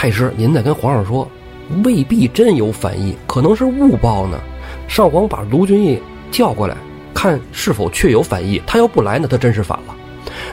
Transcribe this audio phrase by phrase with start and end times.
[0.00, 1.28] 太师，您再跟皇上说，
[1.82, 4.38] 未必真有反意，可能是误报呢。
[4.86, 6.76] 上皇把卢俊义叫过来，
[7.12, 8.62] 看是否确有反意。
[8.64, 9.96] 他要不来，那他真是反了。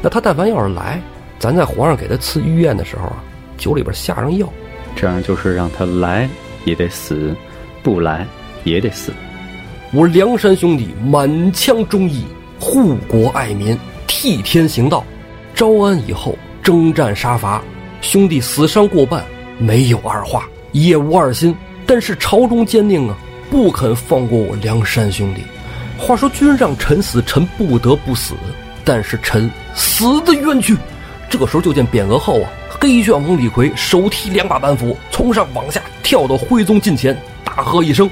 [0.01, 0.99] 那他但凡要是来，
[1.37, 3.23] 咱在皇上给他赐御宴的时候啊，
[3.55, 4.49] 酒里边下上药，
[4.95, 6.27] 这样就是让他来
[6.63, 7.35] 也得死，
[7.83, 8.25] 不来
[8.63, 9.13] 也得死。
[9.93, 12.25] 我梁山兄弟满腔忠义，
[12.59, 13.77] 护国爱民，
[14.07, 15.05] 替天行道。
[15.53, 17.61] 招安以后，征战杀伐，
[18.01, 19.23] 兄弟死伤过半，
[19.57, 21.55] 没有二话，也无二心。
[21.85, 23.15] 但是朝中坚定啊，
[23.49, 25.43] 不肯放过我梁山兄弟。
[25.97, 28.33] 话说君让臣死，臣不得不死，
[28.83, 30.75] 但是臣死的冤屈。
[31.29, 38.09] 这个时候就见匾额后啊，黑旋风李逵手提两把板斧，从上往下跳到徽宗近前，大喝一声：“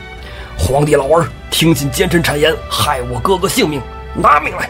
[0.58, 3.82] 皇帝老儿，听信奸臣谗言，害我哥哥性命，
[4.16, 4.70] 拿命来！”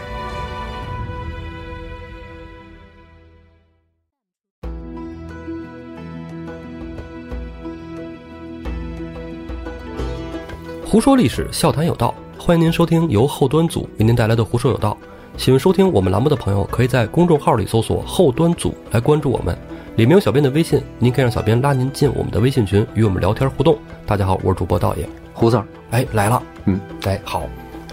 [10.94, 14.96] 胡说历史，笑谈有道，欢迎您收听由后端组为您带来的《胡说有道》。
[15.42, 19.58] 喜欢收听我们栏目的朋友，可以在公众号里搜索“后端组”来关注我们，
[19.96, 23.76] 里面有小编的微信，您可以让小编拉您进我们的微信群，与我们聊天互动。
[24.06, 27.42] 大家好，我是主播道爷，胡子儿，哎，来了，嗯，哎，好，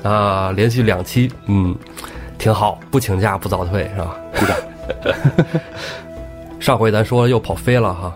[0.04, 1.76] 啊，连续两期，嗯，
[2.38, 4.16] 挺好，不请假不早退是吧？
[4.40, 4.56] 鼓掌。
[6.62, 8.16] 上回咱说又跑飞了哈，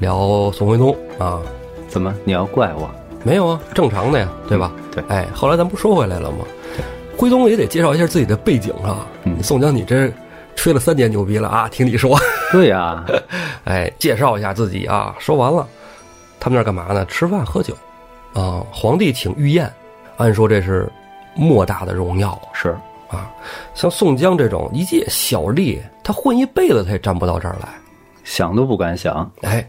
[0.00, 1.40] 聊宋徽宗啊，
[1.86, 2.90] 怎么你要怪我？
[3.26, 4.70] 没有啊，正常的呀，对吧？
[4.92, 6.44] 对，哎，后来咱不说回来了吗？
[7.18, 9.04] 徽宗也得介绍一下自己的背景啊。
[9.24, 10.08] 嗯宋江，你这
[10.54, 11.68] 吹了三年牛逼了啊！
[11.68, 12.16] 听你说，
[12.52, 13.04] 对呀、
[13.64, 15.12] 哎，介绍一下自己啊。
[15.18, 15.66] 说完了，
[16.38, 17.04] 他们那儿干嘛呢？
[17.06, 17.74] 吃饭喝酒，
[18.32, 19.68] 啊，皇帝请御宴，
[20.18, 20.88] 按说这是
[21.34, 23.28] 莫大的荣耀啊是啊。
[23.74, 27.68] 像宋江这种一介小吏，他混一辈子他也站不到这儿来，
[28.22, 29.28] 想都不敢想。
[29.42, 29.68] 哎，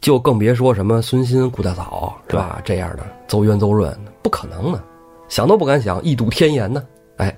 [0.00, 2.60] 就更别说什么孙欣、顾大嫂是吧？
[2.64, 4.82] 这样的邹渊、邹润，不可能的，
[5.28, 6.82] 想都不敢想，一睹天颜呢。
[7.16, 7.36] 哎，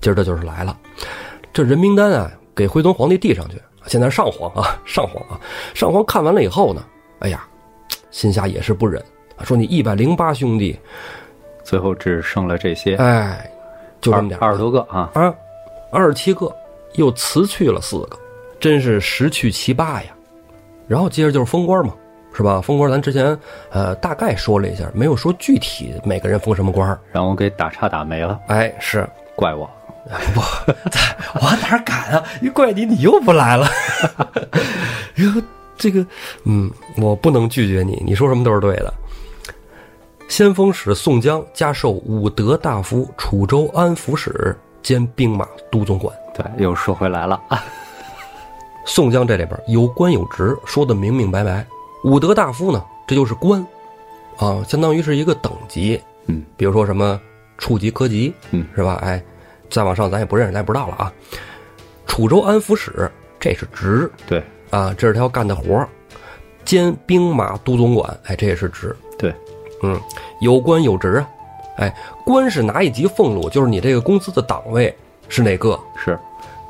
[0.00, 0.78] 今儿这就是来了，
[1.52, 3.60] 这人名单啊，给徽宗皇帝递上去。
[3.86, 5.40] 现在上皇啊，上皇啊，
[5.74, 6.84] 上皇看完了以后呢，
[7.20, 7.46] 哎呀，
[8.10, 9.04] 心下也是不忍，
[9.44, 10.78] 说你一百零八兄弟，
[11.64, 13.50] 最后只剩了这些，哎，
[14.00, 15.10] 就这么点儿二十多个啊。
[15.14, 15.34] 啊，
[15.92, 16.54] 二十七个，
[16.94, 18.16] 又辞去了四个，
[18.58, 20.15] 真是十去其八呀。
[20.86, 21.94] 然后接着就是封官嘛，
[22.34, 22.60] 是吧？
[22.60, 23.36] 封官咱之前
[23.70, 26.98] 呃大概说了一下，没有说具体每个人封什么官儿。
[27.12, 29.68] 让我给打岔打没了，哎，是怪我。
[31.34, 32.22] 我哪敢啊？
[32.40, 33.66] 一怪你，你又不来了。
[35.16, 35.42] 哟，
[35.76, 36.06] 这个，
[36.44, 38.94] 嗯，我不能拒绝你，你说什么都是对的。
[40.28, 46.14] 先锋使宋江加授武德大夫、楚州安抚使兼兵马都总管。
[46.34, 47.40] 对，又说回来了。
[48.86, 51.66] 宋江这里边有官有职，说的明明白白。
[52.04, 53.60] 武德大夫呢，这就是官，
[54.38, 56.00] 啊，相当于是一个等级。
[56.26, 57.20] 嗯，比如说什么
[57.58, 58.94] 处级、科级，嗯，是吧？
[59.02, 59.20] 哎，
[59.68, 61.12] 再往上咱也不认识，咱也不知道了啊。
[62.06, 63.10] 楚州安抚使，
[63.40, 65.88] 这是职对啊，这是他要干的活儿
[66.64, 68.94] 兼兵马都总管，哎，这也是职。
[69.18, 69.34] 对，
[69.82, 70.00] 嗯，
[70.40, 71.28] 有官有职啊，
[71.78, 74.96] 哎，官是哪一级俸禄，就是你这个公司的档位
[75.28, 76.16] 是哪个，是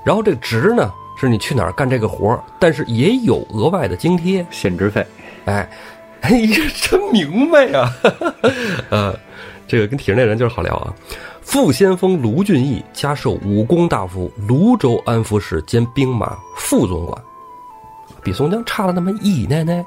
[0.04, 4.46] 然后这个职呢，是你去哪儿干这个活儿，但是也有额外的津贴。
[4.50, 5.04] 限制费。
[5.46, 5.68] 哎，
[6.22, 7.92] 哎呀，真明白呀！
[8.90, 9.18] 呃，
[9.66, 10.92] 这个跟体制内人就是好聊啊。
[11.40, 17.22] 副先锋卢俊义加授武功大夫、泸州安抚使兼兵马副总管，
[18.22, 19.84] 比宋江差了那么一奶奶。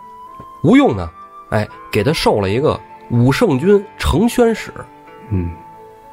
[0.64, 1.10] 吴用呢，
[1.50, 2.80] 哎，给他授了一个
[3.12, 4.72] 武圣军承宣使。
[5.32, 5.52] 嗯，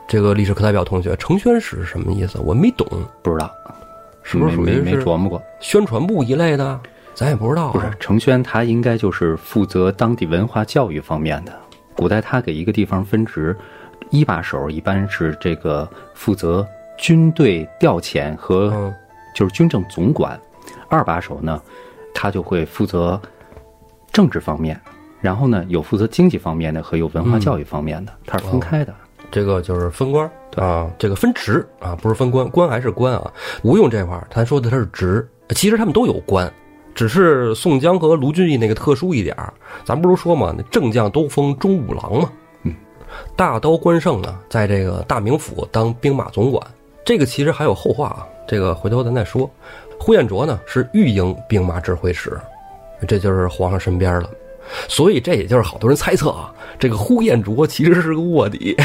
[0.09, 2.39] 这个历史课代表同学，承宣使是什么意思？
[2.41, 2.87] 我没懂，
[3.23, 3.49] 不知道，
[4.29, 5.41] 是不是属于没没没琢磨过？
[5.61, 6.81] 宣传部一类的？
[7.15, 7.73] 咱也不知道、啊。
[7.73, 11.53] 不是，程轩他应该就是负责当地文化教育方面的。
[11.95, 13.57] 古代他给一个地方分职，
[14.11, 16.67] 一把手一般是这个负责
[16.99, 18.93] 军队调遣和嗯
[19.33, 20.39] 就是军政总管，
[20.89, 21.63] 二把手呢，
[22.13, 23.21] 他就会负责
[24.13, 24.79] 政治方面，
[25.21, 28.93] 然后呢有负责经济方面的和有文化教育方面的，它是分开的。
[29.31, 33.33] 这个就是分官儿啊，这个分职啊，不是分官，官还是官啊。
[33.63, 36.51] 吴用这块儿，他说的他是职，其实他们都有官，
[36.95, 39.53] 只是宋江和卢俊义那个特殊一点儿。
[39.85, 42.33] 咱不是说嘛，那正将都封中五郎嘛。
[42.63, 42.75] 嗯，
[43.37, 46.67] 大刀关胜呢，在这个大名府当兵马总管，
[47.05, 49.49] 这个其实还有后话啊，这个回头咱再说。
[49.99, 52.39] 呼延灼呢是御营兵马指挥使，
[53.09, 54.31] 这就是皇上身边了。
[54.89, 58.77] 所以这也就是好多人猜测啊，这个呼延灼其实是个卧底。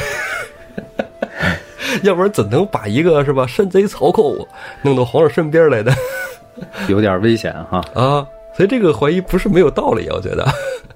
[2.04, 4.48] 要不然怎能把一个是吧山贼曹寇
[4.82, 5.94] 弄到皇上身边来的
[6.88, 7.84] 有点危险哈。
[7.94, 8.26] 啊？
[8.54, 10.48] 所所以这个怀疑不是没有道理，我觉得。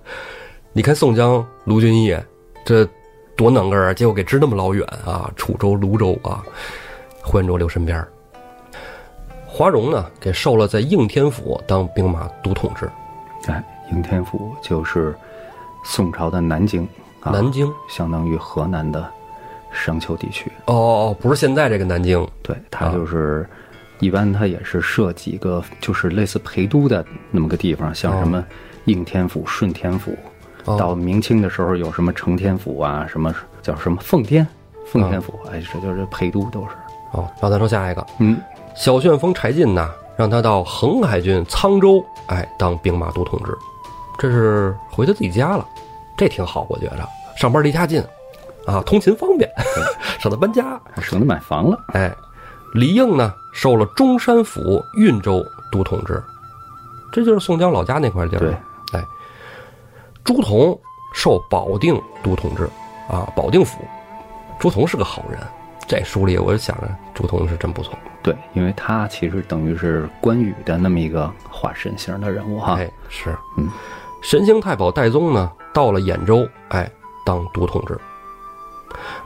[0.71, 2.15] 你看宋江、卢俊义
[2.63, 2.87] 这
[3.35, 6.43] 多能个儿啊，结果给支那么老远啊，楚州、泸州啊，
[7.23, 8.07] 呼延灼留身边儿。
[9.47, 12.87] 华容呢，给受了在应天府当兵马都统制。
[13.47, 15.15] 哎，应天府就是
[15.83, 16.87] 宋朝的南京，
[17.21, 19.09] 啊、南京相当于河南的
[19.75, 20.51] 商丘地区。
[20.65, 20.77] 哦哦
[21.09, 23.47] 哦，不是现在这个南京，对，它就是、
[23.99, 28.43] 一般它也是设几个就是类似陪都的那么个地方，像什么
[28.85, 30.17] 应天府、顺天府。
[30.63, 30.77] 哦。
[30.79, 34.47] 到明清的时候有什么承天府啊，什么叫什么奉天，
[34.87, 36.69] 奉天府，哎，这就是陪都都是。
[37.11, 38.37] 哦，然后咱说下一个，嗯，
[38.75, 43.55] 小旋风柴进呐，让他到恒海郡沧州，哎，当兵马都统制，
[44.17, 45.65] 这是回他自己家了，
[46.17, 47.07] 这挺好，我觉着，
[47.37, 48.03] 上班离家近，
[48.65, 49.49] 啊，通勤方便，
[50.19, 50.79] 省得搬家。
[50.93, 51.77] 还省得买房了。
[51.93, 52.13] 哎，
[52.73, 56.23] 李应呢，受了中山府运州都统制，
[57.11, 58.57] 这就是宋江老家那块地儿对嘛。
[58.93, 59.05] 哎，
[60.23, 60.77] 朱仝
[61.13, 62.67] 受保定都统制，
[63.09, 63.79] 啊，保定府，
[64.59, 65.39] 朱仝是个好人。
[65.87, 67.93] 这书里我就想着朱仝是真不错。
[68.23, 72.73] 对，因为他其实等于是关羽的那么一个化身型的人物哈。
[72.79, 73.69] 哎，是，嗯，
[74.23, 76.89] 神行太保戴宗呢，到了兖州，哎，
[77.23, 77.95] 当都统制。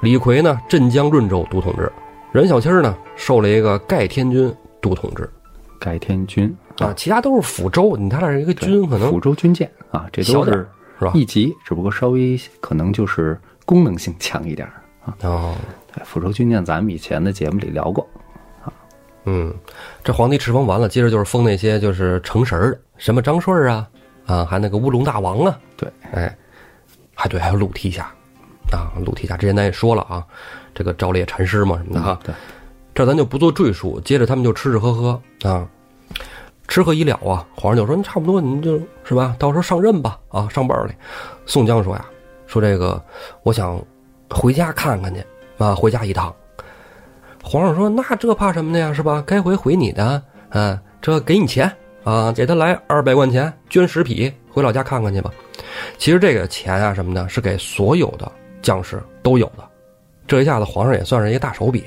[0.02, 1.92] 李逵呢，镇江润州都统制。
[2.32, 5.30] 任小七儿呢，受了一个盖天军都统制
[5.80, 10.68] 盖天军啊，其他都是抚州，你他那是一个军可能抚州军舰啊，这都是
[11.00, 11.12] 是吧？
[11.16, 14.74] 一级，只不过稍微可能就是功能性强一点儿
[15.06, 15.16] 啊。
[15.24, 15.56] 哦，
[15.94, 18.08] 对，抚州军舰咱们以前的节目里聊过。
[19.26, 19.54] 嗯，
[20.04, 23.88] 这皇帝敕封完了，接着就是封那些就是成神儿的，什么张顺啊，
[24.26, 26.36] 啊，还那个乌龙大王啊，对，哎，
[27.14, 28.12] 还对，还有鲁提辖，
[28.78, 30.26] 啊，鲁提辖之前咱也说了啊，
[30.74, 32.34] 这个昭烈禅师嘛什么的哈，对，
[32.94, 34.00] 这咱就不做赘述。
[34.02, 35.68] 接着他们就吃吃喝喝啊，
[36.68, 40.96] 吃喝已了啊，皇上就说你差不多，你就是吧，到时候上任吧啊，上班去。
[41.46, 42.06] 宋江说呀，
[42.48, 43.02] 说这个
[43.44, 43.82] 我想
[44.30, 45.24] 回家看看去
[45.58, 46.34] 啊，回家一趟。
[47.42, 49.24] 皇上说：“那这怕什么的呀，是吧？
[49.26, 51.72] 该回回你的，啊，这给你钱
[52.04, 55.32] 啊，给他来二百贯钱，捐十匹，回老家看看去吧。
[55.98, 58.30] 其实这个钱啊什么的，是给所有的
[58.62, 59.64] 将士都有的。
[60.28, 61.84] 这一下子皇上也算是一个大手笔，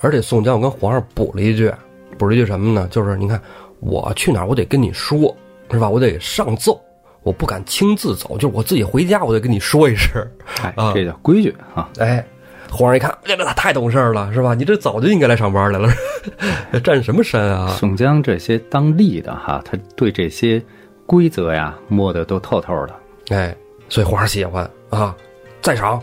[0.00, 1.72] 而且宋江跟皇上补了一句，
[2.18, 2.86] 补了一句什么呢？
[2.90, 3.40] 就是你看
[3.80, 5.34] 我去哪儿，我得跟你说，
[5.70, 5.88] 是吧？
[5.88, 6.78] 我得上奏，
[7.22, 10.22] 我不敢亲自走，就是我自己回家，我得跟你说一声。
[10.62, 11.88] 哎啊，这叫规矩啊。
[11.98, 12.22] 哎，
[12.70, 14.52] 皇上一看，这这太懂事儿了，是吧？
[14.54, 15.88] 你这早就应该来上班来了，
[16.84, 17.68] 占什么山啊？
[17.68, 20.62] 宋江这些当吏的哈，他对这些
[21.06, 22.94] 规则呀摸得都透透的。
[23.30, 23.56] 哎，
[23.88, 25.16] 所以皇上喜欢啊，
[25.60, 26.02] 在场。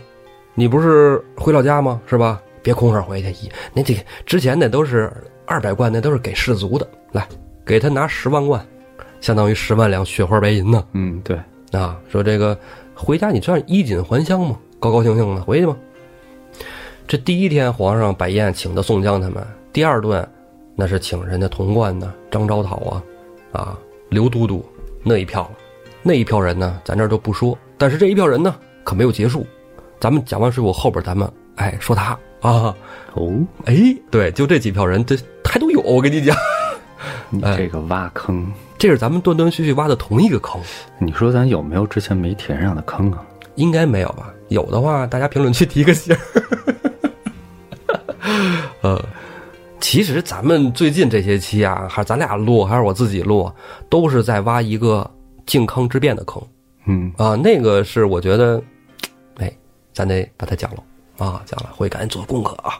[0.54, 2.00] 你不是回老家吗？
[2.06, 2.42] 是吧？
[2.60, 5.10] 别空手回去，一那这个之前那都是
[5.46, 7.26] 二百贯，那都是给士卒的，来
[7.64, 8.66] 给他拿十万贯，
[9.20, 10.84] 相当于十万两雪花白银呢。
[10.92, 11.40] 嗯，对，
[11.70, 12.58] 啊，说这个
[12.94, 15.76] 回家你算衣锦还乡嘛，高高兴兴的回去吧。
[17.06, 20.28] 这第一天皇上摆宴请的宋江他们，第二顿
[20.74, 23.02] 那是请人家童贯呢、张昭讨啊、
[23.52, 23.78] 啊
[24.10, 24.62] 刘都督
[25.04, 25.50] 那一票了。
[26.02, 28.54] 那一票人呢，咱这儿就不说，但是这一票人呢
[28.88, 29.46] 可没有结束。
[30.00, 32.74] 咱们讲完水浒后边，咱们哎说他啊，
[33.12, 35.14] 哦，哎，对，就这几票人，这
[35.44, 35.80] 还都有。
[35.82, 36.34] 我跟你讲，
[37.28, 40.58] 你这个挖坑，这是咱们断断续续挖的同一个坑。
[40.98, 43.22] 你说咱有没有之前没填上的坑啊？
[43.56, 44.32] 应该没有吧？
[44.48, 46.20] 有的话，大家评论区提个醒儿。
[48.80, 49.04] 呃，
[49.80, 53.52] 其实咱们最近这些期啊，还是咱俩录，还是我自己录，
[53.90, 55.10] 都是在挖一个
[55.44, 56.40] 靖康之变的坑
[56.86, 57.34] 嗯，啊。
[57.34, 58.62] 那个是我觉得，哎，
[59.98, 60.82] 咱得把它讲了
[61.18, 62.78] 啊，讲了，回去赶紧做功课啊。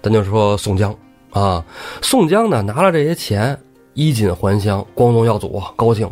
[0.00, 0.96] 咱就说宋江
[1.32, 1.64] 啊，
[2.00, 3.58] 宋江呢拿了这些钱，
[3.94, 6.08] 衣锦还乡，光宗耀祖，高兴，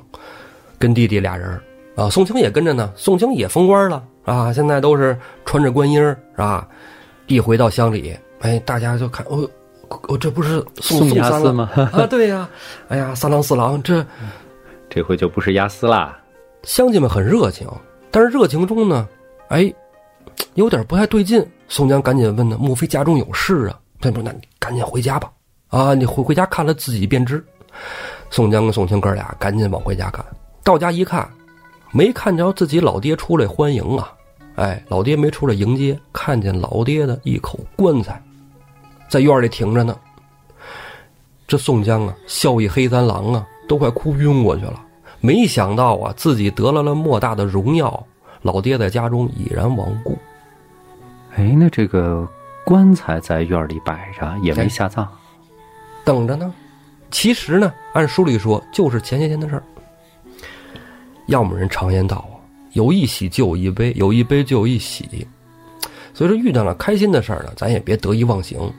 [0.81, 1.49] 跟弟弟俩人
[1.95, 6.67] 啊，宋江也跟着呢，宋江也封官了啊，现在都是穿着官衣儿啊，
[7.29, 9.49] 一回到乡里，哎，大家就看，哦，
[10.09, 11.71] 哦，这不是宋宋押吗？
[11.93, 12.05] 啊？
[12.11, 12.49] 对呀、
[12.91, 14.05] 哎呀，三郎四郎，这
[14.91, 16.19] 这回就不是押司啦。
[16.65, 17.69] 乡亲们很热情，
[18.11, 19.07] 但是热情中呢，
[19.51, 19.73] 哎，
[20.55, 21.45] 有点不太对劲。
[21.69, 25.31] 宋江赶紧问呢：“莫非家中有事啊？”他说：“那你赶紧回家吧，
[25.69, 27.45] 啊，你回回家看了自己便知。”
[28.31, 30.25] 宋江跟宋清哥俩赶紧往回家赶，
[30.63, 31.29] 到家一看，
[31.91, 34.13] 没看着自己老爹出来欢迎啊！
[34.57, 38.23] 哎，老爹没出来迎接，看见老爹的一口棺材
[39.09, 39.97] 在院里停着呢。
[41.47, 44.81] 这宋江啊，笑意黑三郎啊，都快哭晕过去了。
[45.21, 48.07] 没想到啊，自己得了了莫大的荣耀，
[48.43, 50.17] 老爹在家中已然亡故。
[51.37, 52.27] 哎，那这个
[52.65, 55.09] 棺材在院里摆着，也哎没下葬。
[56.05, 56.53] 等着呢，
[57.11, 59.63] 其实呢，按书里说，就是前些天的事儿。
[61.27, 62.37] 要么人常言道啊，
[62.73, 65.27] 有一喜就有一悲，有一悲就有一喜。
[66.13, 68.71] 所以说，遇到了开心的事儿呢，咱也别得意忘形；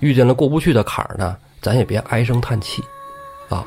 [0.00, 2.82] 遇见了过不去的坎儿呢，咱也别唉声叹气。
[3.48, 3.66] 啊，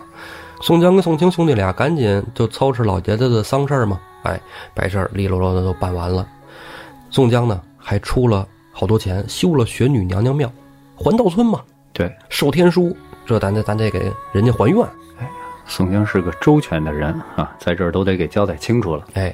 [0.61, 4.39] 宋江跟宋清兄弟俩赶紧就操持老爷子的丧事儿嘛，哎，
[4.75, 6.27] 白事儿利落落的都办完了。
[7.09, 10.49] 宋江呢，还出了好多钱，修了玄女娘娘庙，
[10.95, 11.61] 还道村嘛，
[11.91, 14.81] 对，授天书，这咱得咱得给人家还愿。
[15.19, 15.29] 哎
[15.65, 19.05] 宋江是个周全的人啊，在这儿都得给交代清楚了。
[19.13, 19.33] 哎，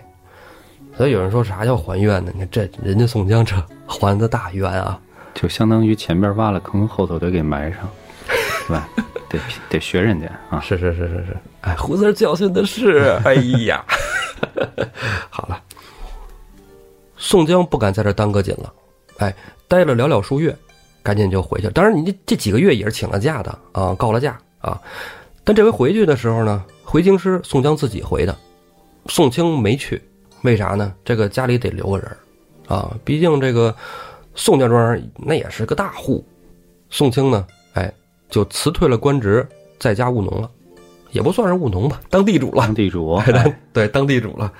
[0.95, 2.31] 所以有人说啥叫还愿呢？
[2.33, 3.55] 你看这人家宋江这
[3.87, 4.99] 还的大冤啊，
[5.33, 7.79] 就相当于前边挖了坑，后头得给埋上，
[8.67, 8.89] 对吧？
[9.29, 9.39] 得
[9.69, 10.59] 得学人家啊。
[10.59, 13.33] 是是是是是，哎，胡子教训的是， 哎
[13.65, 13.83] 呀，
[15.31, 15.59] 好了，
[17.19, 18.73] 宋江不敢在这耽搁紧了，
[19.17, 19.35] 哎，
[19.67, 20.57] 待了寥寥数月，
[21.03, 21.69] 赶紧就回去。
[21.71, 24.81] 当然，你这这几个月也是请了假的啊，告了假啊。
[25.43, 28.35] 但这回回去的时候呢，回京师宋江自己回的，
[29.07, 30.01] 宋清没去，
[30.43, 30.93] 为啥呢？
[31.03, 32.09] 这个家里得留个人
[32.67, 33.75] 啊，毕竟这个
[34.33, 36.25] 宋家庄那也是个大户，
[36.89, 37.93] 宋清呢，哎，
[38.29, 39.45] 就辞退了官职，
[39.77, 40.49] 在家务农了，
[41.11, 43.19] 也不算是务农吧，当地主了，当地主，
[43.73, 44.53] 对，当地主了。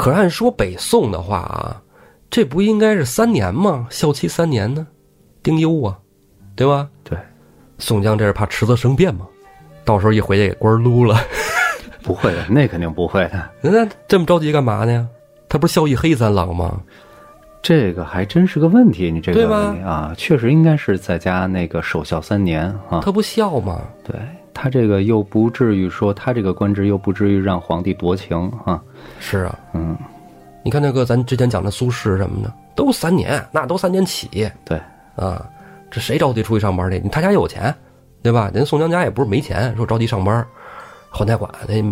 [0.00, 1.76] 可按说北宋的话啊，
[2.30, 3.86] 这不应该是三年吗？
[3.90, 4.86] 孝期三年呢，
[5.42, 5.98] 丁忧啊，
[6.56, 6.88] 对吧？
[7.04, 7.18] 对，
[7.76, 9.26] 宋江这是怕迟则生变嘛。
[9.84, 11.18] 到时候一回去给官撸了，
[12.02, 13.50] 不会的，那肯定不会的。
[13.60, 15.06] 那这么着急干嘛呢？
[15.50, 16.80] 他不是孝义黑三郎吗？
[17.60, 19.82] 这个还真是个问题，你这个问题？
[19.82, 23.00] 啊，确实应该是在家那个守孝三年啊。
[23.02, 23.82] 他不孝吗？
[24.02, 24.16] 对
[24.54, 28.82] 他这个又不至于说他这个官职又不至于让皇帝夺情啊。
[29.18, 29.96] 是啊，嗯，
[30.64, 34.50] 你看那个咱之前讲的苏轼什么的，都三年，那都三年起。
[34.64, 34.80] 对
[35.16, 35.44] 啊，
[35.90, 36.98] 这谁着急出去上班去？
[36.98, 37.74] 你他家有钱。
[38.22, 38.50] 对吧？
[38.52, 40.46] 人宋江家也不是没钱，说着急上班，
[41.08, 41.82] 还贷款，那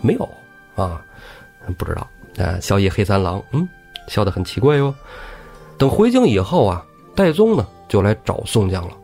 [0.00, 0.28] 没有
[0.76, 1.02] 啊？
[1.76, 2.06] 不知道
[2.38, 2.54] 啊。
[2.60, 3.68] 萧义黑三郎，嗯，
[4.06, 4.94] 笑得很奇怪哟。
[5.76, 8.94] 等回京以后啊，戴宗呢就来找宋江了。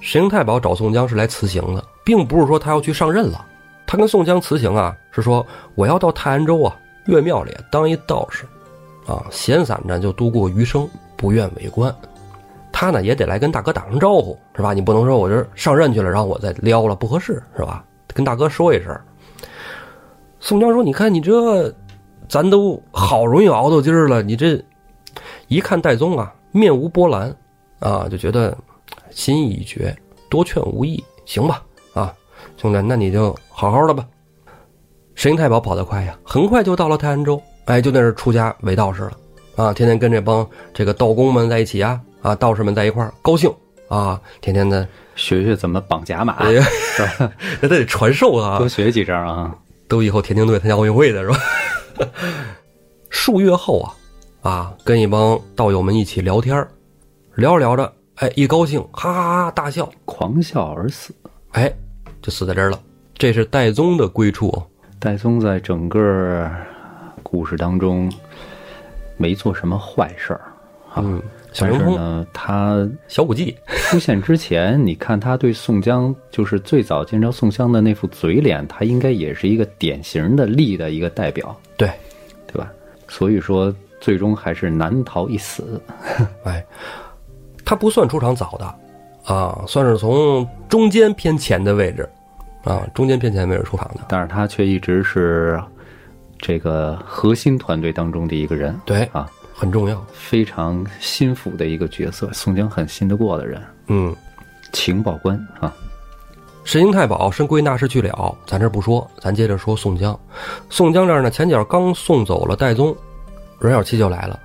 [0.00, 3.44] 神行太保找宋江是来辞行的，并不是说他要去上任了。
[3.84, 5.44] 他跟宋江辞行啊，是说
[5.74, 8.44] 我要到泰安州啊，岳庙里当一道士，
[9.06, 11.94] 啊，闲散着就度过余生，不愿为官。
[12.72, 14.74] 他呢也得来跟大哥打声招呼，是吧？
[14.74, 17.82] 你不能说我这上任去了，然后我再撩了，不合适，是吧？
[18.08, 18.94] 跟大哥说一声。
[20.40, 21.74] 宋江说：“你看你这，
[22.28, 24.62] 咱都好容易熬到今儿了，你这
[25.48, 27.34] 一看戴宗啊，面无波澜，
[27.78, 28.56] 啊，就觉得
[29.10, 29.96] 心意已决，
[30.28, 31.62] 多劝无益，行吧？
[31.94, 32.12] 啊，
[32.58, 34.06] 兄弟，那你就好好的吧。”
[35.16, 39.12] 神行太保跑得快呀，很快就到了泰安州，哎，就在这出家为道士了，
[39.56, 42.00] 啊，天天跟这帮这个道工们在一起啊。
[42.22, 43.48] 啊，道士们在一块儿高兴
[43.86, 46.38] 啊，天天的学学怎么绑甲马，
[47.60, 49.56] 那得传授啊，多学几招啊，
[49.86, 51.38] 都以后田径队参加奥运会的是吧？
[53.10, 53.94] 数月后啊，
[54.50, 56.66] 啊，跟一帮道友们一起聊天
[57.36, 61.14] 聊着聊着，哎，一高兴，哈哈哈大笑，狂笑而死，
[61.52, 61.72] 哎，
[62.20, 62.80] 就死在这儿了。
[63.16, 64.60] 这是戴宗的归处。
[64.98, 66.50] 戴宗在整个
[67.22, 68.10] 故事当中
[69.16, 70.40] 没做什么坏事儿，
[70.96, 71.22] 嗯。
[71.58, 81.90] 但是呢，他小武技出现之前，你看他对宋江，就是最早见着宋江的那副嘴脸，他应该也是一个典型的利的一个代表，对，
[82.46, 82.70] 对吧？
[83.08, 85.80] 所以说，最终还是难逃一死。
[86.44, 86.62] 哎，
[87.64, 92.06] 他不算出场早的，啊，算是从中间偏前的位置，
[92.66, 94.00] 啊，中间偏前没人出场的。
[94.08, 95.58] 但是他却一直是
[96.38, 99.30] 这个核心团队当中的一个人，对啊。
[99.58, 103.58] 很重要，非常心腹的一个角色，宋江很信得过的人。
[103.86, 104.14] 嗯，
[104.70, 105.72] 情报官啊，
[106.62, 110.18] 神行太保身归那事去了，咱这不说，咱接着说宋江。
[110.68, 112.94] 宋江这儿呢，前脚刚送走了戴宗，
[113.58, 114.38] 阮小七就来了。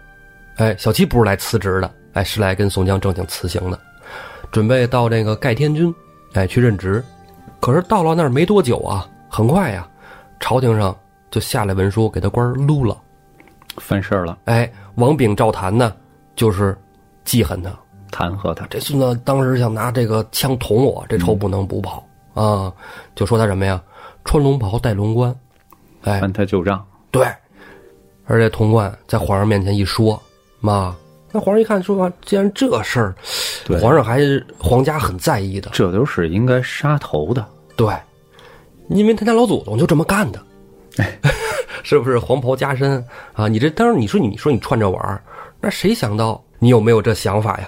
[0.56, 3.78] 哎，小七不是来辞职的，哎，是来跟宋江正经辞行的，
[4.50, 5.94] 准备到这个盖天军，
[6.32, 7.04] 哎，去任职。
[7.62, 9.88] 可是到了那儿没多久啊，很快呀，
[10.42, 10.94] 朝廷上
[11.30, 12.98] 就下来文书，给他官撸了，
[13.78, 14.38] 犯事儿了。
[14.46, 14.70] 哎。
[14.96, 15.96] 王炳、赵谭呢，
[16.36, 16.78] 就是
[17.24, 17.72] 记恨他，
[18.12, 18.68] 弹劾他。
[18.68, 22.72] 这孙子当时想拿这个枪捅我，这仇不能不报啊！
[23.16, 23.82] 就说他什么呀？
[24.26, 25.34] 穿龙袍，戴龙冠，
[26.02, 26.86] 哎，翻他旧账。
[27.10, 27.26] 对，
[28.26, 30.22] 而且童贯在皇上面前一说，
[30.60, 30.94] 妈，
[31.32, 33.16] 那皇上一看，说既然这事儿，
[33.80, 37.46] 皇上还是皇家很在意的，这都是应该杀头的。
[37.76, 37.94] 对，
[38.90, 40.44] 因为他家老祖宗就这么干的。
[40.98, 41.20] 哎。
[41.84, 43.48] 是不是黄袍加身啊？
[43.48, 45.20] 你这当时你说你说你串着玩儿，
[45.60, 47.68] 那谁想到你有没有这想法呀？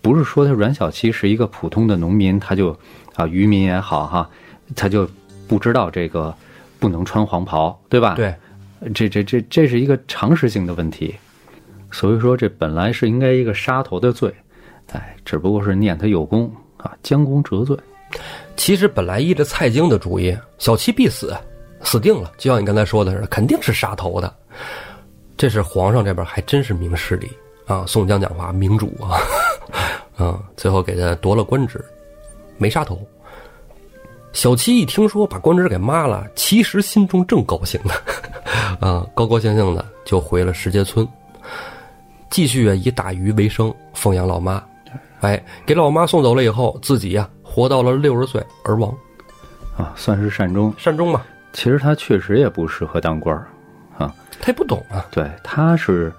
[0.00, 2.70] 不是说他阮小七是一个普通的农民，他就
[3.16, 4.30] 啊渔民也好哈，
[4.76, 5.08] 他就
[5.48, 6.32] 不知道这个
[6.78, 8.32] 不能穿黄袍，对吧？，对，
[8.94, 11.16] 这这这这是一个常识性的问题，
[11.90, 14.32] 所以说这本来是应该一个杀头的罪，
[14.92, 17.76] 哎，只不过是念他有功啊，将功折罪。
[18.56, 21.36] 其实本来依着蔡京的主意，小七必死，
[21.82, 22.32] 死定了。
[22.38, 24.34] 就像你刚才说的似的，肯定是杀头的。
[25.36, 27.30] 这是皇上这边还真是明事理
[27.66, 27.84] 啊！
[27.86, 29.16] 宋江讲话明主啊，
[30.22, 31.82] 啊，最后给他夺了官职，
[32.58, 33.00] 没杀头。
[34.32, 37.94] 小七一听说把官职给抹了，其实心中正高兴呢，
[38.86, 41.08] 啊，高高兴兴的就回了石碣村，
[42.30, 44.62] 继续啊以打鱼为生，奉养老妈。
[45.20, 48.90] 哎，给老妈送走了以后，自己呀、活到了六十岁而亡，
[49.76, 50.72] 啊，算是善终。
[50.78, 51.20] 善终嘛。
[51.52, 53.46] 其实他确实也不适合当官儿，
[53.98, 56.12] 啊，他也不懂啊，对，他是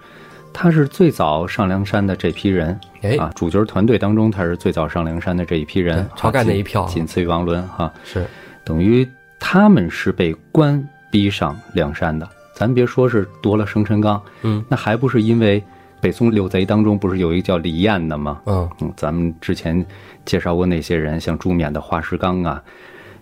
[0.54, 3.16] 他是最早上梁山的这批人，哎。
[3.16, 6.88] 啊，主角团队当中他是最早上梁山的这一批人，晁盖那一票啊。
[6.88, 8.28] 仅仅次于王伦哈、是。
[8.64, 12.30] 等于他们是被官逼上梁山的。
[12.54, 15.64] 咱别说是夺了生辰纲，嗯，那还不是因为
[16.02, 18.42] 北宋六贼当中不是有一个叫李彦的吗？
[18.46, 19.86] 嗯嗯，咱们之前
[20.26, 22.62] 介绍过那些人，像朱冕的花石纲啊，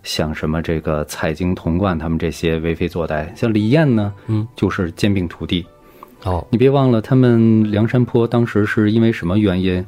[0.02, 5.66] 像什么这个蔡京、童贯他们这些为非作歹，像李彦呢，嗯，就是兼并土地。
[6.24, 9.86] 哦你别忘了，他们梁山泊当时是因为什么原因？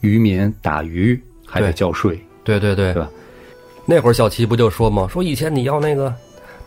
[0.00, 3.10] 渔民打鱼还得交税，对对对对吧？
[3.86, 5.08] 那会儿小齐不就说吗？
[5.10, 6.14] 说以前你要那个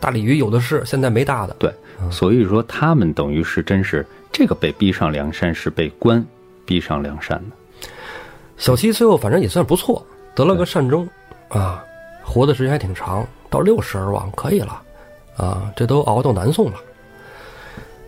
[0.00, 1.54] 大鲤鱼有的是，现在没大的。
[1.58, 1.70] 对，
[2.10, 6.24] 所以说他们等于是真是这个被逼上梁山，是被官
[6.64, 7.86] 逼上梁山的。
[8.56, 10.04] 小七最后反正也算不错，
[10.34, 11.08] 得了个善终，
[11.48, 11.84] 啊，
[12.24, 14.82] 活的时间还挺长，到六十而亡，可以了，
[15.36, 16.78] 啊，这都熬到南宋了。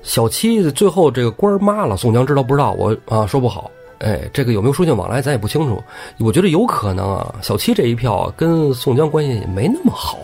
[0.03, 2.73] 小七最后这个官儿抹了，宋江知道不知道？
[2.73, 3.71] 我啊说不好，
[4.03, 5.83] 哎，这个有没有书信往来咱也不清楚。
[6.19, 10.19] 我觉得有可能啊，小七这一票啊跟宋江关系也没那么好，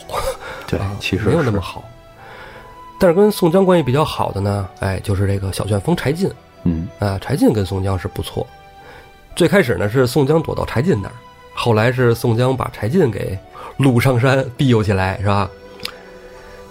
[0.67, 1.85] 对，其实没有那么好。
[2.99, 6.29] 但是跟宋江关系比较好的呢，哎，就是这个小旋风柴进
[6.65, 8.45] 嗯，啊，柴进跟宋江是不错。
[9.37, 11.15] 最开始呢是宋江躲到柴进那儿，
[11.55, 13.39] 后来是宋江把柴进给
[13.79, 15.49] 掳上山庇佑起来，是吧？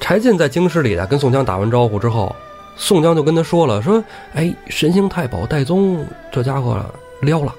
[0.01, 2.35] 柴进在京师里呢跟宋江打完招呼之后，
[2.75, 4.03] 宋江就跟他说了，说
[4.35, 6.85] ：“哎，神行太保戴宗这家伙
[7.21, 7.53] 撩了，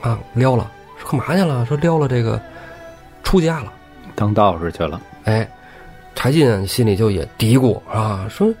[0.00, 1.64] 啊撩了，说干嘛去了？
[1.66, 2.40] 说撩了这个
[3.22, 3.72] 出家了。”
[4.14, 5.00] 当道士去了。
[5.24, 5.48] 哎，
[6.14, 8.52] 柴进心里就也嘀咕啊，说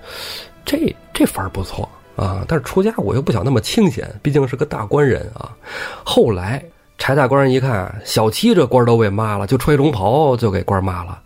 [0.64, 5.56] 这这法儿不错啊，但是出家我又不想那么清闲，毕竟是个大官人啊。
[6.04, 6.62] 后来
[6.98, 11.20] 柴大官人一看，小七这官儿都被骂了，就穿龙袍就给官儿骂了，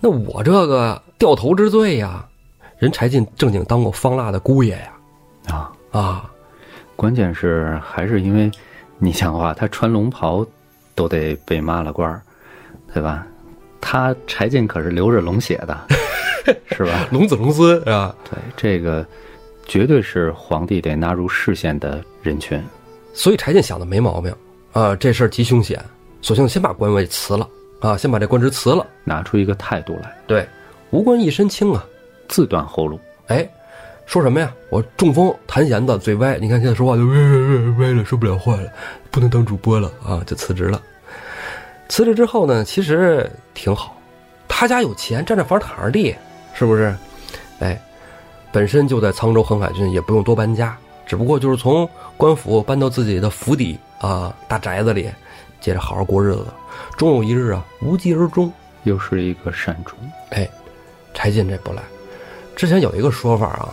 [0.00, 2.24] 那我这个掉头之罪呀，
[2.78, 6.30] 人柴进正经当过方腊的姑爷呀，啊，啊，
[7.02, 8.48] 关键是还是因为，
[8.96, 10.46] 你想话，他穿龙袍
[10.94, 12.22] 都得被骂了官儿，
[12.94, 13.26] 对吧？
[13.80, 15.76] 他柴进可是流着龙血的，
[16.70, 17.08] 是吧？
[17.10, 18.14] 龙子龙孙啊？
[18.30, 19.04] 对，这个
[19.66, 22.62] 绝对是皇帝得纳入视线的人群。
[23.12, 24.32] 所以柴进想的没毛病
[24.72, 25.84] 啊，这事儿极凶险，
[26.20, 27.48] 索性先把官位辞了
[27.80, 28.86] 啊，先把这官职辞了。
[29.02, 30.46] 拿出一个态度来，对，
[30.92, 31.84] 无官一身轻啊。
[32.28, 33.00] 自断后路。
[33.26, 33.50] 哎，
[34.12, 34.52] 说什么呀？
[34.68, 36.36] 我中风，弹弦子，嘴歪。
[36.36, 38.70] 你看现在说话就歪歪歪歪了，说不了话了，
[39.10, 40.78] 不能当主播了啊，就辞职了。
[41.88, 43.98] 辞职之后呢，其实挺好，
[44.46, 46.14] 他家有钱，占着房躺着地，
[46.52, 46.94] 是不是？
[47.60, 47.80] 哎，
[48.52, 55.10] 本身就在沧州横海郡，也不用多搬家，只不过就是从官府搬到自己的府邸啊大宅子里，
[55.58, 56.44] 接着好好过日子。
[56.98, 58.52] 终有一日啊，无疾而终。
[58.82, 59.96] 又是一个善终，
[60.32, 60.46] 哎，
[61.14, 61.80] 柴进这不赖。
[62.54, 63.72] 之前有一个说法啊，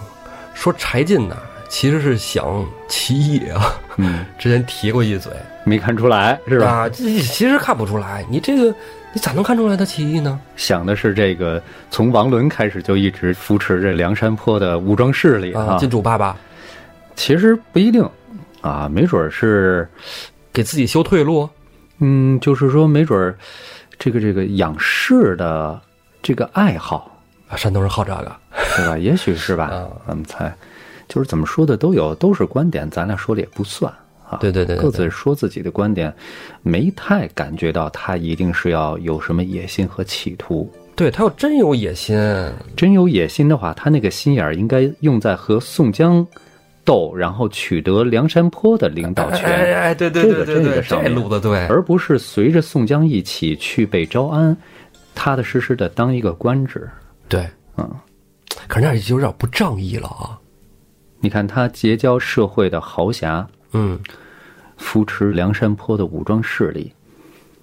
[0.60, 1.38] 说柴进呐、
[1.70, 3.74] 其实是想起义啊。
[3.96, 5.32] 嗯， 之前提过一嘴，
[5.64, 6.68] 没看出来是吧？
[6.68, 8.76] 啊，这其实看不出来，你这个
[9.14, 10.38] 你咋能看出来他起义呢？
[10.58, 16.36] 想的是这个，从王伦开始就一直扶持着梁山泊的武装势力啊，金主爸爸
[17.16, 18.08] 其实不一定
[18.60, 19.88] 啊，没准儿是，
[20.52, 21.50] 给自己修退路，
[22.00, 23.34] 嗯，就是说没准儿
[23.98, 25.80] 这个这个仰视的
[26.22, 27.18] 这个爱好，
[27.48, 28.36] 啊，山东人好这个，
[28.80, 28.98] 对吧？
[29.00, 30.54] 也许是吧啊，咱们猜，
[31.08, 33.92] 就是怎么说的都有，都是观点，咱俩说的也不算
[34.30, 34.38] 啊。
[34.40, 36.14] 对对对对各自说自己的观点，
[36.62, 40.72] 没太感觉到他一定是要有什么野心和企图。
[40.96, 42.18] 对他要真有野心，
[42.76, 46.26] 真有野心的话，他那个心眼儿应该用在和宋江
[46.84, 54.56] 斗，然后取得梁山泊的领导权，哎哎，对对这个对对对，这这个上面路子对，而不是随着宋江一起去被招安，
[55.16, 56.90] 踏踏实实的当一个官职。
[57.30, 57.90] 对，嗯，
[58.68, 60.40] 可是那就有点不仗义了啊。
[61.20, 64.00] 你看他结交社会的豪侠，嗯，
[64.78, 66.94] 扶持梁山泊的武装势力，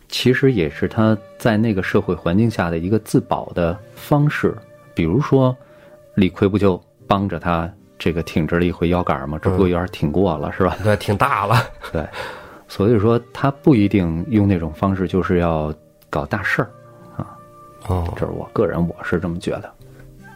[0.09, 4.55] 其实也是他在那个社会环境下的一个自保的方式。
[4.95, 5.57] 比如说，
[6.15, 9.39] 李逵不就帮着他这个挺直了一回腰杆吗？
[9.43, 10.77] 只不过有点挺过了，是吧？
[10.83, 11.57] 对，挺大了。
[11.93, 12.07] 对，
[12.69, 15.73] 所以说他不一定用那种方式，就是要
[16.11, 16.71] 搞大事儿
[17.17, 17.37] 啊。
[17.87, 19.73] 哦，这是我个人，我是这么觉得。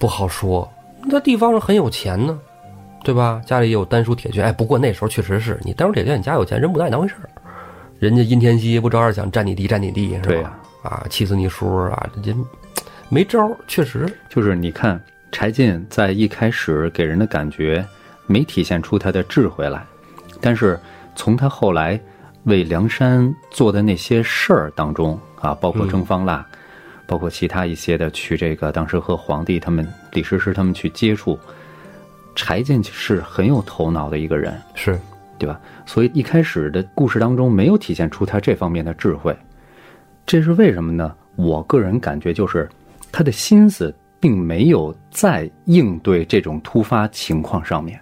[0.01, 0.67] 不好说，
[1.05, 2.37] 那地方上很有钱呢，
[3.05, 3.41] 对吧？
[3.45, 4.47] 家里也有丹书铁券。
[4.47, 7.29] 哎，不过那时候确实是你丹书铁券，你家有钱，人不拿你当回事儿。
[7.99, 10.59] 人家殷天锡不照样想占你地，占你地是吧？
[10.83, 12.09] 啊，气死你叔啊！
[12.15, 12.45] 这人
[13.11, 14.11] 没招儿，确实。
[14.31, 14.99] 就是你看
[15.31, 17.87] 柴进在一开始给人的感觉
[18.27, 19.85] 没体现出他的智慧来，
[20.41, 20.81] 但是
[21.15, 22.01] 从他后来
[22.45, 26.47] 为梁山做的那些事儿当中啊，包括征方腊，
[27.11, 31.37] 包括其他一些的去这个当时和皇帝他们李师师他们去接触，
[32.37, 34.97] 柴进是很有头脑的一个人，是，
[35.37, 35.61] 对吧？
[35.85, 39.37] 所以一开始的故事当中没有体现出他这方面的智慧，
[40.25, 41.13] 这是为什么呢？
[41.35, 42.69] 我个人感觉就是
[43.11, 48.01] 他的心思并没有在应对这种突发情况上面。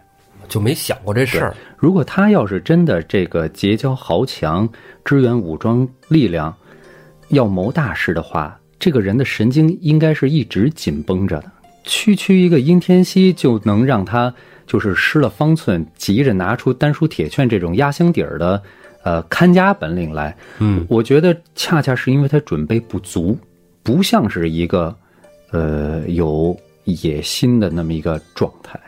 [0.49, 1.57] 就没想过这事儿。
[1.79, 4.68] 如果他要是真的这个结交豪强、
[5.03, 6.55] 支援武装力量，
[7.29, 11.51] 要谋大事的话，这个人的神经应该是一直紧绷着的。
[11.85, 14.33] 区区一个殷天锡就能让他
[14.67, 18.62] 就是失了方寸，急着拿出丹书铁券这种压箱底儿的
[19.03, 20.37] 呃看家本领来。
[20.59, 23.38] 嗯，我觉得恰恰是因为他准备不足，
[23.83, 24.95] 不像是一个
[25.51, 28.79] 呃有野心的那么一个状态。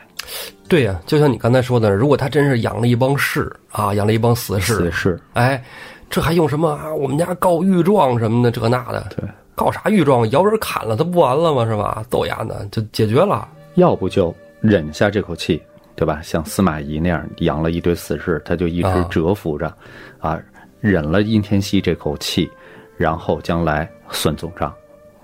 [0.68, 5.60] 对呀、就像你刚才说的，如果他真是养了一帮士啊，养了一帮死士，死士，哎，
[6.08, 6.94] 这还用什么啊？
[6.94, 9.28] 我们家告御状什么的，这那的，对，
[9.60, 10.28] 告啥御状？
[10.30, 11.66] 摇人砍了他不完了吗？
[11.66, 12.02] 是吧？
[12.08, 13.46] 揍丫呢就解决了。
[13.74, 15.62] 要不就忍下这口气，
[15.94, 16.18] 对吧？
[16.22, 19.70] 像司马懿那样养了一堆死士，他就一直啊蛰伏着，
[20.18, 20.40] 啊，
[20.80, 22.50] 忍了殷天锡这口气，
[22.96, 24.74] 然后将来算总账，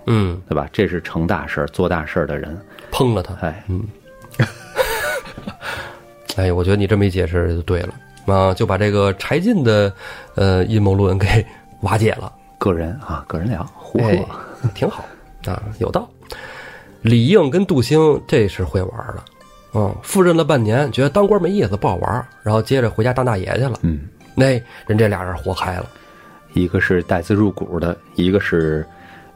[0.05, 0.68] 嗯，对吧？
[0.70, 2.61] 这是成大事儿、做大事儿的人，
[2.92, 3.35] 烹了他。
[3.40, 3.64] 哎，
[6.37, 7.94] 哎，我觉得你这么一解释就对了
[8.27, 9.90] 啊，就把这个柴进的
[10.35, 11.27] 呃阴谋论给
[11.81, 12.31] 瓦解了。
[12.66, 14.26] 个人啊，个人聊，胡哎，，
[14.74, 15.05] 挺好
[15.46, 16.09] 啊，有道。
[17.02, 19.24] 李应跟杜兴这是会玩的，
[19.74, 23.79] 嗯，赴任了半年，觉得当官没意思，不好玩，然后接着回家当大爷去了。
[23.83, 25.87] 嗯，那人这俩人活开了，
[26.55, 28.85] 一个是带资入股的，一个是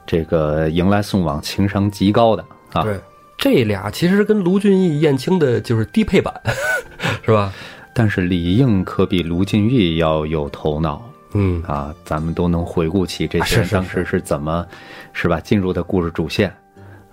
[0.05, 2.99] 这个迎来送往情商极高的啊，对，
[3.37, 6.33] 这俩其实跟卢俊义、燕青的就是低配版，
[7.23, 7.53] 是吧？
[7.93, 11.01] 但是李应可比卢俊义要有头脑，
[11.33, 14.65] 嗯，啊，咱们都能回顾起这些当时是怎么，
[15.13, 15.39] 是吧？
[15.39, 16.53] 进入的故事主线，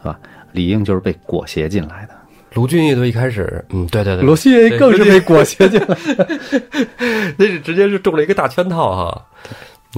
[0.02, 0.18] 是吧？
[0.52, 2.14] 李应就是被裹挟进来的，
[2.54, 5.96] 卢俊义都一开始，嗯，对对对，罗西对更是被裹挟进来。
[7.36, 9.26] 那是直接是中了一个大圈套哈，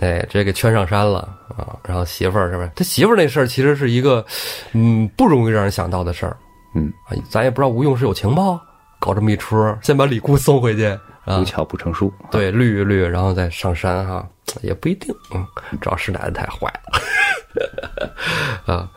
[0.00, 1.20] 哎，直接给圈上山了
[1.56, 1.78] 啊！
[1.86, 2.70] 然后媳妇儿是不是？
[2.74, 4.24] 他媳妇儿那事儿其实是一个，
[4.72, 6.36] 嗯，不容易让人想到的事儿
[6.74, 7.16] 嗯，啊！
[7.30, 8.60] 咱也不知道吴用是有情报，
[8.98, 10.98] 搞这么一出，先把李固送回去啊
[11.38, 12.12] 无，巧不成书。
[12.30, 14.26] 对，绿一绿，然后再上山哈，
[14.62, 15.46] 也不一定，嗯，
[15.80, 16.66] 主要是奶奶太坏
[18.66, 18.90] 了 啊。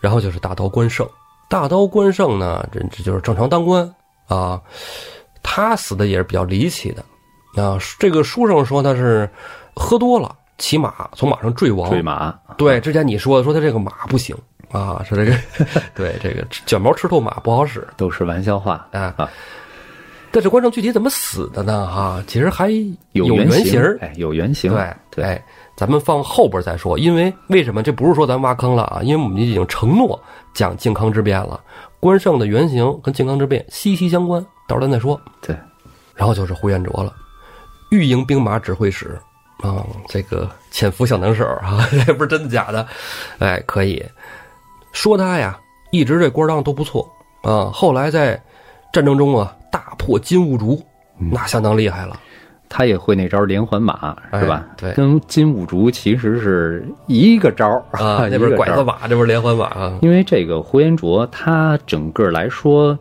[0.00, 1.08] 然后就是大刀关胜，
[1.48, 3.92] 大刀关胜呢，这这就是正常当官
[4.28, 4.60] 啊。
[5.42, 7.78] 他死的也是比较离奇的啊。
[7.98, 9.28] 这个书上说他是
[9.74, 11.88] 喝多了，骑马从马上坠亡。
[11.90, 14.36] 坠马，对，之前你说的说他这个马不行
[14.70, 15.36] 啊，说这个
[15.94, 19.14] 对这个卷毛吃兔马不好使都是玩笑话啊。
[19.16, 19.30] 啊，
[20.36, 21.86] 但是关胜具体怎么死的呢？
[21.86, 22.68] 哈，其实还
[23.12, 23.96] 有原型儿。
[24.02, 24.70] 哎，有原型。
[24.70, 25.42] 对对哎，
[25.74, 27.82] 咱们放后边再说，因为为什么？
[27.82, 30.22] 这不是说咱挖坑了啊，因为我们已经承诺
[30.52, 31.58] 讲靖康之变了，
[32.00, 35.18] 关胜的原型跟靖康之变息息相关，到时候咱再说。
[35.40, 35.56] 对，
[36.14, 37.14] 然后就是呼延灼了，
[37.90, 39.18] 御营兵马指挥使
[39.62, 42.86] 啊、这个潜伏小能手啊， 这不是真的假的？
[43.38, 44.04] 哎，可以
[44.92, 45.58] 说他呀，
[45.92, 47.10] 一直这官当都不错
[47.42, 48.38] 啊，后来在
[48.92, 50.82] 战争中啊大破金兀术，
[51.18, 52.18] 那相当厉害了。
[52.66, 54.74] 他也会那招连环马，是吧哎？
[54.78, 59.98] 对跟金兀术其实是一个招儿啊， 那边拐子马，这边连环马啊。
[60.00, 62.98] 因为这个呼延灼他整个来说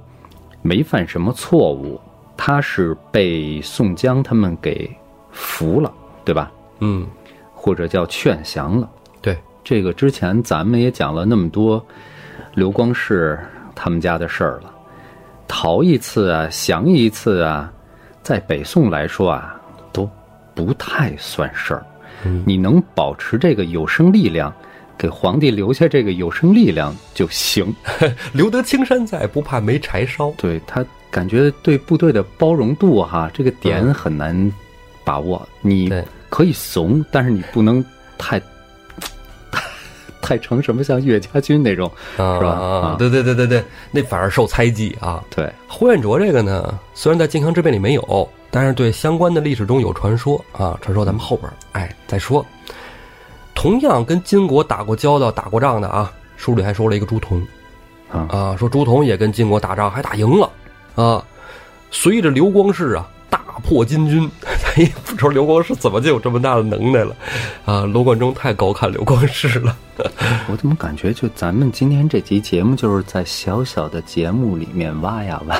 [0.61, 1.97] 没犯什么错误，
[2.35, 4.93] 他是被宋江他们给
[5.31, 5.89] 服了，
[6.25, 6.51] 对吧？
[6.79, 7.07] 嗯，
[7.53, 8.89] 或者叫劝降了。
[9.21, 11.83] 对，这个之前咱们也讲了那么多
[12.53, 13.39] 刘光世
[13.73, 14.74] 他们家的事儿了，
[15.47, 17.71] 逃一次啊，降一次啊，
[18.23, 19.59] 在北宋来说啊，
[19.91, 20.09] 都
[20.53, 21.85] 不太算事儿。
[22.23, 24.51] 嗯你能保持这个有生力量，
[24.97, 27.73] 给皇帝留下这个有生力量就行。
[28.33, 30.31] 留得青山在，不怕没柴烧。
[30.37, 34.51] 对他感觉对部队的包容度哈，这个点很难
[35.03, 35.91] 把握，你
[36.29, 37.83] 可以怂，但是你不能
[38.17, 38.41] 太
[40.25, 45.23] 太成什么像岳家军那种，啊是吧啊对对对对对，那反而受猜忌啊。
[45.29, 50.77] 对，呼延灼这个呢，虽然在靖康之变里没有，但是对相关的历史中有传说啊。
[50.81, 52.45] 传说咱们后边儿哎再说。
[53.53, 57.41] 同样跟金国打过交道、打过仗的啊，书里还说了一个朱仝
[58.11, 60.49] 啊啊，说朱仝也跟金国打仗，还打赢了
[60.95, 61.23] 啊。
[61.91, 67.15] 随着刘光世啊大破金军， 咱也不知道刘光世怎么就有这么大的能耐了
[67.65, 67.83] 啊。
[67.83, 69.77] 罗贯中太高看刘光世了。
[70.49, 75.57] 我怎么感觉就咱们今天这集节目就是在小小的节目里面挖呀挖，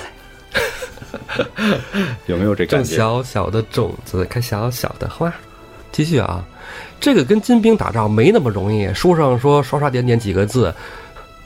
[2.27, 2.97] 有没有这感觉？
[2.97, 5.33] 种小小的种子，开小小的花。
[5.91, 6.43] 继续啊，
[6.99, 8.93] 这个跟金兵打仗没那么容易。
[8.93, 10.73] 书上说刷刷点点几个字，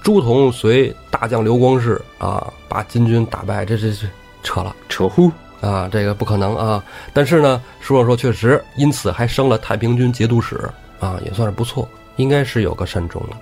[0.02, 4.08] 朱仝随大将刘光世啊，把金军打败，这这这
[4.42, 6.84] 扯了扯呼，啊，这个不可能啊。
[7.14, 10.58] 但是呢，书上说确实因此还升了太平军节度使
[11.00, 13.38] 啊，也算是不错，应该是有个善终了。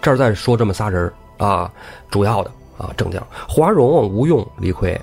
[0.00, 1.70] 这儿再说这么仨人儿啊，
[2.10, 5.00] 主要的啊正将华容、吴用、李逵，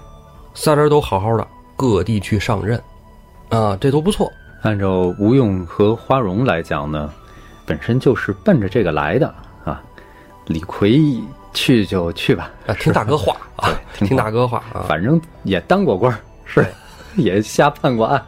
[0.54, 2.82] 仨人都好好的，各地去上任，
[3.50, 4.32] 啊，这都不错。
[4.62, 7.12] 按照吴用和花荣来讲呢，
[7.66, 9.28] 本身就是奔着这个来的
[9.66, 9.82] 啊。
[10.46, 14.86] 李逵去就去吧，啊，听大哥话 啊，听大哥话啊。
[14.88, 16.20] 反正也当过官儿，
[16.54, 16.66] 是
[17.16, 18.24] 也瞎判过案。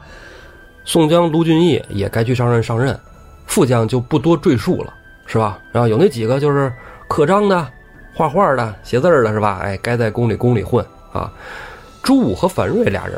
[0.85, 2.99] 宋江、卢俊义也该去上任上任，
[3.45, 4.93] 副将就不多赘述了，
[5.25, 5.59] 是吧？
[5.71, 6.71] 然后有那几个就是
[7.07, 7.65] 刻章的、
[8.13, 9.59] 画画的、写字儿的，是吧？
[9.63, 11.31] 哎，该在宫里宫里混啊。
[12.01, 13.17] 朱武和樊瑞俩人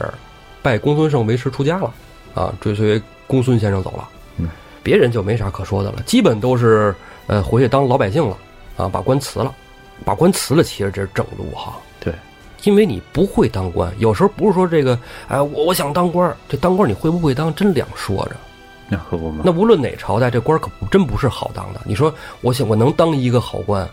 [0.61, 1.91] 拜公孙胜为师出家了
[2.35, 4.07] 啊，追随公孙先生走了。
[4.37, 4.47] 嗯，
[4.83, 6.93] 别人就没啥可说的了，基本都是
[7.25, 8.37] 呃回去当老百姓了
[8.77, 9.51] 啊，把官辞了，
[10.03, 11.75] 把官辞了，其实这是正路哈。
[12.65, 14.97] 对，因为你不会当官，有时候不是说这个，
[15.27, 18.35] 哎，我我想当官儿，这当官你会不会当，真两说着。
[18.89, 19.43] 那可不嘛。
[19.45, 21.81] 那无论哪朝代，这官可不真不是好当的。
[21.85, 23.87] 你说，我想我能当一个好官，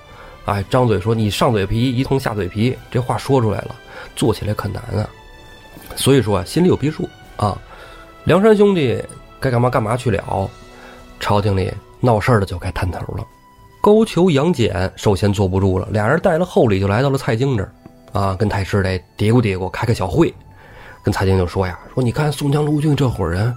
[0.45, 3.77] 哎，张嘴说你上嘴皮一通下嘴皮，这话说出来了，
[4.17, 5.09] 做起来可难啊。
[5.97, 7.57] 所以说啊，心里有逼数啊。
[8.25, 9.03] 梁山兄弟
[9.41, 10.51] 该干嘛干嘛去了，
[11.21, 13.25] 朝廷里闹事儿的就该探头了。
[13.81, 17.75] 高俅、杨戬首先坐不住了，俩人带了厚礼就来到了蔡京这儿，
[18.13, 20.33] 啊，跟太师得嘀咕嘀咕，开个小会，
[21.03, 23.55] 跟蔡京就说呀，说你看宋江、卢俊这伙人，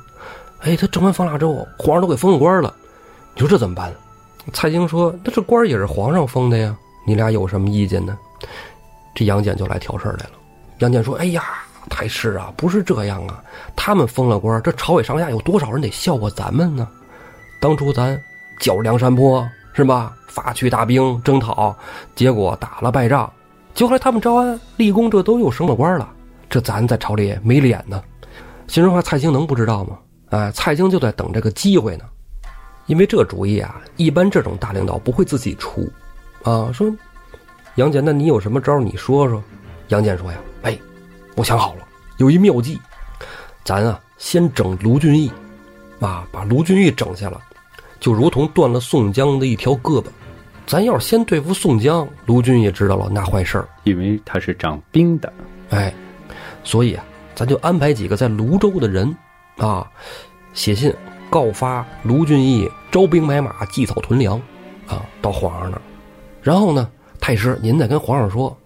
[0.61, 2.73] 哎，他整完方腊之后，皇上都给封了官了，
[3.33, 3.93] 你说这怎么办？
[4.53, 8.17] 蔡京说，那这官也是皇上封的呀，你俩有什么意见呢？
[9.13, 10.31] 这杨戬就来挑事儿来了。
[10.79, 11.43] 杨戬说，哎呀，
[11.89, 13.43] 太师啊，不是这样啊，
[13.75, 16.87] 他们封了官，这朝野上下有多少人得笑话咱们呢？
[17.59, 18.21] 当初咱
[18.59, 20.13] 剿梁山泊是吧？
[20.27, 21.75] 发去大兵征讨，
[22.13, 23.31] 结果打了败仗，
[23.75, 26.09] 就后来他们招安立功，这都又升了官了，
[26.49, 28.01] 这咱在朝里没脸呢。
[28.67, 29.99] 说实话，蔡京能不知道吗？
[30.29, 32.05] 哎，蔡京就在等这个机会呢。
[32.85, 35.91] 因为这主意啊，一般这种大领导不会自己出，
[36.43, 36.89] 啊，说
[37.75, 39.43] 杨戬，那你有什么招你说说。
[39.89, 40.79] 杨戬说呀，哎，
[41.35, 41.85] 我想好了，
[42.17, 42.79] 有一妙计，
[43.65, 45.29] 咱啊先整卢俊义，
[45.99, 47.41] 啊，把卢俊义整下了，
[47.99, 50.05] 就如同断了宋江的一条胳膊。
[50.65, 55.31] 咱要是先对付宋江，卢俊义知道了那坏事儿，因为他是掌兵的，
[55.69, 55.93] 哎，
[56.63, 59.15] 所以啊，咱就安排几个在泸州的人，
[59.57, 59.87] 啊，
[60.53, 60.91] 写信
[61.29, 64.41] 告发卢俊义招兵买马、祭草屯粮，
[64.87, 65.81] 啊，到皇上那儿。
[66.41, 68.57] 然后呢，太师您再跟皇上说，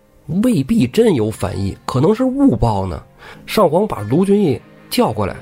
[0.44, 3.04] 未必真有反意，可能是误报呢。
[3.46, 4.60] 上皇把卢俊义
[4.90, 5.36] 叫过来，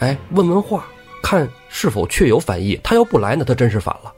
[0.00, 0.86] 哎，问问话，
[1.22, 2.78] 看是否确有反意。
[2.82, 4.12] 他要不来，那他真是反了。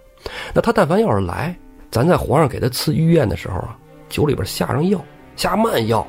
[0.54, 1.54] 那他但凡要是来，
[1.92, 3.76] 咱在皇上给他赐御宴的时候啊，
[4.08, 4.98] 酒里边下上药，
[5.36, 6.04] 下慢药。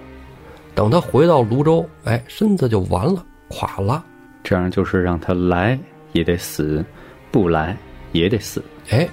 [0.73, 4.01] 等他回到泸州，哎，身子就完了，垮了。
[4.45, 5.77] 这样就是让他来
[6.13, 6.83] 也得死，
[7.31, 7.77] 不来
[8.13, 8.63] 也得死。
[8.91, 9.07] 哎，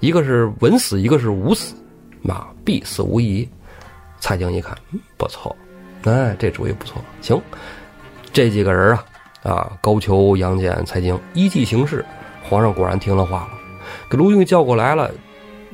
[0.00, 1.74] 一个是稳死，一个是无死，
[2.22, 3.46] 那必死无疑。
[4.18, 5.54] 蔡京一看，嗯，不错，
[6.04, 7.00] 哎，这主意不错。
[7.20, 7.38] 行，
[8.32, 9.04] 这几个人啊，
[9.42, 12.02] 啊，高俅、杨戬、蔡京依计行事。
[12.42, 13.50] 皇上果然听了话了，
[14.08, 15.10] 给卢俊义叫过来了，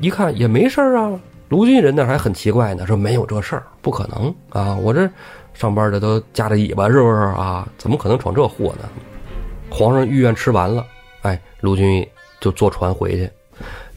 [0.03, 1.19] 一看也没事儿啊。
[1.49, 4.75] 卢俊义人那还很奇怪呢，说没有这事儿，不可能啊！
[4.75, 5.09] 我这
[5.55, 7.69] 上班的都夹着尾巴，是不是啊？
[7.79, 8.89] 怎么可能闯这祸呢？
[9.71, 10.85] 皇上御宴吃完了，
[11.23, 12.09] 哎，卢俊义
[12.41, 13.31] 就坐船回去。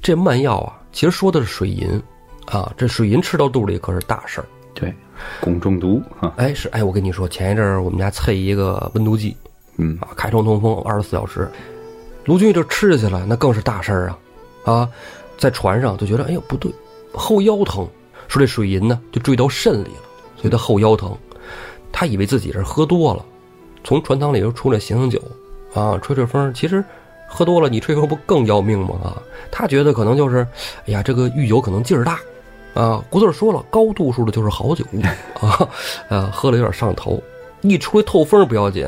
[0.01, 2.01] 这慢药啊，其实说的是水银，
[2.47, 4.45] 啊，这水银吃到肚里可是大事儿。
[4.73, 4.93] 对，
[5.41, 9.35] 汞中毒啊，哎，是哎，我跟你说，前一阵儿我们家测一个温度计
[9.77, 11.49] 嗯，啊，开窗通风二十四小时，
[12.25, 14.19] 卢俊义这吃下去了，那更是大事儿啊！
[14.65, 14.89] 啊，
[15.37, 16.71] 在船上就觉得，哎呦不对，
[17.13, 17.87] 后腰疼，
[18.27, 20.01] 说这水银呢就坠到肾里了，
[20.37, 21.15] 所以他后腰疼。
[21.91, 23.25] 他以为自己是喝多了，
[23.83, 25.21] 从船舱里又出来醒醒酒，
[25.73, 26.53] 啊，吹吹风。
[26.53, 26.83] 其实
[27.27, 28.95] 喝多了，你吹风不更要命吗？
[29.03, 30.45] 啊，他觉得可能就是，
[30.87, 32.19] 哎呀，这个御酒可能劲儿大，
[32.73, 34.83] 啊，胡四说了，高度数的就是好酒
[35.39, 35.69] 啊，
[36.09, 37.21] 啊，喝了有点上头，
[37.61, 38.85] 一吹透风不要紧，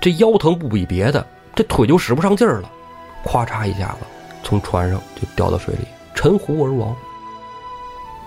[0.00, 2.70] 这腰疼不比别的，这腿就使不上劲儿了，
[3.24, 4.06] 咵嚓一下子
[4.42, 6.94] 从船上就掉到水里，沉湖而亡。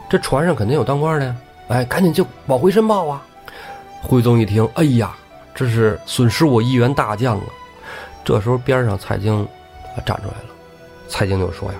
[0.09, 1.35] 这船上肯定有当官的呀，
[1.69, 3.21] 哎，赶紧就往回申报啊！
[4.01, 5.15] 徽宗一听，哎呀，
[5.53, 7.43] 这是损失我一员大将啊！
[8.23, 10.49] 这时候边上蔡京啊站出来了，
[11.07, 11.75] 蔡京就说呀：“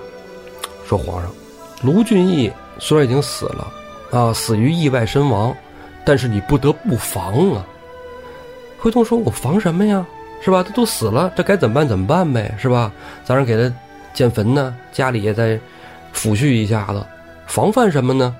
[0.86, 1.30] 说皇上，
[1.82, 3.72] 卢俊义虽然已经死了
[4.10, 5.54] 啊，死于意外身亡，
[6.04, 7.64] 但是你不得不防啊。”
[8.78, 10.04] 徽宗说：“我防什么呀？
[10.42, 10.62] 是吧？
[10.62, 12.92] 他都死了，这该怎么办怎么办呗，是吧？
[13.24, 13.74] 咱是给他
[14.16, 15.56] 建坟呢，家里也在
[16.12, 17.06] 抚恤一下子。”
[17.46, 18.34] 防范什么呢？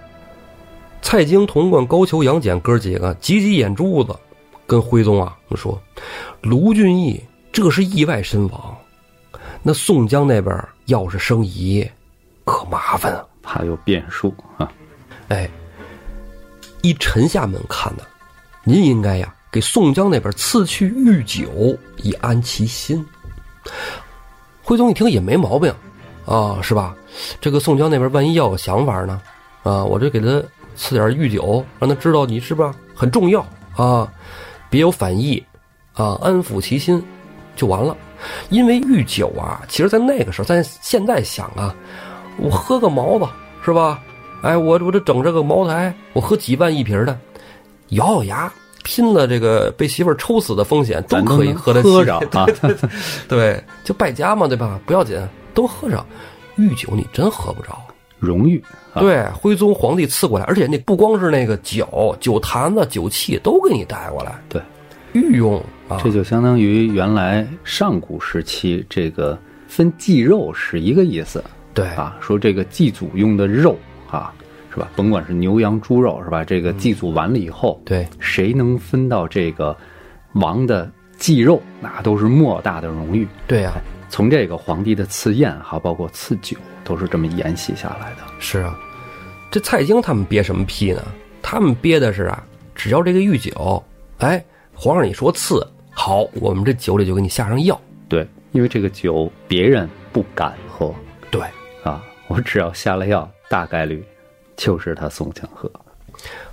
[1.01, 4.13] 蔡京、童贯、高俅、杨戬哥几个挤挤眼珠子，
[4.67, 5.81] 跟徽宗啊说
[6.43, 8.77] ：“卢俊义这是意外身亡，
[9.63, 11.89] 那宋江那边要是生疑，
[12.45, 14.69] 可麻烦啊，怕有变数啊。”
[15.29, 15.49] 哎，
[16.83, 18.03] 依臣下们看呢，
[18.65, 23.07] 您应该呀给宋江那边赐去御酒，以安其心。
[24.67, 25.73] 徽宗一听也没毛病。
[26.25, 26.93] 啊，是吧？
[27.41, 29.23] 这个宋江那边万一要有想法呢？
[29.63, 30.43] 啊，我就给他
[30.75, 34.13] 赐点御酒，让他知道你是吧很重要啊，
[34.69, 35.41] 别有反意
[35.95, 37.01] 啊，安抚其心
[37.55, 37.97] 就完了。
[38.51, 41.73] 因为御酒啊，其实在那个时候，咱现在想啊，
[42.37, 43.29] 我喝个毛子
[43.65, 44.03] 是吧？
[44.43, 47.17] 哎，我我这整这个茅台，我喝几万一瓶的，
[47.91, 48.53] 咬咬牙，
[48.87, 51.89] 拼了这个被媳妇儿抽死的风险都可以喝得起。
[53.27, 54.79] 对，就败家嘛，对吧？
[54.87, 55.21] 不要紧。
[55.53, 56.07] 都喝上，
[56.57, 57.79] 御酒你真喝不着，
[58.19, 58.63] 荣誉。
[58.95, 64.39] 对，徽宗皇帝赐过来，而且那不光是那个酒、酒坛子、酒器都给你带过来。
[64.51, 64.61] 对，
[65.15, 65.63] 御用。
[66.05, 71.43] 这就相当于原来上古时期这个分祭肉是一个意思。
[71.73, 73.96] 对啊，说这个祭祖用的肉啊，
[74.77, 74.91] 是吧？
[74.95, 76.45] 甭管是牛羊猪肉，是吧？
[76.45, 79.75] 这个祭祖完了以后，对，谁能分到这个
[80.35, 83.27] 王的祭肉，那都是莫大的荣誉。
[83.47, 83.73] 对呀。
[84.09, 88.19] 从这个皇帝的赐宴，哈，包括赐酒，都是这么沿袭下来的。
[88.39, 88.79] 是啊，
[89.51, 91.03] 这蔡京他们憋什么屁呢？
[91.43, 93.83] 他们憋的是啊，只要这个御酒，
[94.19, 97.79] 哎，皇上你说赐好，我们这酒里就给你下上药。
[98.09, 100.95] 对，因为这个酒别人不敢喝。
[101.29, 101.43] 对，
[101.83, 104.05] 啊，我只要下了药，大概率
[104.57, 105.71] 就是他宋江喝，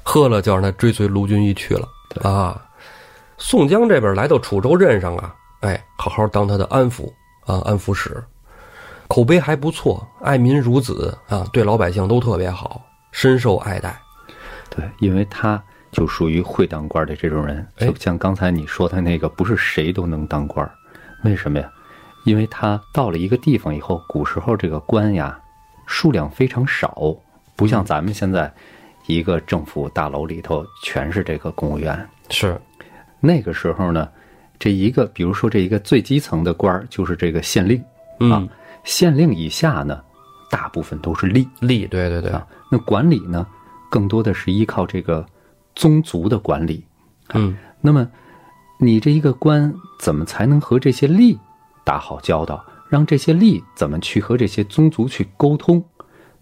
[0.04, 1.88] 喝了就让他追随卢俊义去了。
[2.22, 2.64] 啊，
[3.38, 7.12] 宋江这边来到楚州任上啊，哎，好好当他的安抚。
[7.46, 8.24] 啊，安抚使，
[9.10, 14.00] 口碑还不错，爱民如子啊，对老百姓都特别好，深受爱戴。
[14.70, 15.62] 对，因为他
[15.92, 20.72] 就属于会当官的这种人，就像刚才你说的那个，不是谁都能当官
[21.26, 21.70] 为什么呀？
[22.24, 25.38] 因为他到了一个地方以后，古时候这个官呀，
[25.86, 27.14] 数量非常少，
[27.64, 28.54] 不像咱们现在
[29.08, 32.06] 一个政府大楼里头全是这个公务员。
[32.30, 32.60] 是，
[33.22, 34.10] 那个时候呢。
[34.60, 37.84] 这一个，比如说这一个最基层的官儿，就是这个县令，
[38.32, 38.48] 啊，
[38.86, 40.02] 县令以下呢，
[40.50, 42.32] 大部分都是吏，吏，对对对，
[42.72, 43.46] 那管理呢，
[43.90, 45.26] 更多的是依靠这个
[45.76, 46.86] 宗族的管理，
[47.34, 48.10] 嗯，那么
[48.78, 51.38] 你这一个官怎么才能和这些吏
[51.84, 52.64] 打好交道？
[52.88, 55.84] 让这些吏怎么去和这些宗族去沟通？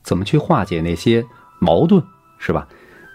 [0.03, 1.25] 怎么去化解那些
[1.59, 2.03] 矛盾，
[2.37, 2.67] 是吧？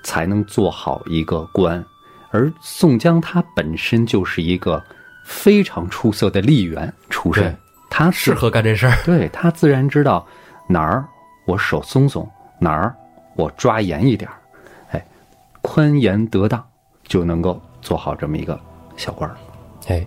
[0.03, 1.85] 才能做好一个官。
[2.31, 4.83] 而宋江他本身就是一个
[5.25, 7.57] 非常出色的吏员出身，
[7.91, 8.97] 他适合干这事儿。
[9.07, 10.25] 对他自然知道
[10.69, 11.05] 哪儿
[11.47, 12.29] 我手松松，
[12.61, 12.95] 哪儿
[13.37, 14.31] 我抓严一点
[14.91, 15.07] 哎，
[15.63, 16.63] 宽严得当，
[17.05, 18.59] 就能够做好这么一个
[18.97, 19.37] 小官儿。
[19.89, 20.07] 哎，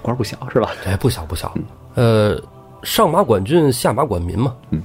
[0.00, 0.70] 官不小是吧？
[0.86, 1.52] 哎，不小不小。
[1.94, 2.40] 呃，
[2.82, 4.54] 上马管军，下马管民嘛。
[4.70, 4.82] 嗯，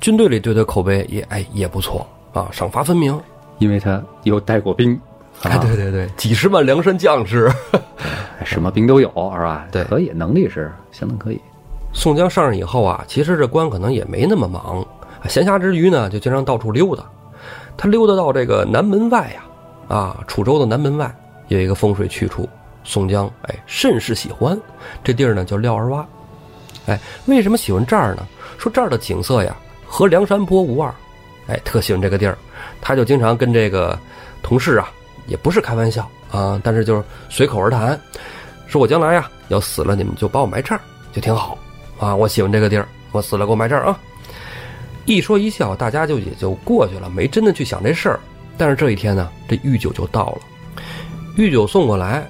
[0.00, 3.18] 军队里对他口碑也哎也不错啊，赏罚分明，
[3.58, 4.98] 因为他有带过兵。
[5.42, 7.48] 哎，对对对，几十万梁山将士，
[8.44, 9.66] 什么兵都有，是吧？
[9.70, 11.40] 对，可以，能力是相当可以。
[11.92, 14.84] 宋江上任以后啊，其实这官可能也没那么忙，
[15.28, 17.04] 闲暇之余呢，就经常到处溜达。
[17.76, 21.12] 他溜达到这个南门外呀，啊，楚州的南门外
[21.46, 22.48] 有一个风水去处，
[22.82, 24.60] 宋江哎甚是喜欢。
[25.04, 26.04] 这地儿呢叫廖儿洼，
[26.86, 28.26] 哎，为什么喜欢这儿呢？
[28.58, 29.56] 说这儿的景色呀
[29.88, 30.94] 和梁山坡无二，
[31.48, 32.36] 哎，特喜欢这个地儿。
[32.80, 33.98] 他就经常跟这个
[34.42, 34.90] 同事啊。
[35.26, 38.00] 也不是开玩笑啊，但是就是随口而谈，
[38.66, 40.80] 说我将来呀要死了，你们就把我埋这儿，
[41.12, 41.58] 就挺好
[41.98, 42.16] 啊。
[42.16, 44.00] 我喜欢这个地儿，我死了给我埋这儿啊。
[45.04, 48.18] 一说一笑，大家就也就过去了，没真的去想这事儿。
[48.56, 50.38] 但是这一天呢，这御酒就到了，
[51.36, 52.26] 御酒送过来，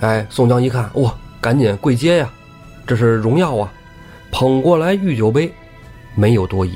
[0.00, 2.30] 哎，宋江一看，哇，赶紧跪接呀
[2.86, 3.70] 这是荣耀啊！
[4.30, 5.52] 捧过来御酒杯，
[6.18, 6.74] 没有多疑，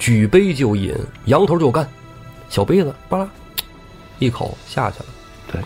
[0.00, 0.92] 举杯就饮，
[1.26, 1.88] 扬头就干。
[2.48, 3.30] 小杯子巴拉，
[4.18, 5.04] 一口下去了。
[5.52, 5.62] 对，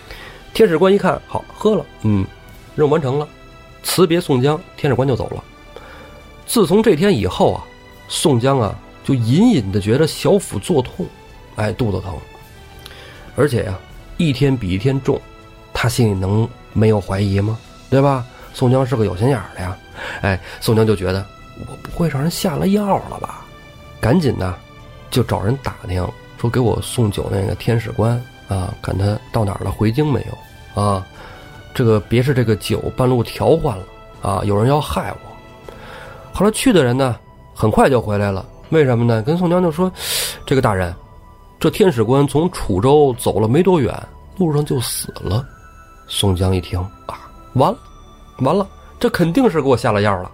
[0.52, 2.26] 天使官一看，好喝了，嗯，
[2.76, 3.26] 任务完成了，
[3.82, 5.42] 辞别宋江，天使官就走了。
[6.46, 7.64] 自从这天以后啊，
[8.08, 11.06] 宋江啊就隐隐的觉得小腹作痛，
[11.56, 12.14] 哎，肚子疼，
[13.36, 13.78] 而且呀，
[14.18, 15.18] 一天比一天重，
[15.72, 17.58] 他心里能没有怀疑吗？
[17.88, 18.22] 对吧？
[18.52, 19.78] 宋江是个有心眼儿的呀，
[20.20, 21.24] 哎，宋江就觉得
[21.60, 23.44] 我不会让人下了药了吧？
[24.00, 24.54] 赶紧的，
[25.10, 26.06] 就找人打听，
[26.38, 28.12] 说给我送酒那个天使官
[28.48, 30.24] 啊，看他到哪儿了，回京没
[30.74, 30.82] 有？
[30.82, 31.06] 啊，
[31.72, 33.84] 这个别是这个酒半路调换了
[34.22, 35.30] 啊，有人要害我。
[36.32, 37.16] 后来去的人呢，
[37.54, 39.22] 很快就回来了，为什么呢？
[39.22, 39.90] 跟宋江就说，
[40.44, 40.94] 这个大人，
[41.60, 43.94] 这天使官从楚州走了没多远，
[44.36, 45.46] 路上就死了。
[46.08, 47.78] 宋江一听啊，完了。
[48.38, 48.66] 完了，
[48.98, 50.30] 这肯定是给我下了药了。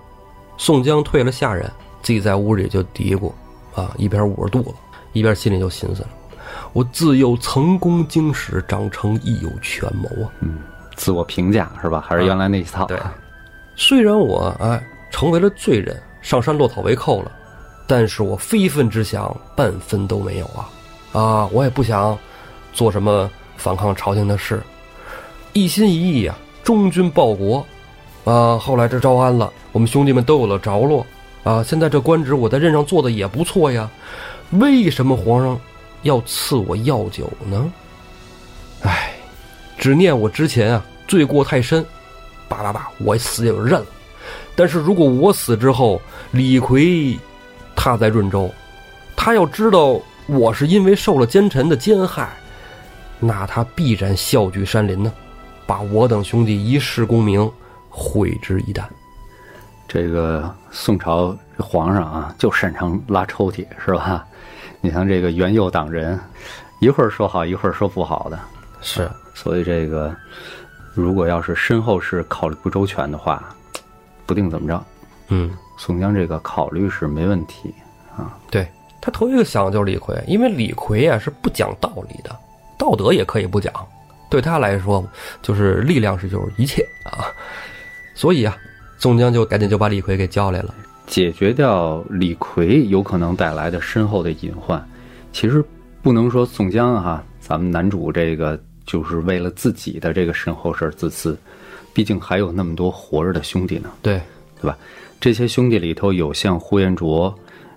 [0.61, 3.33] 宋江退了下人，自己在屋里就嘀咕，
[3.75, 4.75] 啊，一边捂着肚子，
[5.15, 6.09] 一边心里就寻思了：
[6.75, 10.29] 我自幼曾功经史，长成亦有权谋啊。
[10.41, 10.59] 嗯，
[10.95, 12.05] 自我评价是吧？
[12.07, 12.85] 还是原来那一套？
[12.85, 13.01] 对。
[13.75, 17.33] 虽然我哎成为了罪人，上山落草为寇了，
[17.87, 20.69] 但是我非分之想半分都没有啊！
[21.19, 22.19] 啊，我也不想
[22.75, 24.63] 做什么反抗朝廷的事，
[25.55, 27.67] 一心一意啊，忠君报国。
[28.25, 31.07] 啊，后来这招安了，我们兄弟们都有了着落，
[31.43, 33.91] 啊，现在这官职我在任上做的也不错呀，
[34.51, 35.59] 为什么皇上
[36.03, 37.73] 要赐我药酒呢？
[38.83, 39.15] 唉，
[39.79, 41.85] 只念我之前啊罪过太深，
[42.47, 43.87] 叭叭叭，我死也就认了。
[44.55, 46.01] 但是如果我死之后，
[46.31, 47.19] 李逵
[47.75, 48.51] 他在润州，
[49.17, 52.29] 他要知道我是因为受了奸臣的奸害，
[53.19, 55.11] 那他必然笑聚山林呢，
[55.67, 57.51] 把我等兄弟一世功名。
[57.91, 58.85] 毁之一旦。
[59.87, 64.25] 这个宋朝皇上啊，就擅长拉抽屉，是吧？
[64.81, 66.19] 你像这个元佑党人，
[66.81, 68.39] 一会儿说好，一会儿说不好的，
[68.81, 69.11] 是。
[69.35, 70.15] 所以这个，
[70.95, 73.43] 如果要是身后事考虑不周全的话，
[74.27, 74.85] 不定怎么着。
[75.29, 77.75] 嗯，宋江这个考虑是没问题
[78.17, 78.39] 啊。
[78.51, 78.69] 对
[79.01, 82.37] 他头一个想的就是李逵，因为李逵啊是不讲道理的，
[82.79, 83.73] 道德也可以不讲，
[84.29, 85.05] 对他来说
[85.43, 87.27] 就是力量是就是一切啊。
[88.21, 88.55] 所以啊，
[88.99, 90.75] 宋江就赶紧就把李逵给叫来了，
[91.07, 94.87] 解决掉李逵有可能带来的身后的隐患。
[95.33, 95.65] 其实
[96.03, 101.35] 不能说宋江哈，咱们男主这个就是为了自己的这个身后事自私，
[101.95, 103.89] 毕竟还有那么多活着的兄弟呢。
[104.03, 104.21] 对，
[104.61, 104.77] 对吧？
[105.19, 107.35] 这些兄弟里头有像呼延灼，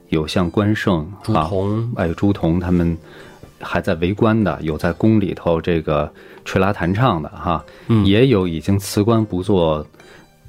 [0.10, 2.98] 有像关胜、朱仝，哎，朱仝他们
[3.62, 6.14] 还在为官的，有在宫里头这个
[6.44, 7.64] 吹拉弹唱的哈，
[8.04, 9.88] 也有已经辞官不做。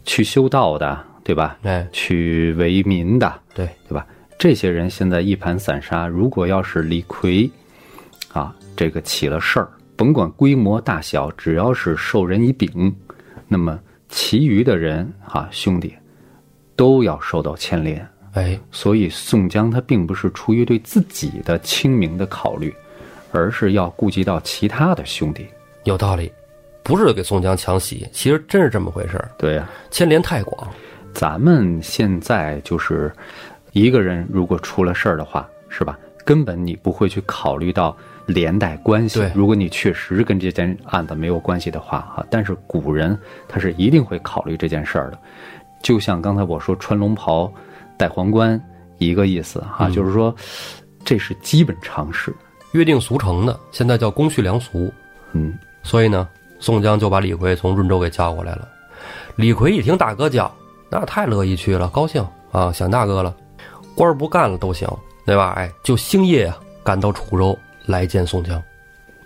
[0.04, 1.58] 去修道的，对吧？
[1.62, 4.06] 哎，去为民的，对对吧？
[4.38, 6.06] 这些人现在一盘散沙。
[6.06, 7.50] 如果要是李逵，
[8.32, 12.94] 啊，这个起了事儿，甭管规模大小，只要是受人以柄，
[13.48, 13.78] 那么
[14.08, 15.94] 其余的人啊，兄弟，
[16.76, 18.06] 都要受到牵连。
[18.32, 22.74] 哎，所以宋江他并不是出于对自己的清明的考虑，
[23.32, 25.46] 而是要顾及到其他的兄弟。
[25.84, 26.30] 有道理。
[26.84, 29.30] 不是给宋江抢喜，其实真是这么回事儿。
[29.38, 30.68] 对呀，牵连太广。
[31.14, 33.10] 咱们现在就是
[33.72, 35.98] 一个人，如果出了事儿的话，是吧？
[36.26, 39.18] 根本你不会去考虑到连带关系。
[39.18, 43.18] 对，如果你确实跟这件案子没有关系的话，哈，但是古人
[43.48, 45.18] 他是一定会考虑这件事儿的。
[45.82, 47.52] 就像刚才我说穿龙袍、
[47.96, 48.60] 戴皇冠
[48.98, 50.34] 一个意思哈，就是说
[51.04, 52.34] 这是基本常识，
[52.72, 54.92] 约定俗成的，现在叫公序良俗。
[55.32, 56.28] 嗯，所以呢。
[56.64, 58.66] 宋江就把李逵从润州给叫过来了。
[59.36, 60.50] 李逵一听大哥叫，
[60.88, 63.34] 那太乐意去了，高兴啊，想大哥了，
[63.94, 64.88] 官儿不干了都行，
[65.26, 65.52] 对吧？
[65.56, 67.54] 哎，就星夜啊，赶到楚州
[67.84, 68.62] 来见宋江。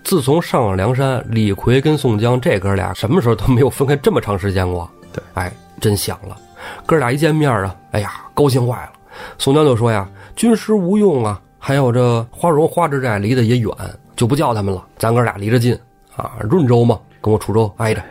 [0.02, 4.90] 自从上了梁山，李逵跟宋江这哥俩什么时候都没有分开这么长时间过。
[5.12, 6.36] 对，哎，真想了，
[6.84, 8.92] 哥俩一见面啊，哎呀，高兴坏了。
[9.38, 13.70] 宋江就说呀：“军师无用啊，还有这花荣、花之寨离得也远，
[14.16, 14.84] 就不叫他们了。
[14.98, 15.78] 咱哥俩离着近
[16.16, 16.98] 啊，润州嘛。”
[17.28, 18.02] 跟我楚州挨着，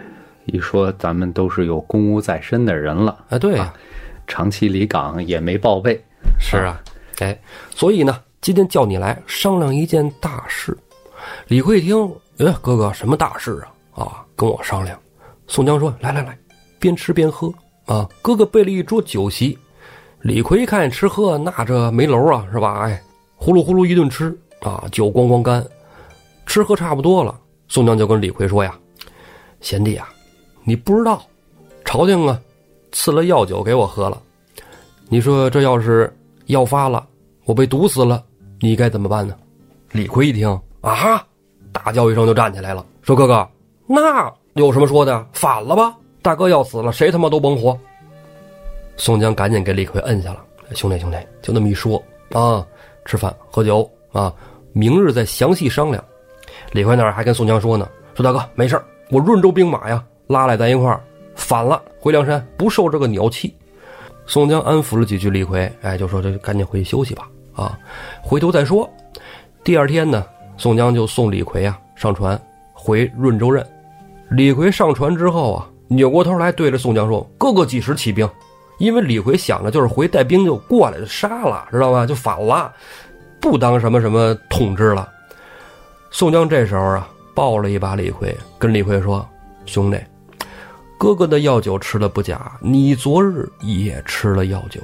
[0.46, 3.74] 一说咱们都是有公务在身的人了，哎，对呀，
[4.28, 6.00] 长期离岗也没报备，
[6.40, 6.80] 是啊，
[7.18, 7.36] 哎，
[7.72, 10.78] 所以呢，今天叫你来商量一件大事。
[11.48, 12.08] 李逵一听，
[12.38, 13.60] 哎，哥哥，什么大事
[13.96, 14.04] 啊？
[14.04, 14.96] 啊，跟我商量。
[15.48, 16.38] 宋江说：“来来来，
[16.78, 17.52] 边吃边喝
[17.88, 19.58] 啊。”哥哥备了一桌酒席。
[20.22, 22.82] 李逵一看吃喝，那这没楼啊，是吧？
[22.82, 23.02] 哎，
[23.36, 25.66] 呼噜呼噜一顿吃啊，酒咣咣干，
[26.46, 27.36] 吃喝差不多了。
[27.68, 28.78] 宋江就跟李逵说呀。
[29.68, 30.08] 贤弟啊，
[30.64, 31.22] 你不知道，
[31.84, 32.40] 朝廷啊，
[32.94, 34.18] 赐了药酒给我喝了。
[35.10, 36.10] 你说这要是
[36.46, 37.06] 药发了，
[37.44, 38.24] 我被毒死了，
[38.62, 39.36] 你该怎么办呢？”
[39.92, 40.48] 李逵一听
[40.80, 41.22] 啊，
[41.74, 43.46] 大叫一声就站起来了，说：“哥哥，
[43.86, 45.28] 那有什么说的？
[45.34, 45.98] 反了吧！
[46.22, 47.78] 大哥要死了，谁他妈都甭活。”
[48.96, 50.46] 宋江赶紧给李逵摁下了，
[50.76, 52.02] 兄弟兄弟，就那么一说
[52.32, 52.66] 啊，
[53.04, 54.34] 吃饭喝酒啊，
[54.72, 56.02] 明日再详细商量。
[56.72, 61.02] 李逵那儿还跟宋江说呢，说大哥没事我润州兵马呀拉来咱一块儿
[61.36, 63.56] 反了，回梁山不受这个鸟气。
[64.26, 67.80] 宋江安抚了几句李逵，哎，就说这赶紧回去休息吧，啊，
[68.22, 68.90] 回头再说。
[69.64, 70.26] 第二天呢，
[70.58, 72.40] 宋江就送李逵啊上船
[72.74, 73.66] 回润州任。
[74.30, 78.30] 李逵上船之后啊，扭过头来对着宋江说：“哥哥几时起兵？”
[78.80, 82.06] 因为李逵想着就是回带兵就过来就杀了，知道吧？
[82.06, 82.72] 就反了，
[83.40, 85.08] 不当什么什么统治了。
[86.12, 89.24] 宋江这时候啊，抱了一把李逵，跟李逵说
[89.68, 90.00] ：“兄弟，
[90.98, 94.82] 哥哥的药酒吃了不假，你昨日也吃了药酒。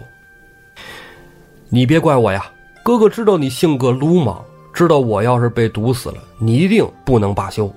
[1.68, 2.46] 你别怪我呀，
[2.84, 4.40] 哥哥知道你性格鲁莽，
[4.72, 7.74] 知道我要是被毒死了，你一定不能罢休。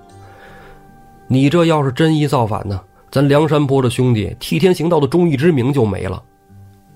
[1.27, 2.79] 你这要是真一造反呢，
[3.11, 6.22] 咱梁山泊的兄弟替天行道的忠义之名就没了。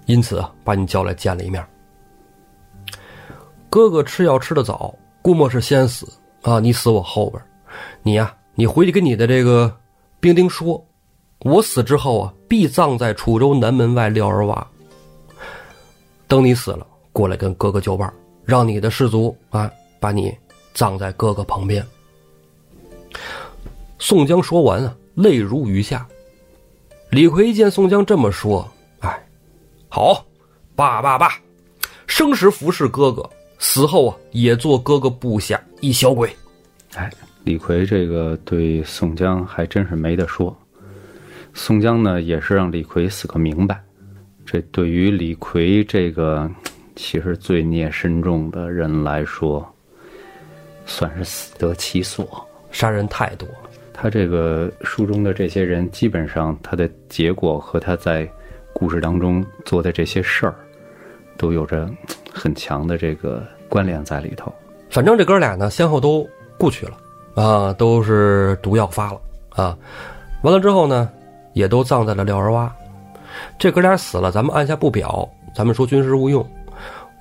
[0.05, 1.65] 因此啊，把你叫来见了一面。
[3.71, 6.07] 哥哥吃药吃的早，估摸是先死。”
[6.43, 6.61] 啊！
[6.61, 7.43] 你死我后边，
[8.03, 9.75] 你呀，你回去跟你的这个
[10.19, 10.85] 兵丁说，
[11.41, 14.65] 我死之后啊，必葬在楚州南门外廖儿洼。
[16.27, 18.13] 等你死了，过来跟哥哥就伴，
[18.45, 20.37] 让你的士卒啊，把你
[20.75, 21.85] 葬在哥哥旁边。
[23.99, 26.07] 宋江说完啊，泪如雨下。
[27.11, 29.27] 李逵见宋江这么说，哎，
[29.89, 30.25] 好，
[30.77, 31.33] 罢罢罢，
[32.07, 33.29] 生时服侍哥哥。
[33.59, 36.35] 死后啊，也做哥哥部下一小鬼。
[36.95, 37.13] 哎，
[37.45, 40.57] 李逵这个对宋江还真是没得说。
[41.55, 43.81] 宋江呢，也是让李逵死个明白。
[44.45, 46.51] 这对于李逵这个
[46.95, 49.67] 其实罪孽深重的人来说，
[50.87, 52.47] 算是死得其所。
[52.71, 53.49] 杀人太多。
[53.93, 58.31] 他这个书中的这些人，基本上他的结果和他在
[58.73, 60.55] 故事当中做的这些事儿，
[61.37, 61.91] 都有着。
[62.33, 64.55] 很强的这个关联在里头，
[64.89, 66.27] 反正这哥俩呢，先后都
[66.57, 66.97] 故去了，
[67.35, 69.21] 啊，都是毒药发了
[69.51, 69.77] 啊，
[70.43, 71.09] 完了之后呢，
[71.53, 72.69] 也都葬在了廖儿洼。
[73.59, 76.45] 这哥俩死了，咱们按下不表，咱们说军师吴用，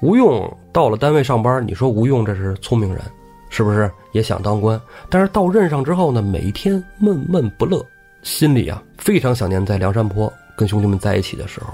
[0.02, 3.02] 吴用到了单位上班，你说吴用这是聪明人，
[3.50, 4.80] 是不是也想当官？
[5.10, 7.86] 但是到任上之后呢，每天闷闷不乐，
[8.24, 11.74] 心里啊非常想念在梁山泊跟兄弟们在一起的时候。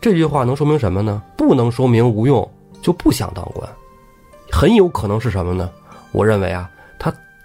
[0.00, 1.22] 这句话能说明什么呢？
[1.36, 2.46] 不能说明吴用
[2.82, 3.68] 就不想当官，
[4.50, 5.70] 很有可能是什么呢？
[6.10, 6.68] 我认为啊，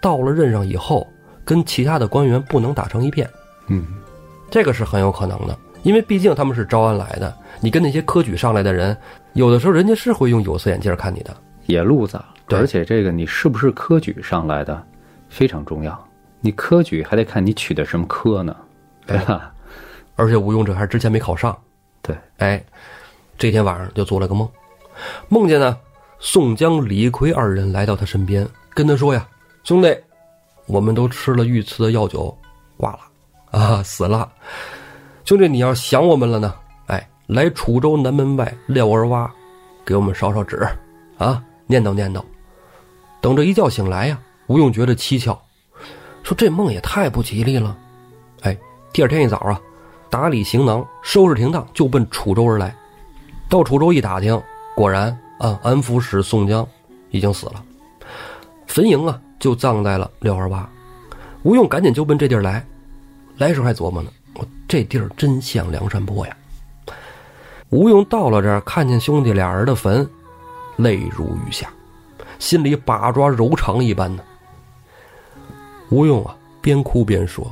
[0.08, 1.06] 到了任上以后，
[1.44, 3.30] 跟其他的官员不能打成一片。
[3.68, 3.86] 嗯，
[4.50, 8.96] 这个是很有可能的，因为毕竟他们是招安来的，你跟那些科举上来的人，
[9.34, 11.36] 有的时候人家是会用有色眼镜看你的
[11.66, 12.18] 野路子。
[12.52, 14.82] 而且这个你是不是科举上来的
[15.28, 16.08] 非常重要，
[16.40, 18.56] 你科举还得看你取的什么科呢，
[19.06, 19.52] 对吧？
[20.16, 21.54] 而且吴用这还是之前没考上。
[22.02, 22.64] 对，哎，
[23.38, 24.50] 这天晚上就做了个梦，
[25.28, 25.78] 梦见呢，
[26.18, 29.28] 宋江、李逵二人来到他身边，跟他说呀
[29.68, 29.94] ：“兄弟，
[30.66, 32.34] 我们都吃了御赐的药酒，
[32.78, 33.00] 挂了，
[33.52, 34.32] 啊，死了。
[35.26, 36.56] 兄弟，你要想我们了呢，
[36.86, 39.30] 哎，来楚州南门外廖儿洼，
[39.86, 40.66] 给我们烧烧纸，
[41.18, 42.24] 啊，念叨念叨。
[43.20, 45.38] 等着一觉醒来呀，吴用觉得蹊跷，
[46.24, 47.78] 说这梦也太不吉利了。
[48.44, 48.58] 哎，
[48.94, 49.60] 第二天一早啊。”
[50.10, 52.74] 打理行囊，收拾停当，就奔楚州而来。
[53.50, 54.42] 到楚州一打听，
[54.78, 55.08] 果然
[55.40, 56.66] 啊，安抚使宋江
[57.10, 57.62] 已经死了，
[58.66, 60.70] 坟茔啊就葬在了六二八。
[61.44, 62.66] 吴用赶紧就奔这地儿来，
[63.38, 66.36] 来时候还琢磨呢，我这地儿真像梁山泊呀。
[67.70, 70.08] 吴用到了这儿，看见兄弟俩人的坟，
[70.78, 71.70] 泪如雨下，
[72.40, 74.24] 心里把抓柔肠一般呢。
[75.90, 77.46] 吴用啊，边哭边说：“